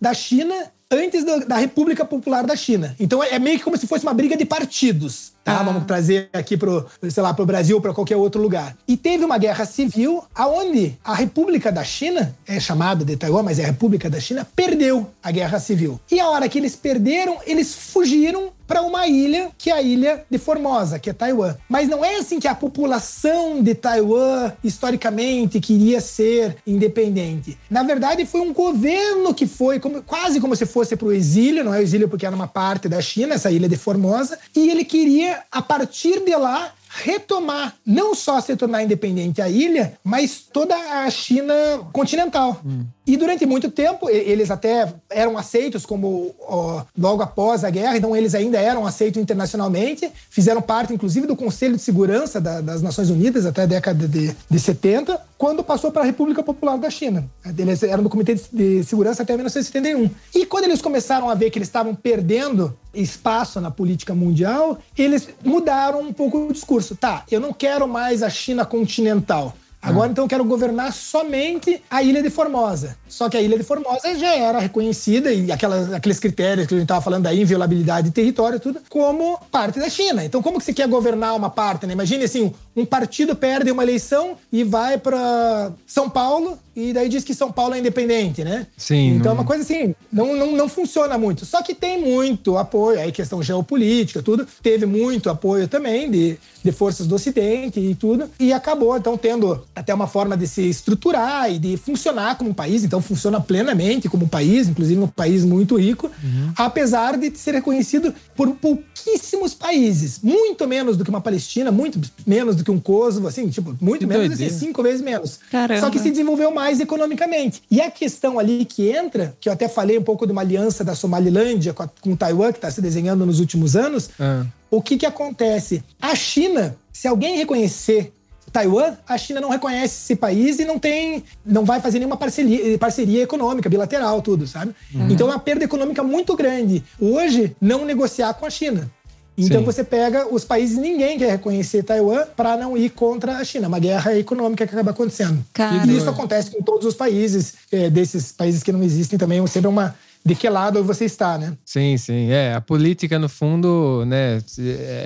da 0.00 0.14
China 0.14 0.54
antes 0.90 1.24
da 1.24 1.56
República 1.56 2.04
Popular 2.04 2.46
da 2.46 2.56
China. 2.56 2.96
Então 2.98 3.22
é 3.22 3.38
meio 3.38 3.58
que 3.58 3.64
como 3.64 3.76
se 3.76 3.86
fosse 3.86 4.04
uma 4.04 4.14
briga 4.14 4.36
de 4.36 4.44
partidos. 4.44 5.32
Tá? 5.48 5.60
Ah. 5.60 5.62
Vamos 5.62 5.84
trazer 5.86 6.28
aqui 6.32 6.56
pro, 6.56 6.84
sei 7.10 7.22
lá, 7.22 7.32
pro 7.32 7.46
Brasil 7.46 7.76
ou 7.76 7.82
para 7.82 7.94
qualquer 7.94 8.16
outro 8.16 8.40
lugar. 8.40 8.76
E 8.86 8.96
teve 8.96 9.24
uma 9.24 9.38
guerra 9.38 9.64
civil 9.64 10.22
aonde 10.34 10.96
a 11.04 11.14
República 11.14 11.72
da 11.72 11.82
China, 11.84 12.34
é 12.46 12.60
chamada 12.60 13.04
de 13.04 13.16
Taiwan, 13.16 13.42
mas 13.42 13.58
é 13.58 13.64
a 13.64 13.66
República 13.68 14.10
da 14.10 14.20
China, 14.20 14.46
perdeu 14.54 15.08
a 15.22 15.30
guerra 15.30 15.58
civil. 15.58 15.98
E 16.10 16.20
a 16.20 16.28
hora 16.28 16.48
que 16.48 16.58
eles 16.58 16.76
perderam, 16.76 17.38
eles 17.46 17.74
fugiram 17.74 18.50
para 18.66 18.82
uma 18.82 19.06
ilha, 19.08 19.48
que 19.56 19.70
é 19.70 19.72
a 19.72 19.80
ilha 19.80 20.22
de 20.30 20.36
Formosa, 20.36 20.98
que 20.98 21.08
é 21.08 21.12
Taiwan. 21.14 21.54
Mas 21.70 21.88
não 21.88 22.04
é 22.04 22.16
assim 22.16 22.38
que 22.38 22.46
a 22.46 22.54
população 22.54 23.62
de 23.62 23.74
Taiwan, 23.74 24.52
historicamente, 24.62 25.58
queria 25.60 26.00
ser 26.02 26.56
independente. 26.66 27.56
Na 27.70 27.82
verdade, 27.82 28.26
foi 28.26 28.40
um 28.42 28.52
governo 28.52 29.32
que 29.32 29.46
foi 29.46 29.80
como- 29.80 30.02
quase 30.02 30.38
como 30.40 30.54
se 30.54 30.66
fosse 30.66 30.96
para 30.96 31.08
o 31.08 31.12
exílio, 31.12 31.64
não 31.64 31.72
é 31.72 31.78
o 31.78 31.82
exílio 31.82 32.08
porque 32.08 32.26
era 32.26 32.34
uma 32.36 32.46
parte 32.48 32.88
da 32.88 33.00
China, 33.00 33.34
essa 33.34 33.50
ilha 33.50 33.68
de 33.68 33.76
Formosa, 33.76 34.38
e 34.54 34.68
ele 34.68 34.84
queria, 34.84 35.37
a 35.50 35.62
partir 35.62 36.24
de 36.24 36.34
lá, 36.36 36.72
retomar, 36.88 37.74
não 37.84 38.14
só 38.14 38.40
se 38.40 38.56
tornar 38.56 38.82
independente 38.82 39.42
a 39.42 39.48
ilha, 39.48 39.98
mas 40.02 40.40
toda 40.52 40.74
a 40.74 41.10
China 41.10 41.54
continental. 41.92 42.60
E 43.08 43.16
durante 43.16 43.46
muito 43.46 43.70
tempo, 43.70 44.10
eles 44.10 44.50
até 44.50 44.92
eram 45.08 45.38
aceitos 45.38 45.86
como 45.86 46.34
ó, 46.40 46.82
logo 46.96 47.22
após 47.22 47.64
a 47.64 47.70
guerra, 47.70 47.96
então 47.96 48.14
eles 48.14 48.34
ainda 48.34 48.58
eram 48.60 48.86
aceitos 48.86 49.20
internacionalmente, 49.20 50.10
fizeram 50.28 50.60
parte, 50.60 50.92
inclusive, 50.92 51.26
do 51.26 51.34
Conselho 51.34 51.74
de 51.76 51.82
Segurança 51.82 52.38
da- 52.38 52.60
das 52.60 52.82
Nações 52.82 53.08
Unidas 53.08 53.46
até 53.46 53.62
a 53.62 53.66
década 53.66 54.06
de, 54.06 54.36
de 54.50 54.60
70, 54.60 55.18
quando 55.38 55.64
passou 55.64 55.90
para 55.90 56.02
a 56.02 56.04
República 56.04 56.42
Popular 56.42 56.76
da 56.76 56.90
China. 56.90 57.24
Eles 57.56 57.82
eram 57.82 58.02
do 58.02 58.10
Comitê 58.10 58.34
de 58.52 58.84
Segurança 58.84 59.22
até 59.22 59.32
1971. 59.34 60.10
E 60.34 60.44
quando 60.44 60.64
eles 60.64 60.82
começaram 60.82 61.30
a 61.30 61.34
ver 61.34 61.48
que 61.50 61.58
eles 61.58 61.68
estavam 61.68 61.94
perdendo 61.94 62.76
espaço 62.92 63.58
na 63.58 63.70
política 63.70 64.14
mundial, 64.14 64.78
eles 64.96 65.28
mudaram 65.42 66.02
um 66.02 66.12
pouco 66.12 66.46
o 66.48 66.52
discurso. 66.52 66.94
Tá, 66.94 67.24
eu 67.30 67.40
não 67.40 67.54
quero 67.54 67.88
mais 67.88 68.22
a 68.22 68.28
China 68.28 68.66
continental. 68.66 69.54
Agora, 69.80 70.10
então, 70.10 70.24
eu 70.24 70.28
quero 70.28 70.44
governar 70.44 70.92
somente 70.92 71.82
a 71.88 72.02
Ilha 72.02 72.22
de 72.22 72.30
Formosa. 72.30 72.96
Só 73.08 73.28
que 73.28 73.36
a 73.36 73.40
Ilha 73.40 73.56
de 73.56 73.62
Formosa 73.62 74.18
já 74.18 74.34
era 74.34 74.58
reconhecida, 74.58 75.32
e 75.32 75.52
aquelas, 75.52 75.92
aqueles 75.92 76.18
critérios 76.18 76.66
que 76.66 76.74
a 76.74 76.76
gente 76.76 76.84
estava 76.84 77.00
falando 77.00 77.22
da 77.22 77.34
inviolabilidade 77.34 78.08
de 78.08 78.14
território 78.14 78.56
e 78.56 78.60
tudo, 78.60 78.80
como 78.88 79.38
parte 79.50 79.78
da 79.78 79.88
China. 79.88 80.24
Então, 80.24 80.42
como 80.42 80.58
que 80.58 80.64
você 80.64 80.72
quer 80.72 80.88
governar 80.88 81.34
uma 81.36 81.48
parte? 81.48 81.86
Né? 81.86 81.92
Imagine 81.92 82.24
assim, 82.24 82.52
um 82.80 82.86
partido 82.86 83.34
perde 83.34 83.70
uma 83.70 83.82
eleição 83.82 84.36
e 84.52 84.62
vai 84.64 84.98
para 84.98 85.72
São 85.86 86.08
Paulo 86.08 86.58
e 86.76 86.92
daí 86.92 87.08
diz 87.08 87.24
que 87.24 87.34
São 87.34 87.50
Paulo 87.50 87.74
é 87.74 87.78
independente, 87.80 88.44
né? 88.44 88.66
Sim, 88.76 89.16
Então, 89.16 89.32
é 89.32 89.34
não- 89.34 89.40
uma 89.42 89.44
coisa 89.44 89.64
assim, 89.64 89.94
não, 90.12 90.36
não, 90.36 90.52
não 90.52 90.68
funciona 90.68 91.18
muito. 91.18 91.44
Só 91.44 91.60
que 91.60 91.74
tem 91.74 92.00
muito 92.00 92.56
apoio, 92.56 93.00
aí 93.00 93.10
questão 93.10 93.42
geopolítica, 93.42 94.22
tudo. 94.22 94.46
Teve 94.62 94.86
muito 94.86 95.28
apoio 95.28 95.66
também 95.66 96.08
de, 96.08 96.38
de 96.62 96.70
forças 96.70 97.08
do 97.08 97.16
Ocidente 97.16 97.80
e 97.80 97.96
tudo. 97.96 98.30
E 98.38 98.52
acabou, 98.52 98.96
então, 98.96 99.16
tendo 99.18 99.64
até 99.74 99.92
uma 99.92 100.06
forma 100.06 100.36
de 100.36 100.46
se 100.46 100.62
estruturar 100.68 101.50
e 101.52 101.58
de 101.58 101.76
funcionar 101.76 102.38
como 102.38 102.50
um 102.50 102.54
país. 102.54 102.84
Então, 102.84 103.02
funciona 103.02 103.40
plenamente 103.40 104.08
como 104.08 104.26
um 104.26 104.28
país, 104.28 104.68
inclusive 104.68 105.00
um 105.00 105.08
país 105.08 105.44
muito 105.44 105.76
rico, 105.76 106.08
apesar 106.56 107.16
de 107.18 107.36
ser 107.36 107.54
reconhecido 107.54 108.14
por 108.36 108.48
pouquíssimos 108.54 109.52
países. 109.52 110.20
Muito 110.22 110.66
menos 110.68 110.96
do 110.96 111.02
que 111.04 111.10
uma 111.10 111.20
Palestina, 111.20 111.72
muito 111.72 112.00
menos 112.24 112.54
do 112.54 112.62
que 112.64 112.67
um 112.70 112.78
Kosovo, 112.80 113.26
assim, 113.28 113.48
tipo, 113.48 113.76
muito 113.80 114.00
Que 114.00 114.06
menos, 114.06 114.32
assim, 114.32 114.50
cinco 114.50 114.82
vezes 114.82 115.00
menos. 115.00 115.38
Caramba. 115.50 115.80
Só 115.80 115.90
que 115.90 115.98
se 115.98 116.10
desenvolveu 116.10 116.50
mais 116.50 116.80
economicamente. 116.80 117.62
E 117.70 117.80
a 117.80 117.90
questão 117.90 118.38
ali 118.38 118.64
que 118.64 118.88
entra, 118.90 119.34
que 119.40 119.48
eu 119.48 119.52
até 119.52 119.68
falei 119.68 119.98
um 119.98 120.02
pouco 120.02 120.26
de 120.26 120.32
uma 120.32 120.40
aliança 120.42 120.82
da 120.84 120.94
Somalilândia 120.94 121.72
com, 121.72 121.82
a- 121.82 121.90
com 122.00 122.14
Taiwan, 122.16 122.52
que 122.52 122.58
está 122.58 122.70
se 122.70 122.80
desenhando 122.80 123.24
nos 123.26 123.40
últimos 123.40 123.76
anos, 123.76 124.10
Ah. 124.18 124.44
o 124.70 124.80
que, 124.82 124.96
que 124.96 125.06
acontece? 125.06 125.82
A 126.00 126.14
China 126.14 126.76
se 126.92 127.06
alguém 127.06 127.36
reconhecer 127.36 128.12
Taiwan, 128.50 128.94
a 129.06 129.18
China 129.18 129.40
não 129.42 129.50
reconhece 129.50 129.94
esse 130.04 130.16
país 130.16 130.58
e 130.58 130.64
não 130.64 130.78
tem, 130.78 131.22
não 131.44 131.64
vai 131.66 131.80
fazer 131.80 131.98
nenhuma 131.98 132.16
parceria, 132.16 132.78
parceria 132.78 133.22
econômica, 133.22 133.68
bilateral, 133.68 134.22
tudo, 134.22 134.46
sabe? 134.46 134.74
Então 135.10 135.28
é 135.28 135.32
uma 135.32 135.38
perda 135.38 135.64
econômica 135.64 136.02
muito 136.02 136.34
grande. 136.34 136.82
Hoje, 136.98 137.54
não 137.60 137.84
negociar 137.84 138.32
com 138.34 138.46
a 138.46 138.50
China. 138.50 138.90
Então 139.38 139.60
Sim. 139.60 139.64
você 139.64 139.84
pega 139.84 140.26
os 140.34 140.44
países, 140.44 140.76
ninguém 140.76 141.16
quer 141.16 141.30
reconhecer 141.30 141.84
Taiwan 141.84 142.24
para 142.36 142.56
não 142.56 142.76
ir 142.76 142.90
contra 142.90 143.36
a 143.36 143.44
China. 143.44 143.68
Uma 143.68 143.78
guerra 143.78 144.18
econômica 144.18 144.66
que 144.66 144.74
acaba 144.74 144.90
acontecendo. 144.90 145.44
Cara. 145.52 145.86
E 145.86 145.96
isso 145.96 146.10
acontece 146.10 146.50
com 146.50 146.60
todos 146.60 146.84
os 146.86 146.94
países, 146.94 147.54
eh, 147.70 147.88
desses 147.88 148.32
países 148.32 148.64
que 148.64 148.72
não 148.72 148.82
existem 148.82 149.16
também, 149.16 149.46
sempre 149.46 149.66
é 149.66 149.70
uma 149.70 149.94
de 150.28 150.34
que 150.34 150.48
lado 150.48 150.84
você 150.84 151.04
está, 151.06 151.38
né? 151.38 151.54
Sim, 151.64 151.96
sim. 151.96 152.30
É, 152.30 152.54
a 152.54 152.60
política, 152.60 153.18
no 153.18 153.28
fundo, 153.28 154.04
né? 154.06 154.40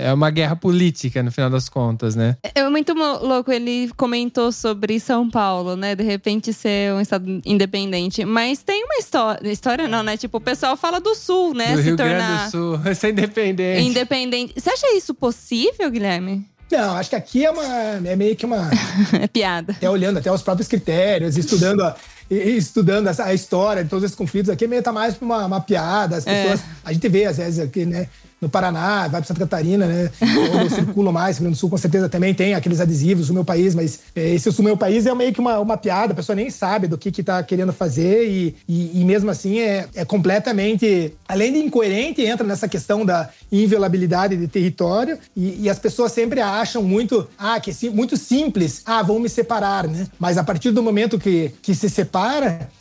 É 0.00 0.12
uma 0.12 0.30
guerra 0.30 0.56
política, 0.56 1.22
no 1.22 1.30
final 1.30 1.48
das 1.48 1.68
contas, 1.68 2.14
né? 2.16 2.36
É 2.54 2.68
muito 2.68 2.94
mo- 2.94 3.18
louco, 3.24 3.50
ele 3.52 3.90
comentou 3.96 4.50
sobre 4.52 4.98
São 4.98 5.30
Paulo, 5.30 5.76
né? 5.76 5.94
De 5.94 6.02
repente 6.02 6.52
ser 6.52 6.92
um 6.92 7.00
estado 7.00 7.40
independente. 7.44 8.24
Mas 8.24 8.62
tem 8.62 8.84
uma 8.84 8.96
história. 8.96 9.48
História 9.50 9.86
não, 9.88 10.02
né? 10.02 10.16
Tipo, 10.16 10.38
o 10.38 10.40
pessoal 10.40 10.76
fala 10.76 11.00
do 11.00 11.14
sul, 11.14 11.54
né? 11.54 11.72
do 11.72 11.78
Se 11.78 11.82
Rio 11.84 11.96
tornar 11.96 12.18
Grande 12.18 12.44
do 12.44 12.50
Sul, 12.50 12.80
ser 12.94 13.10
independente. 13.10 13.86
independente. 13.88 14.54
Você 14.60 14.70
acha 14.70 14.96
isso 14.96 15.14
possível, 15.14 15.90
Guilherme? 15.90 16.46
Não, 16.70 16.96
acho 16.96 17.10
que 17.10 17.16
aqui 17.16 17.44
é 17.44 17.50
uma 17.50 17.64
é 18.08 18.16
meio 18.16 18.34
que 18.34 18.46
uma 18.46 18.70
É 19.20 19.26
piada. 19.28 19.72
até 19.72 19.90
olhando 19.90 20.18
até 20.18 20.32
os 20.32 20.40
próprios 20.42 20.68
critérios, 20.68 21.36
estudando 21.36 21.82
a, 21.82 21.94
e- 22.34 22.50
e 22.50 22.56
estudando 22.56 23.06
essa, 23.08 23.24
a 23.24 23.34
história 23.34 23.84
de 23.84 23.90
todos 23.90 24.04
esses 24.04 24.16
conflitos 24.16 24.50
aqui, 24.50 24.66
meio 24.66 24.82
tá 24.82 24.92
mais 24.92 25.14
pra 25.14 25.24
uma, 25.26 25.46
uma 25.46 25.60
piada. 25.60 26.16
As 26.16 26.26
É. 26.26 26.42
pessoas. 26.42 26.60
A 26.84 26.92
gente 26.92 27.08
vê, 27.08 27.26
às 27.26 27.36
vezes, 27.36 27.58
aqui, 27.60 27.84
né? 27.84 28.06
No 28.40 28.48
Paraná, 28.48 29.02
vai 29.02 29.20
para 29.20 29.24
Santa 29.24 29.38
Catarina, 29.38 29.86
né? 29.86 30.10
Onde 30.20 30.64
eu 30.64 30.70
circulo 30.70 31.12
mais, 31.12 31.36
Rio 31.36 31.44
Grande 31.44 31.56
do 31.56 31.60
Sul, 31.60 31.70
com 31.70 31.78
certeza 31.78 32.08
também 32.08 32.34
tem 32.34 32.54
aqueles 32.54 32.80
adesivos 32.80 33.28
do 33.28 33.34
meu 33.34 33.44
país, 33.44 33.72
mas 33.72 34.00
é, 34.16 34.34
esse 34.34 34.48
o 34.48 34.62
meu 34.64 34.76
país 34.76 35.06
é 35.06 35.14
meio 35.14 35.32
que 35.32 35.38
uma, 35.38 35.60
uma 35.60 35.76
piada, 35.76 36.12
a 36.12 36.16
pessoa 36.16 36.34
nem 36.34 36.50
sabe 36.50 36.88
do 36.88 36.98
que 36.98 37.12
que 37.12 37.22
tá 37.22 37.40
querendo 37.44 37.72
fazer 37.72 38.26
e, 38.28 38.56
e, 38.68 39.00
e 39.00 39.04
mesmo 39.04 39.30
assim 39.30 39.60
é, 39.60 39.86
é 39.94 40.04
completamente, 40.04 41.14
além 41.28 41.52
de 41.52 41.60
incoerente, 41.60 42.20
entra 42.22 42.44
nessa 42.44 42.66
questão 42.66 43.06
da 43.06 43.28
inviolabilidade 43.52 44.36
de 44.36 44.48
território 44.48 45.18
e, 45.36 45.62
e 45.62 45.70
as 45.70 45.78
pessoas 45.78 46.10
sempre 46.10 46.40
acham 46.40 46.82
muito, 46.82 47.28
ah, 47.38 47.60
que 47.60 47.70
é 47.70 47.72
sim- 47.72 47.90
muito 47.90 48.16
simples, 48.16 48.82
ah, 48.84 49.02
vão 49.04 49.20
me 49.20 49.28
separar, 49.28 49.86
né? 49.86 50.08
Mas 50.18 50.36
a 50.36 50.42
partir 50.42 50.72
do 50.72 50.82
momento 50.82 51.16
que, 51.18 51.52
que 51.62 51.74
se 51.76 51.88
separa, 51.88 52.21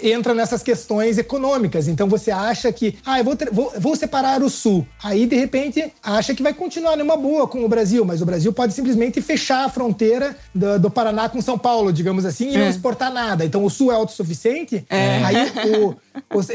entra 0.02 0.34
nessas 0.34 0.62
questões 0.64 1.18
econômicas. 1.18 1.88
Então 1.88 2.08
você 2.08 2.32
acha 2.32 2.72
que, 2.72 2.98
ah, 3.06 3.20
eu 3.20 3.24
vou, 3.24 3.36
ter- 3.36 3.50
vou, 3.52 3.72
vou 3.78 3.96
separar 3.96 4.42
o 4.44 4.50
Sul. 4.50 4.86
Aí, 5.04 5.26
de 5.26 5.36
repente, 5.36 5.92
acha 6.04 6.34
que 6.36 6.44
vai 6.44 6.54
continuar 6.54 6.96
numa 6.98 7.16
boa 7.16 7.48
com 7.48 7.64
o 7.64 7.68
Brasil, 7.70 8.04
mas 8.04 8.22
o 8.22 8.26
Brasil 8.26 8.52
pode 8.52 8.74
simplesmente 8.74 9.22
fechar 9.22 9.66
a 9.66 9.70
fronteira 9.70 10.36
do, 10.54 10.80
do 10.80 10.90
Paraná 10.92 11.30
com 11.30 11.42
São 11.42 11.58
Paulo, 11.58 11.94
digamos 11.94 12.26
assim, 12.26 12.50
e 12.54 12.58
não 12.58 12.70
exportar 12.70 13.12
nada. 13.14 13.46
Então 13.46 13.64
o 13.64 13.70
Sul 13.70 13.92
é 13.92 13.96
autossuficiente, 13.96 14.86
aí 14.90 15.52
o, 15.76 15.96
o 16.11 16.11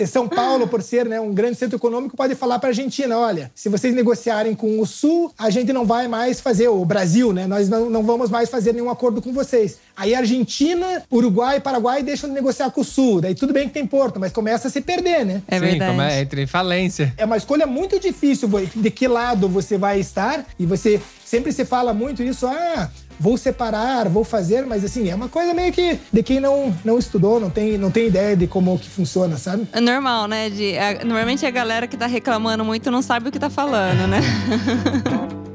São 0.06 0.28
Paulo, 0.28 0.66
por 0.66 0.82
ser 0.82 1.06
né, 1.06 1.20
um 1.20 1.32
grande 1.32 1.56
centro 1.56 1.76
econômico, 1.76 2.16
pode 2.16 2.34
falar 2.34 2.58
para 2.58 2.68
a 2.68 2.70
Argentina: 2.70 3.18
olha, 3.18 3.50
se 3.54 3.68
vocês 3.68 3.94
negociarem 3.94 4.54
com 4.54 4.80
o 4.80 4.86
Sul, 4.86 5.32
a 5.38 5.50
gente 5.50 5.72
não 5.72 5.84
vai 5.84 6.08
mais 6.08 6.40
fazer, 6.40 6.68
o 6.68 6.84
Brasil, 6.84 7.32
né? 7.32 7.46
Nós 7.46 7.68
não, 7.68 7.90
não 7.90 8.02
vamos 8.02 8.30
mais 8.30 8.48
fazer 8.48 8.72
nenhum 8.72 8.90
acordo 8.90 9.20
com 9.20 9.32
vocês. 9.32 9.78
Aí 9.96 10.14
a 10.14 10.18
Argentina, 10.18 11.02
Uruguai 11.10 11.56
e 11.56 11.60
Paraguai 11.60 12.02
deixam 12.02 12.28
de 12.28 12.34
negociar 12.34 12.70
com 12.70 12.80
o 12.80 12.84
Sul. 12.84 13.20
Daí 13.20 13.34
tudo 13.34 13.52
bem 13.52 13.68
que 13.68 13.74
tem 13.74 13.86
porto, 13.86 14.20
mas 14.20 14.32
começa 14.32 14.68
a 14.68 14.70
se 14.70 14.80
perder, 14.80 15.24
né? 15.24 15.42
É 15.48 15.58
Sim, 15.58 15.64
verdade. 15.64 15.90
como 15.90 16.02
é, 16.02 16.20
entra 16.20 16.40
em 16.40 16.46
falência. 16.46 17.14
É 17.16 17.24
uma 17.24 17.36
escolha 17.36 17.66
muito 17.66 17.98
difícil 17.98 18.48
de 18.74 18.90
que 18.90 19.08
lado 19.08 19.48
você 19.48 19.78
vai 19.78 19.98
estar. 20.00 20.44
E 20.58 20.66
você 20.66 21.00
sempre 21.24 21.52
se 21.52 21.64
fala 21.64 21.92
muito 21.92 22.22
isso, 22.22 22.46
ah, 22.46 22.90
vou 23.18 23.36
separar, 23.36 24.08
vou 24.08 24.24
fazer, 24.24 24.64
mas 24.66 24.84
assim, 24.84 25.08
é 25.08 25.14
uma 25.14 25.28
coisa 25.28 25.52
meio 25.54 25.72
que 25.72 25.98
de 26.12 26.22
quem 26.22 26.40
não, 26.40 26.74
não 26.84 26.98
estudou, 26.98 27.40
não 27.40 27.50
tem, 27.50 27.76
não 27.78 27.90
tem 27.90 28.06
ideia 28.08 28.36
de 28.36 28.46
como 28.46 28.78
que 28.78 28.88
funciona, 28.88 29.36
sabe? 29.36 29.66
É 29.72 29.80
normal, 29.80 30.26
né? 30.28 30.50
De, 30.50 30.76
a- 30.78 31.04
normalmente 31.04 31.44
a 31.46 31.50
galera 31.50 31.86
que 31.86 31.96
tá 31.96 32.06
reclamando 32.06 32.64
muito 32.64 32.90
não 32.90 33.02
sabe 33.02 33.28
o 33.28 33.32
que 33.32 33.38
tá 33.38 33.50
falando, 33.50 34.06
né? 34.06 34.20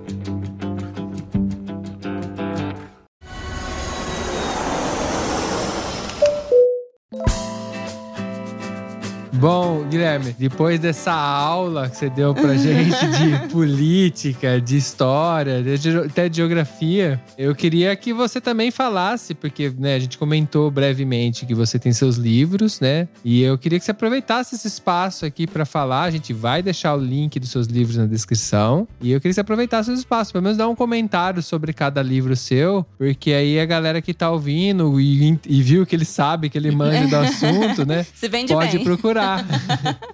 Bom, 9.42 9.84
Guilherme, 9.90 10.36
depois 10.38 10.80
dessa 10.80 11.12
aula 11.12 11.90
que 11.90 11.98
você 11.98 12.12
deu 12.12 12.32
pra 12.32 12.54
gente 12.54 13.08
de 13.08 13.48
política, 13.52 14.62
de 14.62 14.78
história, 14.78 15.64
de 15.64 15.98
até 15.98 16.30
de 16.30 16.38
geografia, 16.38 17.20
eu 17.36 17.56
queria 17.56 17.96
que 17.96 18.14
você 18.14 18.40
também 18.40 18.70
falasse, 18.70 19.34
porque 19.34 19.74
né, 19.76 19.96
a 19.96 20.00
gente 20.00 20.20
comentou 20.20 20.70
brevemente 20.70 21.48
que 21.48 21.56
você 21.56 21.80
tem 21.80 21.92
seus 21.92 22.18
livros, 22.18 22.80
né? 22.80 23.08
E 23.26 23.42
eu 23.42 23.58
queria 23.58 23.80
que 23.80 23.86
você 23.86 23.90
aproveitasse 23.90 24.54
esse 24.54 24.68
espaço 24.68 25.26
aqui 25.26 25.48
pra 25.48 25.66
falar. 25.66 26.04
A 26.04 26.12
gente 26.12 26.34
vai 26.34 26.62
deixar 26.62 26.94
o 26.94 27.00
link 27.00 27.40
dos 27.40 27.50
seus 27.50 27.66
livros 27.66 27.98
na 27.98 28.06
descrição. 28.06 28.88
E 29.02 29.12
eu 29.12 29.20
queria 29.20 29.32
que 29.32 29.36
você 29.36 29.42
aproveitasse 29.42 29.90
esse 29.92 30.02
espaço, 30.02 30.32
pelo 30.32 30.44
menos 30.44 30.56
dar 30.60 30.68
um 30.68 30.76
comentário 30.76 31.42
sobre 31.42 31.74
cada 31.74 32.04
livro 32.04 32.36
seu, 32.36 32.86
porque 32.96 33.34
aí 33.34 33.60
a 33.60 33.66
galera 33.66 34.04
que 34.04 34.14
tá 34.14 34.30
ouvindo 34.30 35.02
e, 35.02 35.40
e 35.48 35.64
viu 35.64 35.84
que 35.84 35.96
ele 35.96 36.06
sabe, 36.06 36.48
que 36.48 36.60
ele 36.60 36.70
manja 36.70 37.08
do 37.08 37.16
assunto, 37.26 37.88
né? 37.88 38.06
Se 38.14 38.30
vende 38.30 38.54
Pode 38.54 38.76
bem. 38.78 38.86
procurar. 38.86 39.31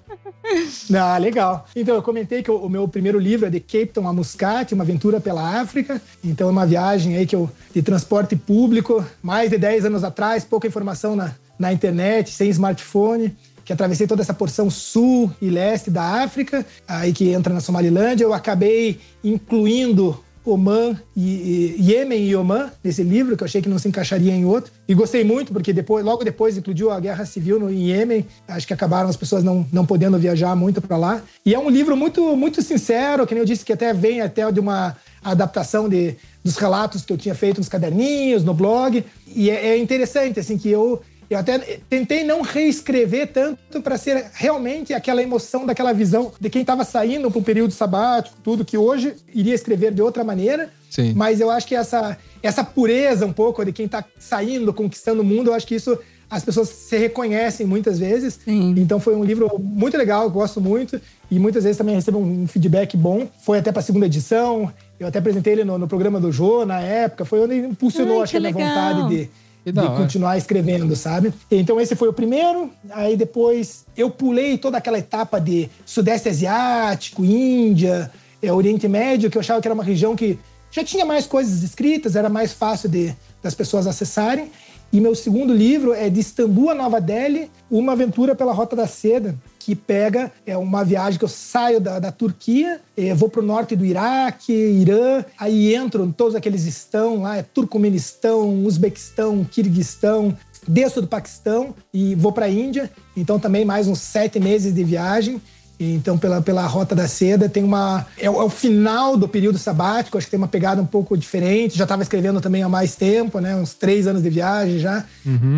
Ah, 0.94 1.18
legal. 1.18 1.66
Então, 1.76 1.96
eu 1.96 2.02
comentei 2.02 2.42
que 2.42 2.50
o, 2.50 2.56
o 2.56 2.70
meu 2.70 2.88
primeiro 2.88 3.20
livro 3.20 3.48
é 3.48 3.50
de 3.50 3.60
Cape 3.60 3.88
Town 3.88 4.08
a 4.08 4.14
Muscat, 4.14 4.74
uma 4.74 4.84
aventura 4.84 5.20
pela 5.20 5.60
África. 5.60 6.02
Então, 6.24 6.48
é 6.48 6.52
uma 6.52 6.66
viagem 6.66 7.18
aí 7.18 7.26
que 7.26 7.36
eu, 7.36 7.50
de 7.74 7.82
transporte 7.82 8.36
público, 8.36 9.06
mais 9.22 9.50
de 9.50 9.58
10 9.58 9.86
anos 9.86 10.04
atrás, 10.04 10.46
pouca 10.46 10.68
informação 10.68 11.16
na, 11.16 11.34
na 11.60 11.74
internet, 11.74 12.32
sem 12.32 12.50
smartphone. 12.50 13.36
Que 13.66 13.74
atravessei 13.74 14.08
toda 14.08 14.22
essa 14.22 14.34
porção 14.34 14.70
sul 14.70 15.30
e 15.42 15.50
leste 15.50 15.92
da 15.92 16.24
África, 16.24 16.66
aí 16.88 17.12
que 17.12 17.32
entra 17.32 17.54
na 17.54 17.60
Somalilândia. 17.60 18.24
Eu 18.24 18.34
acabei 18.34 19.02
incluindo 19.22 20.18
Oman 20.50 20.98
e, 21.16 21.76
e 21.78 22.28
e 22.28 22.36
Oman 22.36 22.72
nesse 22.84 23.04
livro, 23.04 23.36
que 23.36 23.44
eu 23.44 23.46
achei 23.46 23.62
que 23.62 23.70
não 23.70 23.78
se 23.78 23.88
encaixaria 23.88 24.34
em 24.34 24.46
outro. 24.46 24.72
E 24.88 24.94
gostei 24.94 25.24
muito, 25.24 25.52
porque 25.52 25.74
depois, 25.74 26.04
logo 26.04 26.24
depois 26.24 26.56
explodiu 26.56 26.92
a 26.92 27.00
guerra 27.00 27.26
civil 27.26 27.60
no 27.60 27.70
em 27.70 27.90
Iêmen. 27.90 28.26
Acho 28.48 28.66
que 28.66 28.74
acabaram 28.74 29.10
as 29.10 29.18
pessoas 29.18 29.44
não, 29.44 29.66
não 29.72 29.86
podendo 29.86 30.18
viajar 30.18 30.56
muito 30.56 30.82
para 30.82 30.98
lá. 30.98 31.22
E 31.46 31.54
é 31.54 31.60
um 31.60 31.70
livro 31.70 31.96
muito, 31.98 32.36
muito 32.36 32.62
sincero, 32.62 33.26
que 33.28 33.34
nem 33.34 33.42
eu 33.42 33.46
disse, 33.46 33.66
que 33.66 33.74
até 33.74 33.94
vem 33.94 34.22
até 34.22 34.50
de 34.52 34.60
uma 34.60 34.96
adaptação 35.24 35.90
de, 35.90 36.16
dos 36.44 36.56
relatos 36.58 37.04
que 37.04 37.12
eu 37.12 37.18
tinha 37.18 37.36
feito 37.36 37.58
nos 37.58 37.68
caderninhos, 37.68 38.44
no 38.44 38.54
blog. 38.54 39.04
E 39.28 39.50
é, 39.50 39.70
é 39.70 39.78
interessante, 39.78 40.40
assim, 40.40 40.58
que 40.58 40.70
eu 40.70 41.02
eu 41.30 41.38
até 41.38 41.60
tentei 41.90 42.24
não 42.24 42.42
reescrever 42.42 43.28
tanto 43.28 43.82
para 43.82 43.98
ser 43.98 44.26
realmente 44.34 44.94
aquela 44.94 45.22
emoção 45.22 45.66
daquela 45.66 45.94
visão 45.94 46.32
de 46.40 46.50
quem 46.50 46.62
estava 46.62 46.84
saindo 46.86 47.30
para 47.30 47.40
um 47.40 47.44
período 47.44 47.74
sabático, 47.74 48.38
tudo 48.44 48.64
que 48.64 48.78
hoje 48.78 49.16
iria 49.34 49.54
escrever 49.54 49.94
de 49.94 50.02
outra 50.02 50.24
maneira. 50.24 50.70
Sim. 50.90 51.14
Mas 51.14 51.42
eu 51.42 51.52
acho 51.52 51.68
que 51.68 51.76
essa, 51.76 52.18
essa 52.42 52.64
pureza 52.64 53.26
um 53.26 53.34
pouco 53.34 53.64
de 53.66 53.74
quem 53.74 53.86
está 53.86 54.04
saindo, 54.18 54.74
conquistando 54.74 55.22
o 55.22 55.26
mundo, 55.26 55.50
eu 55.50 55.54
acho 55.54 55.68
que 55.68 55.76
isso 55.76 55.98
as 56.30 56.44
pessoas 56.44 56.70
se 56.70 56.98
reconhecem 56.98 57.66
muitas 57.66 58.00
vezes. 58.00 58.40
Sim. 58.44 58.76
Então 58.78 59.00
foi 59.00 59.16
um 59.16 59.24
livro 59.24 59.50
muito 59.60 59.98
legal, 59.98 60.24
eu 60.24 60.30
gosto 60.30 60.60
muito. 60.60 61.00
E 61.32 61.40
muitas 61.40 61.64
vezes 61.64 61.78
também 61.78 61.96
recebo 61.96 62.20
um 62.20 62.48
feedback 62.48 62.98
bom. 62.98 63.28
Foi 63.44 63.60
até 63.60 63.72
para 63.72 63.80
a 63.80 63.84
segunda 63.84 64.06
edição. 64.06 64.72
Eu 65.00 65.08
até 65.08 65.20
apresentei 65.20 65.54
ele 65.54 65.64
no, 65.64 65.78
no 65.78 65.88
programa 65.88 66.20
do 66.20 66.32
Jô 66.32 66.66
na 66.66 66.82
época. 66.82 67.24
Foi 67.24 67.40
onde 67.40 67.56
impulsionou, 67.56 68.18
Ai, 68.18 68.24
acho 68.24 68.32
que 68.32 68.38
a 68.38 68.42
minha 68.42 68.54
legal. 68.54 68.70
vontade 68.70 69.10
de, 69.10 69.30
de 69.72 69.80
hora. 69.80 69.98
continuar 69.98 70.38
escrevendo, 70.38 70.96
sabe? 70.96 71.34
Então 71.50 71.80
esse 71.80 71.96
foi 71.96 72.08
o 72.08 72.14
primeiro. 72.14 72.70
Aí 72.92 73.16
depois 73.16 73.86
eu 73.96 74.10
pulei 74.10 74.58
toda 74.58 74.78
aquela 74.78 75.00
etapa 75.00 75.40
de 75.40 75.70
Sudeste 75.86 76.30
Asiático, 76.30 77.24
Índia, 77.24 78.12
é, 78.42 78.52
Oriente 78.52 78.88
Médio, 78.88 79.30
que 79.30 79.38
eu 79.38 79.42
achava 79.42 79.62
que 79.62 79.68
era 79.68 79.76
uma 79.76 79.84
região 79.84 80.16
que 80.16 80.38
já 80.72 80.84
tinha 80.84 81.06
mais 81.06 81.26
coisas 81.26 81.64
escritas, 81.64 82.16
era 82.16 82.30
mais 82.30 82.54
fácil 82.54 82.90
de, 82.90 83.16
das 83.42 83.56
pessoas 83.56 83.88
acessarem. 83.88 84.52
E 84.92 85.02
meu 85.02 85.16
segundo 85.16 85.54
livro 85.54 85.94
é 85.94 86.10
de 86.10 86.20
Istambul 86.20 86.70
a 86.70 86.76
Nova 86.76 87.02
Delhi, 87.02 87.52
uma 87.70 87.92
aventura 87.92 88.34
pela 88.36 88.54
Rota 88.54 88.76
da 88.76 88.88
Seda, 88.88 89.36
que 89.68 89.76
pega 89.76 90.32
é 90.46 90.56
uma 90.56 90.82
viagem 90.86 91.20
que 91.20 91.26
eu 91.26 91.30
saio 91.30 91.82
da, 91.82 92.00
da 92.00 92.10
Turquia, 92.10 92.80
eh, 92.96 93.14
vou 93.14 93.28
para 93.28 93.42
o 93.42 93.46
norte 93.46 93.76
do 93.76 93.84
Iraque, 93.84 94.54
Irã, 94.54 95.26
aí 95.38 95.76
entro 95.76 96.10
todos 96.16 96.36
aqueles 96.36 96.64
estão 96.64 97.24
lá, 97.24 97.36
é 97.36 97.44
Turcomenistão, 97.44 98.64
Uzbequistão, 98.64 99.44
Kirguistão, 99.44 100.34
desço 100.66 101.02
do 101.02 101.08
Paquistão 101.08 101.76
e 101.94 102.16
vou 102.16 102.32
para 102.32 102.46
a 102.46 102.50
Índia. 102.50 102.90
Então 103.14 103.38
também 103.38 103.66
mais 103.66 103.90
uns 103.90 104.00
sete 104.00 104.40
meses 104.40 104.74
de 104.74 104.86
viagem. 104.86 105.42
Então, 105.80 106.18
pela, 106.18 106.42
pela 106.42 106.66
Rota 106.66 106.96
da 106.96 107.08
Seda, 107.08 107.48
tem 107.48 107.64
uma. 107.64 108.06
É, 108.18 108.30
o- 108.30 108.42
é 108.42 108.44
o 108.44 108.50
final 108.50 109.16
do 109.16 109.28
período 109.28 109.58
sabático, 109.60 110.18
acho 110.18 110.26
que 110.28 110.32
tem 110.32 110.38
uma 110.40 110.48
pegada 110.48 110.82
um 110.82 110.86
pouco 110.86 111.16
diferente. 111.16 111.78
Já 111.78 111.84
estava 111.84 112.02
escrevendo 112.02 112.42
também 112.42 112.64
há 112.64 112.70
mais 112.70 112.96
tempo, 112.96 113.40
né? 113.40 113.56
Uns 113.56 113.74
três 113.74 114.08
anos 114.08 114.24
de 114.24 114.30
viagem 114.30 114.80
já. 114.80 115.06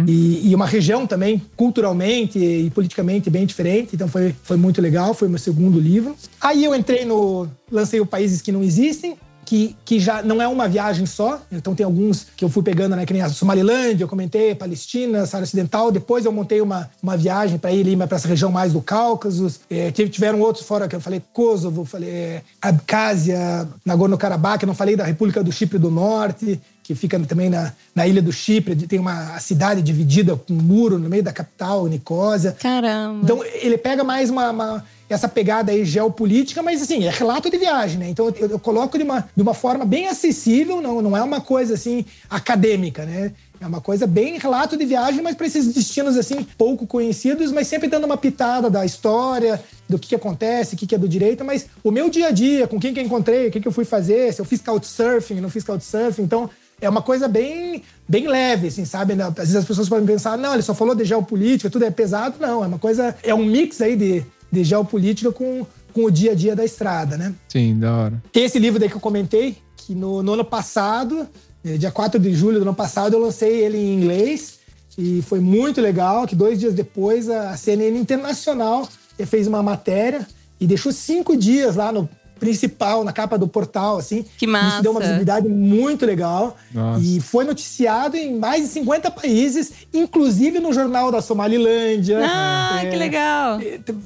E, 0.07 0.49
e 0.49 0.53
uma 0.55 0.65
região 0.65 1.07
também, 1.07 1.41
culturalmente 1.55 2.37
e 2.37 2.69
politicamente, 2.71 3.29
bem 3.29 3.45
diferente. 3.45 3.91
Então, 3.93 4.07
foi, 4.07 4.35
foi 4.43 4.57
muito 4.57 4.81
legal. 4.81 5.13
Foi 5.13 5.27
o 5.27 5.31
meu 5.31 5.39
segundo 5.39 5.79
livro. 5.79 6.15
Aí 6.41 6.65
eu 6.65 6.75
entrei 6.75 7.05
no. 7.05 7.47
Lancei 7.71 7.99
o 8.01 8.05
Países 8.05 8.41
que 8.41 8.51
Não 8.51 8.63
Existem, 8.63 9.15
que, 9.49 9.75
que 9.83 9.99
já 9.99 10.21
não 10.21 10.39
é 10.39 10.47
uma 10.47 10.67
viagem 10.67 11.07
só. 11.07 11.41
Então 11.51 11.73
tem 11.73 11.83
alguns 11.83 12.27
que 12.37 12.45
eu 12.45 12.49
fui 12.49 12.61
pegando, 12.61 12.95
né? 12.95 13.03
Que 13.03 13.13
nem 13.13 13.23
a 13.23 13.29
Somalilândia, 13.29 14.03
eu 14.03 14.07
comentei, 14.07 14.53
Palestina, 14.53 15.25
Saara 15.25 15.43
Ocidental. 15.43 15.91
Depois 15.91 16.23
eu 16.23 16.31
montei 16.31 16.61
uma, 16.61 16.87
uma 17.01 17.17
viagem 17.17 17.57
para 17.57 17.71
ir 17.71 17.97
para 17.97 18.15
essa 18.15 18.27
região 18.27 18.51
mais 18.51 18.73
do 18.73 18.81
Cáucaso. 18.81 19.49
É, 19.67 19.89
tiveram 19.89 20.39
outros 20.39 20.67
fora 20.67 20.87
que 20.87 20.95
eu 20.95 21.01
falei 21.01 21.19
Kosovo, 21.33 21.83
falei 21.83 22.09
é, 22.11 22.41
Abkhazia, 22.61 23.67
Nagorno-Karabakh, 23.83 24.61
eu 24.61 24.67
não 24.67 24.75
falei 24.75 24.95
da 24.95 25.03
República 25.03 25.43
do 25.43 25.51
Chipre 25.51 25.79
do 25.79 25.89
Norte 25.89 26.61
que 26.83 26.95
fica 26.95 27.19
também 27.19 27.51
na, 27.51 27.71
na 27.93 28.07
ilha 28.07 28.19
do 28.19 28.33
Chipre, 28.33 28.75
tem 28.75 28.97
uma 28.97 29.39
cidade 29.39 29.79
dividida 29.79 30.35
com 30.35 30.53
um 30.53 30.57
muro 30.57 30.97
no 30.97 31.07
meio 31.07 31.21
da 31.21 31.31
capital, 31.31 31.85
Nicósia. 31.85 32.57
Caramba. 32.59 33.19
Então 33.23 33.43
ele 33.61 33.77
pega 33.77 34.03
mais 34.03 34.31
uma, 34.31 34.49
uma 34.49 34.83
essa 35.09 35.27
pegada 35.27 35.71
aí 35.71 35.83
geopolítica, 35.83 36.61
mas 36.61 36.81
assim, 36.81 37.03
é 37.03 37.09
relato 37.09 37.49
de 37.49 37.57
viagem, 37.57 37.97
né? 37.97 38.09
Então 38.09 38.27
eu, 38.39 38.51
eu, 38.51 38.59
coloco 38.59 38.97
de 38.97 39.03
uma, 39.03 39.27
de 39.35 39.41
uma 39.41 39.53
forma 39.55 39.83
bem 39.83 40.07
acessível, 40.07 40.79
não, 40.79 41.01
não 41.01 41.17
é 41.17 41.23
uma 41.23 41.41
coisa 41.41 41.73
assim 41.73 42.05
acadêmica, 42.29 43.05
né? 43.05 43.33
É 43.59 43.67
uma 43.67 43.81
coisa 43.81 44.07
bem 44.07 44.37
relato 44.37 44.77
de 44.77 44.85
viagem, 44.85 45.21
mas 45.21 45.35
para 45.35 45.47
esses 45.47 45.73
destinos 45.73 46.15
assim 46.15 46.45
pouco 46.57 46.87
conhecidos, 46.87 47.51
mas 47.51 47.67
sempre 47.67 47.89
dando 47.89 48.05
uma 48.05 48.17
pitada 48.17 48.69
da 48.69 48.85
história, 48.85 49.61
do 49.87 49.97
que, 49.97 50.09
que 50.09 50.15
acontece, 50.15 50.75
o 50.75 50.77
que, 50.77 50.85
que 50.85 50.95
é 50.95 50.97
do 50.97 51.09
direito, 51.09 51.43
mas 51.43 51.65
o 51.83 51.91
meu 51.91 52.09
dia 52.09 52.27
a 52.27 52.31
dia, 52.31 52.67
com 52.67 52.79
quem 52.79 52.93
que 52.93 52.99
eu 52.99 53.03
encontrei, 53.03 53.47
o 53.47 53.51
que, 53.51 53.59
que 53.59 53.67
eu 53.67 53.71
fui 53.71 53.85
fazer, 53.85 54.31
se 54.33 54.39
eu 54.39 54.45
fiz 54.45 54.61
couchsurfing, 54.61 55.41
não 55.41 55.49
fiz 55.49 55.63
couchsurfing, 55.63 56.21
então 56.21 56.49
é 56.81 56.87
uma 56.87 57.01
coisa 57.01 57.27
bem, 57.27 57.83
bem 58.07 58.27
leve, 58.27 58.67
assim, 58.67 58.85
sabe? 58.85 59.13
Às 59.13 59.35
vezes 59.35 59.55
as 59.55 59.65
pessoas 59.65 59.89
podem 59.89 60.05
pensar, 60.05 60.37
não, 60.37 60.53
ele 60.53 60.61
só 60.61 60.73
falou 60.73 60.95
de 60.95 61.03
geopolítica, 61.03 61.69
tudo 61.69 61.83
é 61.85 61.91
pesado. 61.91 62.35
Não, 62.39 62.63
é 62.63 62.67
uma 62.67 62.79
coisa, 62.79 63.15
é 63.21 63.33
um 63.33 63.43
mix 63.43 63.81
aí 63.81 63.95
de, 63.95 64.25
de 64.51 64.63
geopolítica 64.63 65.31
com, 65.31 65.65
com 65.93 66.05
o 66.05 66.11
dia 66.11 66.31
a 66.31 66.35
dia 66.35 66.55
da 66.55 66.65
estrada, 66.65 67.17
né? 67.17 67.33
Sim, 67.47 67.79
da 67.79 67.95
hora. 67.95 68.23
Esse 68.33 68.59
livro 68.59 68.79
daí 68.79 68.89
que 68.89 68.95
eu 68.95 69.01
comentei, 69.01 69.57
que 69.77 69.93
no, 69.93 70.23
no 70.23 70.33
ano 70.33 70.45
passado, 70.45 71.27
eh, 71.63 71.77
dia 71.77 71.91
4 71.91 72.19
de 72.19 72.33
julho 72.33 72.57
do 72.57 72.63
ano 72.63 72.75
passado, 72.75 73.13
eu 73.13 73.19
lancei 73.19 73.63
ele 73.63 73.77
em 73.77 73.95
inglês 73.95 74.59
e 74.97 75.21
foi 75.21 75.39
muito 75.39 75.79
legal, 75.79 76.27
que 76.27 76.35
dois 76.35 76.59
dias 76.59 76.73
depois 76.73 77.29
a 77.29 77.55
CNN 77.55 77.97
Internacional 77.97 78.87
fez 79.25 79.47
uma 79.47 79.63
matéria 79.63 80.27
e 80.59 80.67
deixou 80.67 80.91
cinco 80.91 81.37
dias 81.37 81.75
lá 81.75 81.91
no 81.91 82.09
principal, 82.39 83.03
na 83.03 83.11
capa 83.13 83.37
do 83.37 83.47
portal, 83.47 83.97
assim. 83.97 84.25
Que 84.37 84.47
massa. 84.47 84.67
Isso 84.75 84.83
deu 84.83 84.91
uma 84.91 84.99
visibilidade 85.01 85.47
muito 85.47 86.05
legal. 86.05 86.55
Nossa. 86.73 87.01
E 87.03 87.19
foi 87.19 87.43
noticiado 87.43 88.15
em 88.17 88.35
mais 88.37 88.63
de 88.63 88.69
50 88.69 89.11
países, 89.11 89.71
inclusive 89.93 90.59
no 90.59 90.71
jornal 90.73 91.11
da 91.11 91.21
Somalilândia. 91.21 92.19
Ah, 92.23 92.79
É, 92.83 92.89
que 92.89 92.95
legal. 92.95 93.59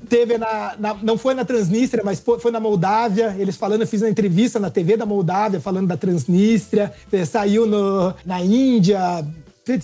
Teve 0.10 0.38
na, 0.38 0.74
na- 0.80 0.98
Não 1.02 1.18
foi 1.18 1.34
na 1.34 1.46
Transnistria, 1.46 2.04
mas 2.04 2.22
foi 2.40 2.52
na 2.52 2.60
Moldávia. 2.60 3.36
Eles 3.38 3.56
falando, 3.56 3.82
eu 3.82 3.88
fiz 3.88 4.02
uma 4.02 4.10
entrevista 4.10 4.60
na 4.60 4.70
TV 4.70 4.98
da 4.98 5.06
Moldávia 5.06 5.60
falando 5.60 5.88
da 5.88 5.98
Transnistria. 5.98 6.92
Eh, 7.12 7.26
Saiu 7.26 7.66
no, 7.66 8.14
na 8.26 8.42
Índia. 8.42 9.26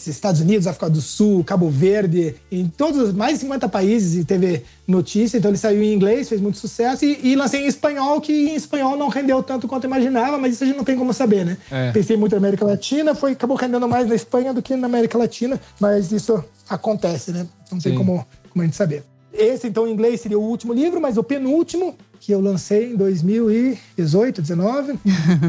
Estados 0.07 0.41
Unidos, 0.41 0.67
África 0.67 0.89
do 0.89 0.99
Sul, 0.99 1.43
Cabo 1.43 1.69
Verde, 1.69 2.35
em 2.51 2.67
todos 2.67 2.99
os 2.99 3.13
mais 3.13 3.35
de 3.35 3.39
50 3.41 3.69
países 3.69 4.19
e 4.19 4.25
teve 4.25 4.63
notícia, 4.85 5.37
então 5.37 5.49
ele 5.49 5.57
saiu 5.57 5.81
em 5.81 5.93
inglês, 5.93 6.27
fez 6.27 6.41
muito 6.41 6.57
sucesso, 6.57 7.05
e, 7.05 7.19
e 7.23 7.35
lancei 7.35 7.63
em 7.63 7.67
espanhol, 7.67 8.19
que 8.19 8.33
em 8.33 8.55
espanhol 8.55 8.97
não 8.97 9.07
rendeu 9.07 9.41
tanto 9.41 9.67
quanto 9.67 9.85
imaginava, 9.85 10.37
mas 10.37 10.53
isso 10.53 10.65
a 10.65 10.67
gente 10.67 10.75
não 10.75 10.83
tem 10.83 10.97
como 10.97 11.13
saber, 11.13 11.45
né? 11.45 11.57
É. 11.71 11.91
Pensei 11.91 12.17
muito 12.17 12.33
na 12.33 12.39
América 12.39 12.65
Latina, 12.65 13.15
foi, 13.15 13.31
acabou 13.31 13.55
rendendo 13.55 13.87
mais 13.87 14.07
na 14.07 14.15
Espanha 14.15 14.53
do 14.53 14.61
que 14.61 14.75
na 14.75 14.87
América 14.87 15.17
Latina, 15.17 15.59
mas 15.79 16.11
isso 16.11 16.43
acontece, 16.69 17.31
né? 17.31 17.47
Não 17.71 17.79
tem 17.79 17.95
como, 17.95 18.25
como 18.49 18.61
a 18.61 18.65
gente 18.65 18.75
saber. 18.75 19.03
Esse, 19.31 19.67
então, 19.67 19.87
em 19.87 19.93
inglês 19.93 20.19
seria 20.19 20.37
o 20.37 20.43
último 20.43 20.73
livro, 20.73 20.99
mas 20.99 21.17
o 21.17 21.23
penúltimo, 21.23 21.95
que 22.19 22.33
eu 22.33 22.41
lancei 22.41 22.91
em 22.91 22.95
2018, 22.97 24.41
19, 24.41 24.99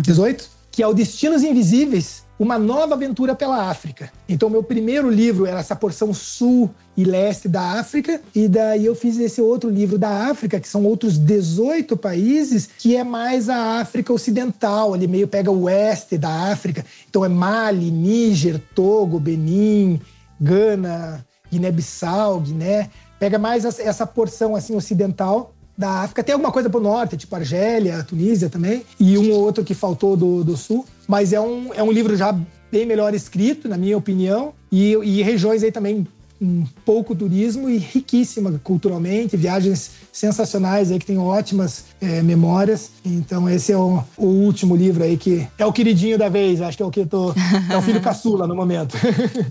18, 0.02 0.48
que 0.70 0.82
é 0.82 0.86
o 0.86 0.94
Destinos 0.94 1.42
Invisíveis, 1.42 2.22
uma 2.40 2.58
nova 2.58 2.94
aventura 2.94 3.34
pela 3.34 3.68
África. 3.68 4.10
Então, 4.26 4.48
meu 4.48 4.62
primeiro 4.62 5.10
livro 5.10 5.44
era 5.44 5.60
essa 5.60 5.76
porção 5.76 6.14
sul 6.14 6.70
e 6.96 7.04
leste 7.04 7.46
da 7.46 7.78
África, 7.78 8.18
e 8.34 8.48
daí 8.48 8.86
eu 8.86 8.94
fiz 8.94 9.18
esse 9.18 9.42
outro 9.42 9.68
livro 9.68 9.98
da 9.98 10.30
África, 10.30 10.58
que 10.58 10.66
são 10.66 10.86
outros 10.86 11.18
18 11.18 11.98
países, 11.98 12.66
que 12.78 12.96
é 12.96 13.04
mais 13.04 13.50
a 13.50 13.78
África 13.80 14.10
Ocidental, 14.10 14.96
ele 14.96 15.06
meio 15.06 15.28
pega 15.28 15.50
o 15.50 15.64
oeste 15.64 16.16
da 16.16 16.50
África. 16.50 16.82
Então, 17.10 17.22
é 17.22 17.28
Mali, 17.28 17.90
Níger, 17.90 18.58
Togo, 18.74 19.20
Benin, 19.20 20.00
Gana, 20.40 21.22
Guiné-Bissau, 21.52 22.40
Guiné. 22.40 22.88
Pega 23.18 23.38
mais 23.38 23.66
essa- 23.66 24.06
porção 24.06 24.56
assim 24.56 24.74
ocidental 24.74 25.54
da 25.80 26.02
África. 26.02 26.22
Tem 26.22 26.34
alguma 26.34 26.52
coisa 26.52 26.68
pro 26.68 26.78
norte, 26.78 27.16
tipo 27.16 27.34
Argélia, 27.34 28.04
Tunísia 28.04 28.50
também, 28.50 28.84
e 29.00 29.16
um 29.16 29.32
ou 29.32 29.40
outro 29.40 29.64
que 29.64 29.72
faltou 29.72 30.14
do, 30.14 30.44
do 30.44 30.56
sul. 30.56 30.84
Mas 31.08 31.32
é 31.32 31.40
um, 31.40 31.72
é 31.74 31.82
um 31.82 31.90
livro 31.90 32.14
já 32.16 32.38
bem 32.70 32.84
melhor 32.84 33.14
escrito, 33.14 33.66
na 33.66 33.78
minha 33.78 33.96
opinião, 33.96 34.52
e, 34.70 34.92
e 34.92 35.22
regiões 35.22 35.64
aí 35.64 35.72
também 35.72 36.06
um 36.40 36.64
pouco 36.86 37.14
turismo 37.14 37.68
e 37.68 37.76
riquíssima 37.76 38.58
culturalmente, 38.64 39.36
viagens 39.36 39.90
sensacionais 40.12 40.90
aí 40.90 40.98
que 40.98 41.04
tem 41.06 41.18
ótimas 41.18 41.84
eh, 42.00 42.22
memórias. 42.22 42.90
Então 43.04 43.48
esse 43.48 43.72
é 43.72 43.76
o, 43.76 44.02
o 44.16 44.26
último 44.26 44.74
livro 44.74 45.02
aí 45.04 45.16
que 45.16 45.46
é 45.58 45.66
o 45.66 45.72
queridinho 45.72 46.16
da 46.16 46.28
vez, 46.28 46.60
acho 46.62 46.76
que 46.76 46.82
é 46.82 46.86
o 46.86 46.90
que 46.90 47.00
eu 47.00 47.06
tô 47.06 47.34
é 47.70 47.76
o 47.76 47.82
filho 47.82 48.00
caçula 48.02 48.46
no 48.46 48.54
momento. 48.54 48.96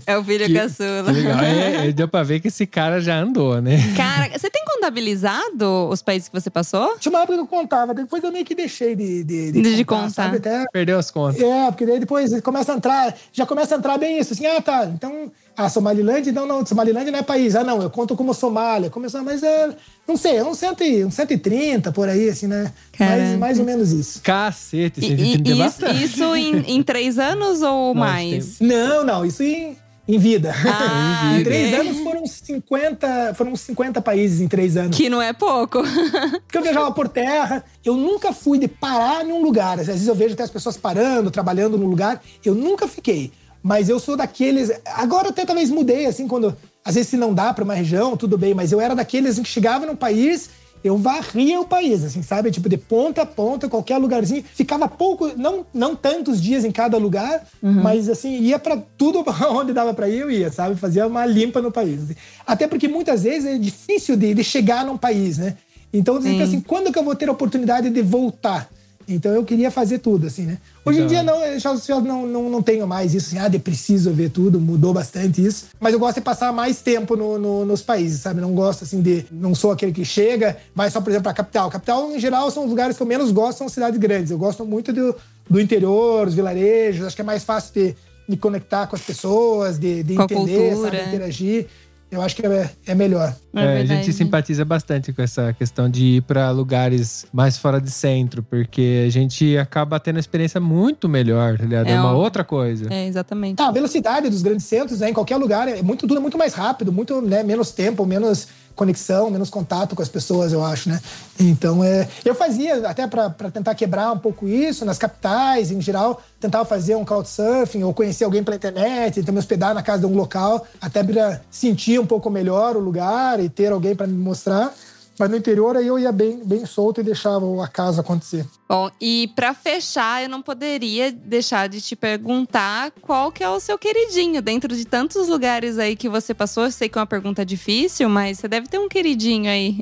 É 0.06 0.16
o 0.18 0.24
filho 0.24 0.46
Que- 0.46 0.54
caçula. 0.54 1.04
Que 1.06 1.12
legal. 1.12 1.40
É, 1.40 1.88
é, 1.88 1.92
deu 1.92 2.08
pra 2.08 2.22
ver 2.22 2.40
que 2.40 2.48
esse 2.48 2.66
cara 2.66 3.00
já 3.00 3.16
andou, 3.20 3.60
né? 3.62 3.76
Cara, 3.96 4.36
você 4.36 4.50
tem 4.50 4.64
contabilizado 4.64 5.88
os 5.88 6.02
países 6.02 6.28
que 6.28 6.38
você 6.40 6.50
passou? 6.50 6.96
Tinha 6.98 7.10
uma 7.12 7.20
época 7.22 7.34
que 7.34 7.40
eu 7.40 7.46
contava, 7.46 7.94
depois 7.94 8.22
eu 8.22 8.32
meio 8.32 8.44
que 8.44 8.54
deixei 8.54 8.94
de, 8.96 9.24
de, 9.24 9.52
De 9.52 9.84
contar, 9.84 10.02
contar. 10.06 10.10
sabe? 10.10 10.36
Até 10.38 10.64
Perdeu 10.72 10.98
as 10.98 11.10
contas. 11.10 11.40
É, 11.40 11.66
porque 11.70 11.86
daí 11.86 12.00
depois 12.00 12.40
começa 12.40 12.72
a 12.72 12.76
entrar, 12.76 13.14
já 13.32 13.46
começa 13.46 13.74
a 13.74 13.78
entrar 13.78 13.98
bem 13.98 14.18
isso, 14.18 14.32
assim, 14.32 14.46
ah, 14.46 14.60
tá, 14.60 14.86
então, 14.86 15.30
a 15.64 15.68
Somalilândia, 15.68 16.32
não, 16.32 16.46
não, 16.46 16.64
Somalilândia 16.66 17.12
não 17.12 17.18
é 17.18 17.22
país, 17.22 17.54
ah, 17.54 17.64
não, 17.64 17.80
eu 17.82 17.90
conto 17.90 18.16
como 18.16 18.32
Somália, 18.34 18.90
começou, 18.90 19.22
mas 19.22 19.42
é, 19.42 19.70
não 20.06 20.16
sei, 20.16 20.36
é 20.38 20.44
uns, 20.44 20.58
cento, 20.58 20.82
e- 20.82 21.04
uns 21.04 21.14
130 21.14 21.92
por 21.92 22.08
aí, 22.08 22.28
assim, 22.28 22.46
né? 22.46 22.72
Mais, 22.98 23.38
mais 23.38 23.58
ou 23.58 23.64
menos 23.64 23.92
isso. 23.92 24.20
Cacete, 24.22 25.00
E, 25.00 25.08
130 25.08 25.48
é 25.48 25.52
e- 25.52 25.52
isso, 25.52 25.58
bastante. 25.58 26.04
isso 26.04 26.36
em, 26.36 26.58
em 26.76 26.82
três 26.82 27.18
anos 27.18 27.62
ou 27.62 27.94
Não, 27.94 28.00
mais? 28.00 28.58
Não, 28.60 29.04
não, 29.04 29.24
isso 29.24 29.42
em, 29.42 29.76
em 30.08 30.18
vida. 30.18 30.52
Ah, 30.66 31.36
em 31.38 31.42
três 31.44 31.72
anos 31.78 31.98
foram 32.00 32.26
50, 32.26 33.34
foram 33.34 33.52
uns 33.52 33.60
50 33.60 34.00
países 34.02 34.40
em 34.40 34.48
três 34.48 34.76
anos. 34.76 34.96
Que 34.96 35.08
não 35.08 35.20
é 35.22 35.32
pouco. 35.32 35.82
Porque 36.46 36.58
eu 36.58 36.62
viajava 36.62 36.90
por 36.92 37.08
terra, 37.08 37.64
eu 37.84 37.94
nunca 37.96 38.32
fui 38.32 38.58
de 38.58 38.68
parar 38.68 39.24
em 39.24 39.32
um 39.32 39.42
lugar. 39.42 39.78
Às 39.78 39.86
vezes 39.86 40.06
eu 40.06 40.14
vejo 40.14 40.34
até 40.34 40.42
as 40.42 40.50
pessoas 40.50 40.76
parando, 40.76 41.30
trabalhando 41.30 41.78
num 41.78 41.86
lugar. 41.86 42.20
Eu 42.44 42.54
nunca 42.54 42.86
fiquei. 42.88 43.32
Mas 43.62 43.88
eu 43.88 43.98
sou 43.98 44.16
daqueles. 44.16 44.70
Agora 44.86 45.28
até 45.28 45.44
talvez 45.44 45.70
mudei, 45.70 46.06
assim, 46.06 46.26
quando. 46.26 46.56
Às 46.84 46.94
vezes 46.94 47.10
se 47.10 47.16
não 47.16 47.34
dá 47.34 47.52
pra 47.52 47.64
uma 47.64 47.74
região, 47.74 48.16
tudo 48.16 48.38
bem, 48.38 48.54
mas 48.54 48.72
eu 48.72 48.80
era 48.80 48.94
daqueles 48.94 49.38
que 49.38 49.48
chegava 49.48 49.84
num 49.86 49.96
país. 49.96 50.50
Eu 50.82 50.96
varria 50.96 51.60
o 51.60 51.66
país, 51.66 52.02
assim, 52.02 52.22
sabe? 52.22 52.50
Tipo, 52.50 52.66
de 52.66 52.78
ponta 52.78 53.20
a 53.20 53.26
ponta, 53.26 53.68
qualquer 53.68 53.98
lugarzinho. 53.98 54.42
Ficava 54.54 54.88
pouco, 54.88 55.30
não, 55.36 55.66
não 55.74 55.94
tantos 55.94 56.40
dias 56.40 56.64
em 56.64 56.72
cada 56.72 56.96
lugar, 56.96 57.46
mas 57.82 58.08
assim, 58.08 58.38
ia 58.40 58.58
pra 58.58 58.78
tudo 58.96 59.22
onde 59.50 59.74
dava 59.74 59.92
pra 59.92 60.08
ir, 60.08 60.20
eu 60.20 60.30
ia, 60.30 60.50
sabe? 60.50 60.76
Fazia 60.76 61.06
uma 61.06 61.26
limpa 61.26 61.60
no 61.60 61.70
país. 61.70 62.04
assim. 62.04 62.14
Até 62.46 62.66
porque 62.66 62.88
muitas 62.88 63.24
vezes 63.24 63.44
é 63.44 63.58
difícil 63.58 64.16
de, 64.16 64.32
de 64.32 64.42
chegar 64.42 64.86
num 64.86 64.96
país, 64.96 65.36
né? 65.36 65.58
Então 65.92 66.14
fico 66.22 66.42
assim, 66.44 66.60
quando 66.62 66.90
que 66.90 66.98
eu 66.98 67.04
vou 67.04 67.14
ter 67.14 67.28
a 67.28 67.32
oportunidade 67.32 67.90
de 67.90 68.00
voltar? 68.00 68.66
Então 69.14 69.32
eu 69.32 69.44
queria 69.44 69.70
fazer 69.70 69.98
tudo, 69.98 70.26
assim, 70.26 70.42
né? 70.46 70.58
Hoje 70.84 71.00
em 71.00 71.06
dia 71.06 71.22
não, 71.22 71.44
eu 71.44 71.58
já, 71.58 71.74
já 71.76 72.00
não, 72.00 72.26
não, 72.26 72.48
não 72.48 72.62
tenho 72.62 72.86
mais 72.86 73.12
isso, 73.14 73.28
assim, 73.28 73.38
ah, 73.38 73.48
de 73.48 73.58
preciso 73.58 74.10
ver 74.12 74.30
tudo, 74.30 74.60
mudou 74.60 74.92
bastante 74.94 75.44
isso. 75.44 75.66
Mas 75.78 75.92
eu 75.92 75.98
gosto 75.98 76.16
de 76.16 76.20
passar 76.22 76.52
mais 76.52 76.80
tempo 76.80 77.16
no, 77.16 77.38
no- 77.38 77.64
nos 77.64 77.82
países, 77.82 78.20
sabe? 78.20 78.40
Não 78.40 78.52
gosto, 78.54 78.84
assim, 78.84 79.00
de. 79.02 79.26
Não 79.30 79.54
sou 79.54 79.70
aquele 79.72 79.92
que 79.92 80.04
chega, 80.04 80.56
vai 80.74 80.90
só, 80.90 81.00
por 81.00 81.10
exemplo, 81.10 81.24
pra 81.24 81.34
capital. 81.34 81.70
Capital, 81.70 82.10
em 82.12 82.18
geral, 82.18 82.50
são 82.50 82.64
os 82.64 82.70
lugares 82.70 82.96
que 82.96 83.02
eu 83.02 83.06
menos 83.06 83.30
gosto, 83.30 83.58
são 83.58 83.68
cidades 83.68 83.98
grandes. 83.98 84.30
Eu 84.30 84.38
gosto 84.38 84.64
muito 84.64 84.92
do, 84.92 85.14
do 85.48 85.60
interior, 85.60 86.26
os 86.28 86.34
vilarejos, 86.34 87.06
acho 87.06 87.16
que 87.16 87.22
é 87.22 87.24
mais 87.24 87.44
fácil 87.44 87.72
de 87.74 87.94
me 88.28 88.36
conectar 88.36 88.86
com 88.86 88.94
as 88.94 89.02
pessoas, 89.02 89.76
de, 89.76 90.04
de 90.04 90.14
Com 90.14 90.22
entender, 90.22 90.70
sabe? 90.76 90.96
Interagir. 91.08 91.66
Eu 92.10 92.20
acho 92.22 92.34
que 92.34 92.44
é, 92.44 92.68
é 92.86 92.94
melhor. 92.94 93.34
É 93.54 93.64
É, 93.64 93.80
a 93.82 93.84
gente 93.84 94.12
simpatiza 94.12 94.64
bastante 94.64 95.12
com 95.12 95.22
essa 95.22 95.52
questão 95.52 95.88
de 95.88 96.04
ir 96.16 96.22
pra 96.22 96.50
lugares 96.50 97.24
mais 97.32 97.56
fora 97.56 97.80
de 97.80 97.90
centro, 97.90 98.42
porque 98.42 99.04
a 99.06 99.10
gente 99.10 99.56
acaba 99.56 100.00
tendo 100.00 100.16
uma 100.16 100.20
experiência 100.20 100.60
muito 100.60 101.08
melhor, 101.08 101.56
tá 101.56 101.64
ligado? 101.64 101.86
É, 101.86 101.92
É 101.92 102.00
uma 102.00 102.12
um- 102.12 102.16
outra 102.16 102.42
coisa. 102.42 102.92
É, 102.92 103.06
exatamente. 103.06 103.60
Ah, 103.62 103.68
a 103.68 103.72
velocidade 103.72 104.28
dos 104.28 104.42
grandes 104.42 104.66
centros, 104.66 104.98
né, 105.00 105.10
em 105.10 105.14
qualquer 105.14 105.36
lugar, 105.36 105.68
é 105.68 105.82
muito, 105.82 106.00
tudo 106.06 106.16
é 106.16 106.20
muito 106.20 106.36
mais 106.36 106.52
rápido, 106.52 106.92
muito 106.92 107.20
né, 107.22 107.42
menos 107.44 107.70
tempo, 107.70 108.04
menos 108.04 108.48
conexão, 108.74 109.30
menos 109.30 109.50
contato 109.50 109.94
com 109.94 110.02
as 110.02 110.08
pessoas, 110.08 110.52
eu 110.52 110.64
acho, 110.64 110.88
né? 110.88 111.00
Então, 111.38 111.82
é, 111.82 112.08
eu 112.24 112.34
fazia, 112.34 112.88
até 112.88 113.06
para 113.06 113.30
tentar 113.50 113.74
quebrar 113.74 114.12
um 114.12 114.18
pouco 114.18 114.48
isso, 114.48 114.84
nas 114.84 114.98
capitais, 114.98 115.70
em 115.70 115.80
geral, 115.80 116.22
tentava 116.38 116.64
fazer 116.64 116.94
um 116.94 117.04
couchsurfing 117.04 117.82
ou 117.82 117.92
conhecer 117.94 118.24
alguém 118.24 118.42
pela 118.42 118.56
internet, 118.56 119.20
então 119.20 119.32
me 119.32 119.38
hospedar 119.38 119.74
na 119.74 119.82
casa 119.82 120.00
de 120.00 120.06
um 120.06 120.16
local, 120.16 120.66
até 120.80 121.02
para 121.02 121.40
sentir 121.50 121.98
um 122.00 122.06
pouco 122.06 122.30
melhor 122.30 122.76
o 122.76 122.80
lugar 122.80 123.40
e 123.40 123.48
ter 123.48 123.72
alguém 123.72 123.94
para 123.94 124.06
me 124.06 124.16
mostrar. 124.16 124.72
Mas 125.18 125.30
no 125.30 125.36
interior 125.36 125.76
aí 125.76 125.86
eu 125.86 125.98
ia 125.98 126.12
bem, 126.12 126.42
bem 126.44 126.64
solto 126.64 127.00
e 127.00 127.04
deixava 127.04 127.44
o 127.44 127.60
acaso 127.60 128.00
acontecer. 128.00 128.46
Bom, 128.70 128.88
e 129.00 129.28
pra 129.34 129.52
fechar, 129.52 130.22
eu 130.22 130.28
não 130.28 130.40
poderia 130.40 131.10
deixar 131.10 131.68
de 131.68 131.80
te 131.80 131.96
perguntar 131.96 132.92
qual 133.02 133.32
que 133.32 133.42
é 133.42 133.48
o 133.48 133.58
seu 133.58 133.76
queridinho 133.76 134.40
dentro 134.40 134.76
de 134.76 134.84
tantos 134.84 135.26
lugares 135.26 135.76
aí 135.76 135.96
que 135.96 136.08
você 136.08 136.32
passou. 136.32 136.66
Eu 136.66 136.70
sei 136.70 136.88
que 136.88 136.96
é 136.96 137.00
uma 137.00 137.06
pergunta 137.06 137.44
difícil, 137.44 138.08
mas 138.08 138.38
você 138.38 138.46
deve 138.46 138.68
ter 138.68 138.78
um 138.78 138.88
queridinho 138.88 139.50
aí. 139.50 139.80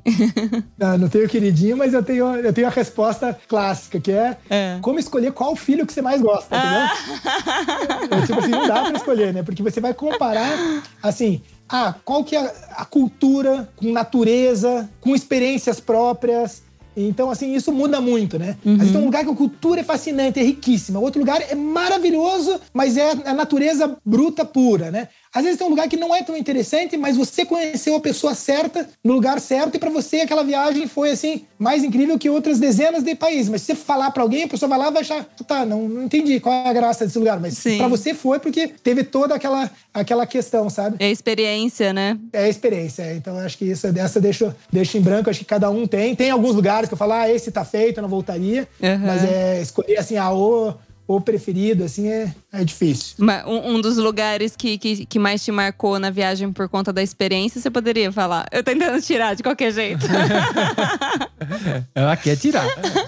Não, 0.79 0.97
não 0.97 1.09
tenho 1.11 1.29
queridinho, 1.29 1.77
mas 1.77 1.93
eu 1.93 2.03
tenho, 2.03 2.35
eu 2.37 2.51
tenho 2.51 2.67
a 2.67 2.71
resposta 2.71 3.39
clássica, 3.47 4.01
que 4.01 4.11
é, 4.11 4.39
É. 4.49 4.79
como 4.81 4.99
escolher 4.99 5.33
qual 5.33 5.55
filho 5.55 5.87
que 5.87 5.93
você 5.93 6.01
mais 6.01 6.23
gosta, 6.23 6.57
entendeu? 6.57 8.19
É, 8.19 8.27
tipo 8.27 8.39
assim, 8.41 8.49
não 8.53 8.67
dá 8.67 8.85
pra 8.85 8.97
escolher, 8.97 9.35
né? 9.35 9.43
Porque 9.43 9.63
você 9.63 9.83
vai 9.83 9.93
comparar, 9.93 10.83
assim, 11.03 11.43
ah, 11.69 11.95
qual 12.07 12.25
que 12.25 12.35
é 12.35 12.55
a 12.71 12.87
cultura 12.87 13.69
com 13.77 13.93
natureza, 13.93 14.89
com 14.99 15.15
experiências 15.15 15.79
próprias. 15.79 16.63
Então, 17.07 17.31
assim, 17.31 17.55
isso 17.55 17.73
muda 17.73 18.01
muito, 18.01 18.39
né? 18.39 18.57
Às 18.65 18.77
vezes 18.79 18.93
tem 18.93 19.01
um 19.01 19.05
lugar 19.05 19.25
que 19.25 19.31
a 19.31 19.35
cultura 19.35 19.81
é 19.81 19.85
fascinante, 19.85 20.41
é 20.41 20.43
riquíssima. 20.43 20.99
Outro 20.99 21.21
lugar 21.21 21.41
é 21.41 21.55
maravilhoso, 21.55 22.61
mas 22.73 22.97
é 22.97 23.11
a 23.25 23.35
natureza 23.35 23.97
bruta 24.05 24.45
pura, 24.45 24.91
né? 24.91 25.09
Às 25.35 25.43
vezes 25.45 25.59
tem 25.59 25.67
um 25.67 25.71
lugar 25.71 25.89
que 25.89 25.97
não 25.97 26.15
é 26.15 26.23
tão 26.23 26.37
interessante, 26.37 26.97
mas 26.97 27.17
você 27.17 27.45
conheceu 27.45 27.97
a 27.97 28.01
pessoa 28.01 28.35
certa, 28.35 28.89
no 29.05 29.13
lugar 29.13 29.41
certo, 29.41 29.75
e 29.77 29.79
pra 29.79 29.91
você 29.91 30.21
aquela 30.21 30.43
viagem 30.43 30.87
foi, 30.87 31.11
assim, 31.11 31.45
mais 31.59 31.85
incrível 31.85 32.19
que 32.19 32.31
outras 32.31 32.59
dezenas 32.59 33.03
de 33.03 33.15
países. 33.15 33.49
Mas 33.49 33.63
se 33.63 33.69
você 33.69 33.75
falar 33.75 34.11
pra 34.11 34.23
alguém, 34.23 34.45
a 34.45 34.49
pessoa 34.49 34.69
vai 34.69 34.79
lá 34.79 34.89
e 34.89 34.93
vai 34.93 35.03
achar, 35.03 35.25
tá, 35.47 35.65
não, 35.67 35.89
não 35.89 36.05
entendi 36.05 36.41
qual 36.41 36.55
é 36.55 36.69
a 36.69 36.73
graça 36.73 37.05
desse 37.05 37.19
lugar. 37.19 37.39
Mas 37.41 37.63
pra 37.63 37.89
você 37.89 38.15
foi 38.15 38.39
porque 38.39 38.69
teve 38.69 39.05
toda 39.05 39.35
aquela, 39.35 39.71
aquela 39.93 40.27
questão, 40.27 40.71
sabe? 40.71 40.97
É 40.99 41.11
experiência, 41.11 41.93
né? 41.93 42.19
É 42.33 42.49
experiência. 42.49 43.03
é. 43.03 43.15
Então, 43.15 43.39
acho 43.39 43.59
que 43.59 43.65
isso, 43.67 43.87
essa 43.87 44.21
deixa, 44.21 44.57
deixa 44.73 44.99
em 44.99 45.01
branco. 45.01 45.31
Acho 45.31 45.41
que 45.41 45.45
cada 45.45 45.71
um 45.71 45.87
tem. 45.87 46.15
Tem 46.15 46.31
alguns 46.31 46.55
lugares 46.55 46.89
que 46.89 46.95
eu 46.95 46.99
falo, 46.99 47.13
ah, 47.13 47.29
esse 47.29 47.51
tá 47.51 47.65
feito, 47.65 47.99
eu 47.99 48.03
não 48.03 48.09
voltaria. 48.09 48.69
Uhum. 48.81 48.99
Mas 48.99 49.25
é 49.25 49.61
escolher, 49.61 49.99
assim, 49.99 50.17
ah, 50.17 50.33
o, 50.33 50.75
o 51.09 51.19
preferido, 51.23 51.83
assim, 51.85 52.07
é, 52.09 52.33
é 52.53 52.63
difícil. 52.63 53.17
Um, 53.47 53.77
um 53.77 53.81
dos 53.81 53.97
lugares 53.97 54.55
que, 54.55 54.77
que, 54.77 55.07
que 55.07 55.19
mais 55.19 55.43
te 55.43 55.51
marcou 55.51 55.99
na 55.99 56.11
viagem 56.11 56.53
por 56.53 56.69
conta 56.69 56.93
da 56.93 57.03
experiência, 57.03 57.59
você 57.61 57.71
poderia 57.71 58.13
falar. 58.13 58.47
Eu 58.53 58.63
tô 58.63 58.71
tentando 58.71 59.01
tirar 59.01 59.35
de 59.35 59.43
qualquer 59.43 59.73
jeito. 59.73 60.07
Ela 61.95 62.17
quer 62.17 62.37
tirar. 62.37 62.67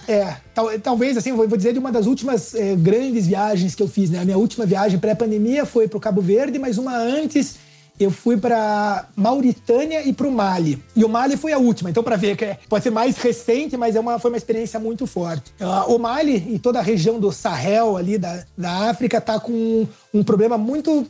É, 0.09 0.35
tal- 0.55 0.79
talvez, 0.81 1.17
assim, 1.17 1.33
vou 1.33 1.47
vou 1.47 1.57
dizer 1.59 1.73
de 1.75 1.79
uma 1.79 1.93
das 1.93 2.07
últimas 2.07 2.55
eh, 2.55 2.75
grandes 2.77 3.27
viagens 3.27 3.75
que 3.75 3.83
eu 3.83 3.89
fiz, 3.89 4.09
né? 4.09 4.21
A 4.21 4.25
minha 4.25 4.39
última 4.39 4.65
viagem 4.65 4.99
pré-pandemia 4.99 5.67
foi 5.67 5.87
pro 5.89 6.01
Cabo 6.01 6.21
Verde, 6.23 6.59
mas 6.59 6.79
uma 6.79 6.97
antes 6.97 7.57
eu 8.01 8.11
fui 8.11 8.39
para 8.39 9.07
Mauritânia 9.15 10.03
e 10.03 10.13
pro 10.13 10.33
Mali. 10.33 10.83
E 10.97 11.05
o 11.05 11.09
Mali 11.09 11.37
foi 11.37 11.53
a 11.53 11.59
última, 11.59 11.91
então 11.91 12.03
para 12.03 12.17
ver 12.17 12.35
que 12.35 12.47
é- 12.47 12.59
pode 12.67 12.83
ser 12.83 12.91
mais 12.91 13.19
recente, 13.19 13.77
mas 13.77 13.95
é 13.95 14.01
uma, 14.01 14.19
foi 14.19 14.31
uma 14.31 14.39
experiência 14.39 14.81
muito 14.81 15.07
forte. 15.07 15.53
Ah, 15.61 15.85
o 15.87 15.99
Mali 15.99 16.49
e 16.55 16.59
toda 16.59 16.79
a 16.79 16.83
região 16.83 17.21
do 17.21 17.31
Sahel 17.31 17.99
ali 17.99 18.17
da, 18.17 18.43
da 18.57 18.89
África 18.91 19.21
tá 19.21 19.39
com 19.39 19.87
um 20.15 20.25
problema 20.25 20.57
muito 20.57 21.07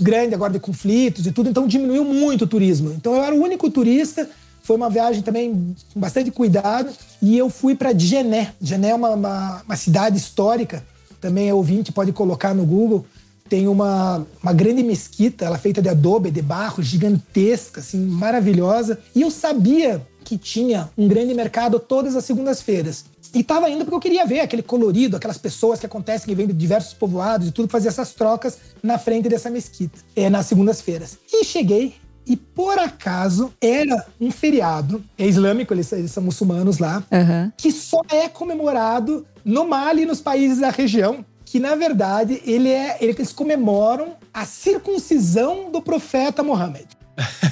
grande 0.00 0.34
agora 0.34 0.54
de 0.54 0.58
conflitos 0.58 1.26
e 1.26 1.32
tudo, 1.32 1.50
então 1.50 1.66
diminuiu 1.66 2.02
muito 2.02 2.44
o 2.44 2.46
turismo. 2.48 2.92
Então 2.92 3.14
eu 3.14 3.22
era 3.22 3.34
o 3.34 3.38
único 3.38 3.70
turista, 3.70 4.28
foi 4.62 4.76
uma 4.76 4.88
viagem 4.88 5.22
também 5.22 5.74
com 5.92 6.00
bastante 6.00 6.30
cuidado, 6.30 6.90
e 7.20 7.36
eu 7.36 7.50
fui 7.50 7.74
para 7.74 7.92
Djené. 7.92 8.54
Djené 8.58 8.88
é 8.90 8.94
uma, 8.94 9.10
uma, 9.10 9.62
uma 9.66 9.76
cidade 9.76 10.16
histórica, 10.16 10.82
também 11.20 11.48
é 11.50 11.54
ouvinte, 11.54 11.92
pode 11.92 12.10
colocar 12.10 12.54
no 12.54 12.64
Google. 12.64 13.04
Tem 13.52 13.68
uma, 13.68 14.26
uma 14.42 14.52
grande 14.54 14.82
mesquita, 14.82 15.44
ela 15.44 15.56
é 15.56 15.58
feita 15.58 15.82
de 15.82 15.88
adobe, 15.90 16.30
de 16.30 16.40
barro, 16.40 16.82
gigantesca, 16.82 17.80
assim, 17.80 17.98
maravilhosa. 17.98 18.98
E 19.14 19.20
eu 19.20 19.30
sabia 19.30 20.00
que 20.24 20.38
tinha 20.38 20.88
um 20.96 21.06
grande 21.06 21.34
mercado 21.34 21.78
todas 21.78 22.16
as 22.16 22.24
segundas-feiras. 22.24 23.04
E 23.34 23.44
tava 23.44 23.68
indo 23.68 23.84
porque 23.84 23.94
eu 23.94 24.00
queria 24.00 24.24
ver 24.24 24.40
aquele 24.40 24.62
colorido, 24.62 25.18
aquelas 25.18 25.36
pessoas 25.36 25.78
que 25.78 25.84
acontecem, 25.84 26.26
que 26.26 26.34
vêm 26.34 26.46
de 26.46 26.54
diversos 26.54 26.94
povoados 26.94 27.46
e 27.46 27.50
tudo, 27.50 27.68
fazer 27.68 27.88
essas 27.88 28.14
trocas 28.14 28.56
na 28.82 28.96
frente 28.96 29.28
dessa 29.28 29.50
mesquita, 29.50 29.98
é, 30.16 30.30
nas 30.30 30.46
segundas-feiras. 30.46 31.18
E 31.30 31.44
cheguei, 31.44 31.96
e 32.26 32.38
por 32.38 32.78
acaso 32.78 33.52
era 33.60 34.06
um 34.18 34.30
feriado, 34.30 35.04
é 35.18 35.26
islâmico, 35.26 35.74
eles, 35.74 35.92
eles 35.92 36.10
são 36.10 36.22
muçulmanos 36.22 36.78
lá, 36.78 37.04
Aham. 37.12 37.52
que 37.58 37.70
só 37.70 38.00
é 38.10 38.30
comemorado 38.30 39.26
no 39.44 39.68
Mali 39.68 40.04
e 40.04 40.06
nos 40.06 40.22
países 40.22 40.60
da 40.60 40.70
região. 40.70 41.22
Que 41.52 41.60
na 41.60 41.74
verdade 41.74 42.40
ele 42.46 42.70
é, 42.70 42.96
eles 42.98 43.30
comemoram 43.30 44.16
a 44.32 44.46
circuncisão 44.46 45.70
do 45.70 45.82
profeta 45.82 46.42
Mohammed. 46.42 46.86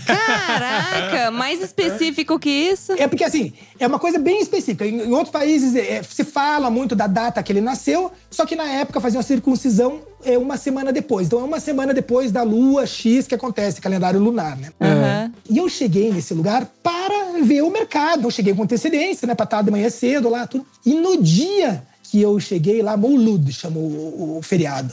Caraca, 0.07 1.31
mais 1.31 1.61
específico 1.61 2.39
que 2.39 2.49
isso? 2.49 2.93
É 2.93 3.07
porque, 3.07 3.23
assim, 3.23 3.53
é 3.79 3.87
uma 3.87 3.99
coisa 3.99 4.19
bem 4.19 4.41
específica. 4.41 4.87
Em, 4.87 5.03
em 5.03 5.13
outros 5.13 5.29
países 5.29 5.77
é, 5.77 6.03
se 6.03 6.25
fala 6.25 6.71
muito 6.71 6.97
da 6.97 7.07
data 7.07 7.43
que 7.43 7.53
ele 7.53 7.61
nasceu, 7.61 8.11
só 8.31 8.47
que 8.47 8.57
na 8.57 8.71
época 8.71 9.03
faziam 9.03 9.21
a 9.21 9.23
circuncisão 9.23 10.01
é, 10.25 10.39
uma 10.39 10.57
semana 10.57 10.95
depois. 10.95 11.27
Então 11.27 11.39
é 11.39 11.45
uma 11.45 11.61
semana 11.61 11.93
depois 11.93 12.33
da 12.33 12.43
lua 12.43 12.87
X 12.87 13.27
que 13.27 13.35
acontece, 13.35 13.83
calendário 13.83 14.19
lunar, 14.19 14.57
né? 14.57 14.71
Aham. 14.81 15.31
E 15.47 15.59
eu 15.59 15.69
cheguei 15.69 16.11
nesse 16.11 16.33
lugar 16.33 16.67
para 16.83 17.39
ver 17.43 17.61
o 17.61 17.71
mercado. 17.71 18.29
Eu 18.29 18.31
cheguei 18.31 18.55
com 18.55 18.63
antecedência, 18.63 19.27
né? 19.27 19.35
Pra 19.35 19.45
estar 19.45 19.61
de 19.61 19.71
manhã 19.71 19.91
cedo 19.91 20.31
lá, 20.31 20.47
tudo. 20.47 20.65
E 20.87 20.95
no 20.95 21.23
dia 21.23 21.83
que 22.11 22.21
eu 22.21 22.39
cheguei 22.41 22.83
lá, 22.83 22.97
Moulud 22.97 23.53
chamou 23.53 23.85
o, 23.85 24.39
o 24.39 24.43
feriado. 24.43 24.93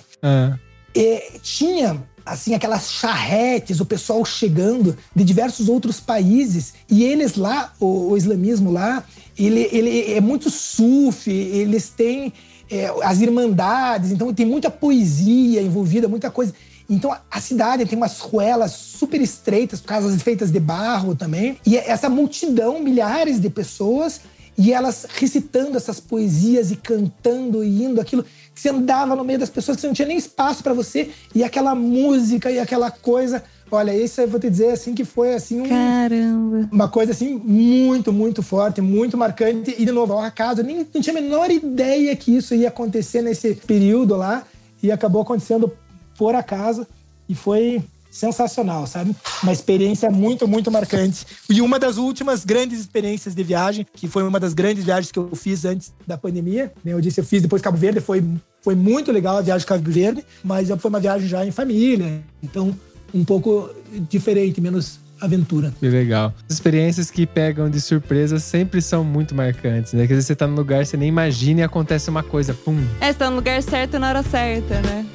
É, 0.95 1.32
tinha 1.41 2.03
assim 2.26 2.53
aquelas 2.53 2.91
charretes, 2.91 3.80
o 3.80 3.86
pessoal 3.86 4.24
chegando 4.26 4.95
de 5.15 5.24
diversos 5.24 5.70
outros 5.70 5.99
países 5.99 6.74
e 6.89 7.03
eles 7.03 7.36
lá, 7.36 7.74
o, 7.80 8.09
o 8.11 8.18
islamismo 8.18 8.72
lá, 8.72 9.03
ele, 9.38 9.68
ele 9.72 10.11
é 10.13 10.22
muito 10.22 10.49
sufi, 10.49 11.32
eles 11.32 11.89
têm 11.89 12.34
é, 12.70 12.91
as 13.01 13.22
irmandades, 13.22 14.11
então 14.11 14.34
tem 14.34 14.45
muita 14.45 14.70
poesia 14.70 15.61
envolvida, 15.61 16.07
muita 16.07 16.30
coisa. 16.30 16.53
Então 16.89 17.11
a- 17.11 17.22
a 17.32 17.39
cidade 17.41 17.86
tem 17.86 17.97
umas 17.97 18.20
ruelas 18.20 18.72
super 18.74 19.22
estreitas, 19.22 19.80
casas 19.82 20.22
feitas 20.22 20.51
de 20.51 20.59
barro 20.59 21.15
também, 21.15 21.57
e 21.65 21.78
essa 21.78 22.09
multidão, 22.09 22.80
milhares 22.82 23.39
de 23.39 23.49
pessoas 23.49 24.22
e 24.58 24.74
elas 24.74 25.05
recitando 25.16 25.78
essas 25.78 25.99
poesias 25.99 26.72
e 26.72 26.76
cantando 26.76 27.64
e 27.64 27.84
indo 27.84 28.01
aquilo 28.01 28.24
que 28.24 28.60
você 28.62 28.70
andava 28.70 29.16
no 29.16 29.24
meio 29.24 29.38
das 29.39 29.49
pessoas 29.49 29.76
que 29.76 29.82
você 29.82 29.88
não 29.88 29.93
tinha 29.93 30.08
nem 30.08 30.18
espaço 30.18 30.64
para 30.64 30.74
você 30.74 31.10
e 31.36 31.43
aquela 31.43 31.76
música 31.76 32.49
e 32.49 32.58
aquela 32.60 32.89
coisa. 32.89 33.43
Olha 33.70 33.93
isso 33.95 34.22
eu 34.22 34.28
vou 34.30 34.39
te 34.39 34.49
dizer 34.49 34.72
assim 34.72 34.95
que 34.95 35.03
foi 35.05 35.34
assim 35.34 35.60
um- 35.62 35.68
Caramba. 35.68 36.70
uma 36.72 36.88
coisa 36.88 37.12
assim 37.12 37.36
muito 37.36 38.12
muito 38.14 38.41
forte 38.41 38.82
muito 38.82 39.18
marcante. 39.18 39.76
E 39.78 39.86
de 39.86 39.91
novo 39.91 40.14
ao 40.14 40.20
acaso 40.22 40.62
eu 40.62 40.66
nem 40.66 40.88
não 40.93 41.01
tinha 41.01 41.16
a 41.18 41.22
menor 41.22 41.51
ideia 41.51 42.16
que 42.16 42.36
isso 42.36 42.55
ia 42.55 42.70
acontecer 42.70 43.22
nesse 43.22 43.53
período 43.55 44.16
lá. 44.16 44.43
E 44.82 44.91
acabou 44.91 45.22
acontecendo 45.22 45.72
por 46.18 46.34
acaso. 46.34 46.88
E 47.28 47.36
foi 47.36 47.82
sensacional, 48.18 48.88
sabe? 48.88 49.15
Uma 49.43 49.53
experiência 49.53 50.09
muito, 50.09 50.47
muito 50.47 50.72
marcante. 50.72 51.26
E 51.49 51.61
uma 51.61 51.78
das 51.78 51.97
últimas 51.97 52.43
grandes 52.43 52.80
experiências 52.80 53.36
de 53.36 53.43
viagem, 53.43 53.86
que 53.93 54.07
foi 54.07 54.24
uma 54.24 54.39
das 54.39 54.53
grandes 54.53 54.84
viagens 54.84 55.11
que 55.11 55.20
eu 55.20 55.30
fiz 55.36 55.63
antes 55.65 55.93
da 56.05 56.18
pandemia. 56.18 56.74
né? 56.84 56.93
Eu 56.93 57.01
disse, 57.01 57.20
eu 57.20 57.26
fiz 57.26 57.41
depois 57.41 57.61
Cabo 57.61 57.78
Verde, 57.78 57.99
foi, 58.01 58.24
foi 58.61 58.76
muito 58.76 59.11
legal 59.11 59.38
a 59.38 59.41
viagem 59.41 59.59
de 59.61 59.65
Cabo 59.68 59.91
Verde, 59.91 60.24
mas 60.43 60.70
foi 60.70 60.89
uma 60.89 60.99
viagem 60.99 61.28
já 61.28 61.45
em 61.45 61.51
família. 61.51 62.22
Então, 62.41 62.76
um 63.13 63.24
pouco 63.24 63.70
diferente, 64.09 64.59
menos 64.59 64.99
aventura. 65.20 65.74
Que 65.80 65.88
legal. 65.88 66.34
As 66.47 66.55
experiências 66.55 67.09
que 67.09 67.26
pegam 67.26 67.70
de 67.70 67.82
surpresa 67.82 68.39
sempre 68.39 68.82
são 68.82 69.03
muito 69.03 69.34
marcantes, 69.34 69.93
né? 69.93 70.05
Quer 70.07 70.15
dizer, 70.15 70.28
você 70.28 70.36
tá 70.36 70.47
num 70.47 70.55
lugar, 70.55 70.86
você 70.86 70.97
nem 70.97 71.09
imagina 71.09 71.61
e 71.61 71.63
acontece 71.63 72.09
uma 72.09 72.24
coisa, 72.24 72.53
pum. 72.53 72.80
É, 73.01 73.07
você 73.07 73.13
tá 73.18 73.30
no 73.30 73.38
lugar 73.38 73.61
certo 73.63 73.97
na 73.99 74.09
hora 74.09 74.24
certa, 74.24 74.82
né? 74.82 75.05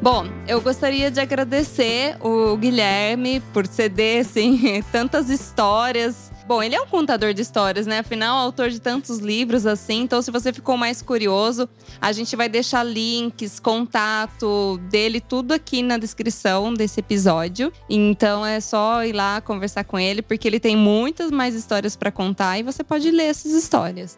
Bom, 0.00 0.26
eu 0.46 0.60
gostaria 0.60 1.10
de 1.10 1.18
agradecer 1.18 2.16
o 2.20 2.56
Guilherme 2.56 3.40
por 3.52 3.66
ceder, 3.66 4.20
assim, 4.20 4.80
tantas 4.92 5.28
histórias. 5.28 6.30
Bom, 6.46 6.62
ele 6.62 6.76
é 6.76 6.80
um 6.80 6.86
contador 6.86 7.34
de 7.34 7.42
histórias, 7.42 7.84
né? 7.84 7.98
Afinal, 7.98 8.38
autor 8.38 8.70
de 8.70 8.80
tantos 8.80 9.18
livros 9.18 9.66
assim. 9.66 10.02
Então, 10.02 10.22
se 10.22 10.30
você 10.30 10.52
ficou 10.52 10.76
mais 10.76 11.02
curioso, 11.02 11.68
a 12.00 12.12
gente 12.12 12.36
vai 12.36 12.48
deixar 12.48 12.84
links, 12.84 13.58
contato 13.58 14.78
dele, 14.88 15.20
tudo 15.20 15.52
aqui 15.52 15.82
na 15.82 15.98
descrição 15.98 16.72
desse 16.72 17.00
episódio. 17.00 17.72
Então, 17.90 18.46
é 18.46 18.60
só 18.60 19.04
ir 19.04 19.12
lá 19.12 19.40
conversar 19.40 19.82
com 19.82 19.98
ele, 19.98 20.22
porque 20.22 20.46
ele 20.46 20.60
tem 20.60 20.76
muitas 20.76 21.32
mais 21.32 21.56
histórias 21.56 21.96
para 21.96 22.12
contar 22.12 22.56
e 22.56 22.62
você 22.62 22.84
pode 22.84 23.10
ler 23.10 23.24
essas 23.24 23.50
histórias. 23.50 24.16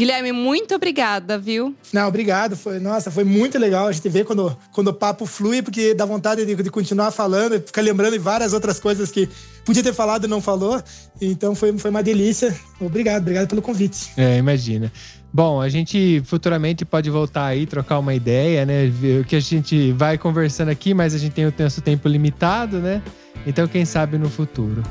Guilherme, 0.00 0.32
muito 0.32 0.74
obrigada, 0.74 1.36
viu? 1.36 1.76
Não, 1.92 2.08
obrigado. 2.08 2.56
Foi, 2.56 2.78
nossa, 2.78 3.10
foi 3.10 3.22
muito 3.22 3.58
legal 3.58 3.86
a 3.86 3.92
gente 3.92 4.08
ver 4.08 4.24
quando, 4.24 4.56
quando 4.72 4.88
o 4.88 4.94
papo 4.94 5.26
flui, 5.26 5.60
porque 5.60 5.92
dá 5.92 6.06
vontade 6.06 6.42
de, 6.46 6.54
de 6.56 6.70
continuar 6.70 7.10
falando, 7.10 7.56
e 7.56 7.60
ficar 7.60 7.82
lembrando 7.82 8.14
de 8.14 8.18
várias 8.18 8.54
outras 8.54 8.80
coisas 8.80 9.10
que 9.10 9.28
podia 9.62 9.82
ter 9.82 9.92
falado 9.92 10.24
e 10.24 10.26
não 10.26 10.40
falou. 10.40 10.82
Então 11.20 11.54
foi, 11.54 11.76
foi 11.76 11.90
uma 11.90 12.02
delícia. 12.02 12.58
Obrigado, 12.80 13.20
obrigado 13.20 13.46
pelo 13.48 13.60
convite. 13.60 14.10
É, 14.16 14.38
imagina. 14.38 14.90
Bom, 15.30 15.60
a 15.60 15.68
gente 15.68 16.22
futuramente 16.24 16.82
pode 16.86 17.10
voltar 17.10 17.44
aí, 17.44 17.66
trocar 17.66 17.98
uma 17.98 18.14
ideia, 18.14 18.64
né? 18.64 18.86
Ver 18.86 19.20
o 19.20 19.24
que 19.26 19.36
a 19.36 19.40
gente 19.40 19.92
vai 19.92 20.16
conversando 20.16 20.70
aqui, 20.70 20.94
mas 20.94 21.14
a 21.14 21.18
gente 21.18 21.34
tem 21.34 21.44
o 21.44 21.52
nosso 21.58 21.82
tempo 21.82 22.08
limitado, 22.08 22.78
né? 22.78 23.02
Então, 23.46 23.68
quem 23.68 23.84
sabe 23.84 24.16
no 24.16 24.30
futuro. 24.30 24.82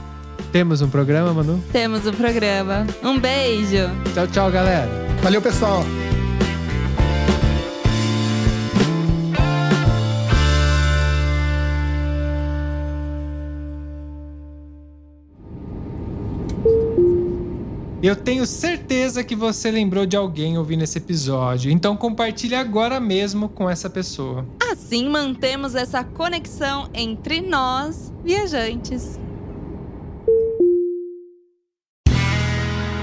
Temos 0.51 0.81
um 0.81 0.89
programa, 0.89 1.31
Manu? 1.31 1.63
Temos 1.71 2.07
um 2.07 2.11
programa. 2.11 2.87
Um 3.03 3.19
beijo. 3.19 3.87
Tchau, 4.13 4.27
tchau, 4.27 4.51
galera. 4.51 4.89
Valeu, 5.21 5.41
pessoal. 5.41 5.83
Eu 18.01 18.15
tenho 18.15 18.45
certeza 18.47 19.23
que 19.23 19.35
você 19.35 19.69
lembrou 19.69 20.05
de 20.05 20.15
alguém 20.15 20.57
ouvindo 20.57 20.83
esse 20.83 20.97
episódio, 20.97 21.69
então 21.69 21.95
compartilhe 21.95 22.55
agora 22.55 22.99
mesmo 22.99 23.49
com 23.49 23.69
essa 23.69 23.89
pessoa. 23.89 24.45
Assim 24.71 25.07
mantemos 25.09 25.75
essa 25.75 26.03
conexão 26.03 26.89
entre 26.93 27.41
nós, 27.41 28.11
viajantes. 28.23 29.19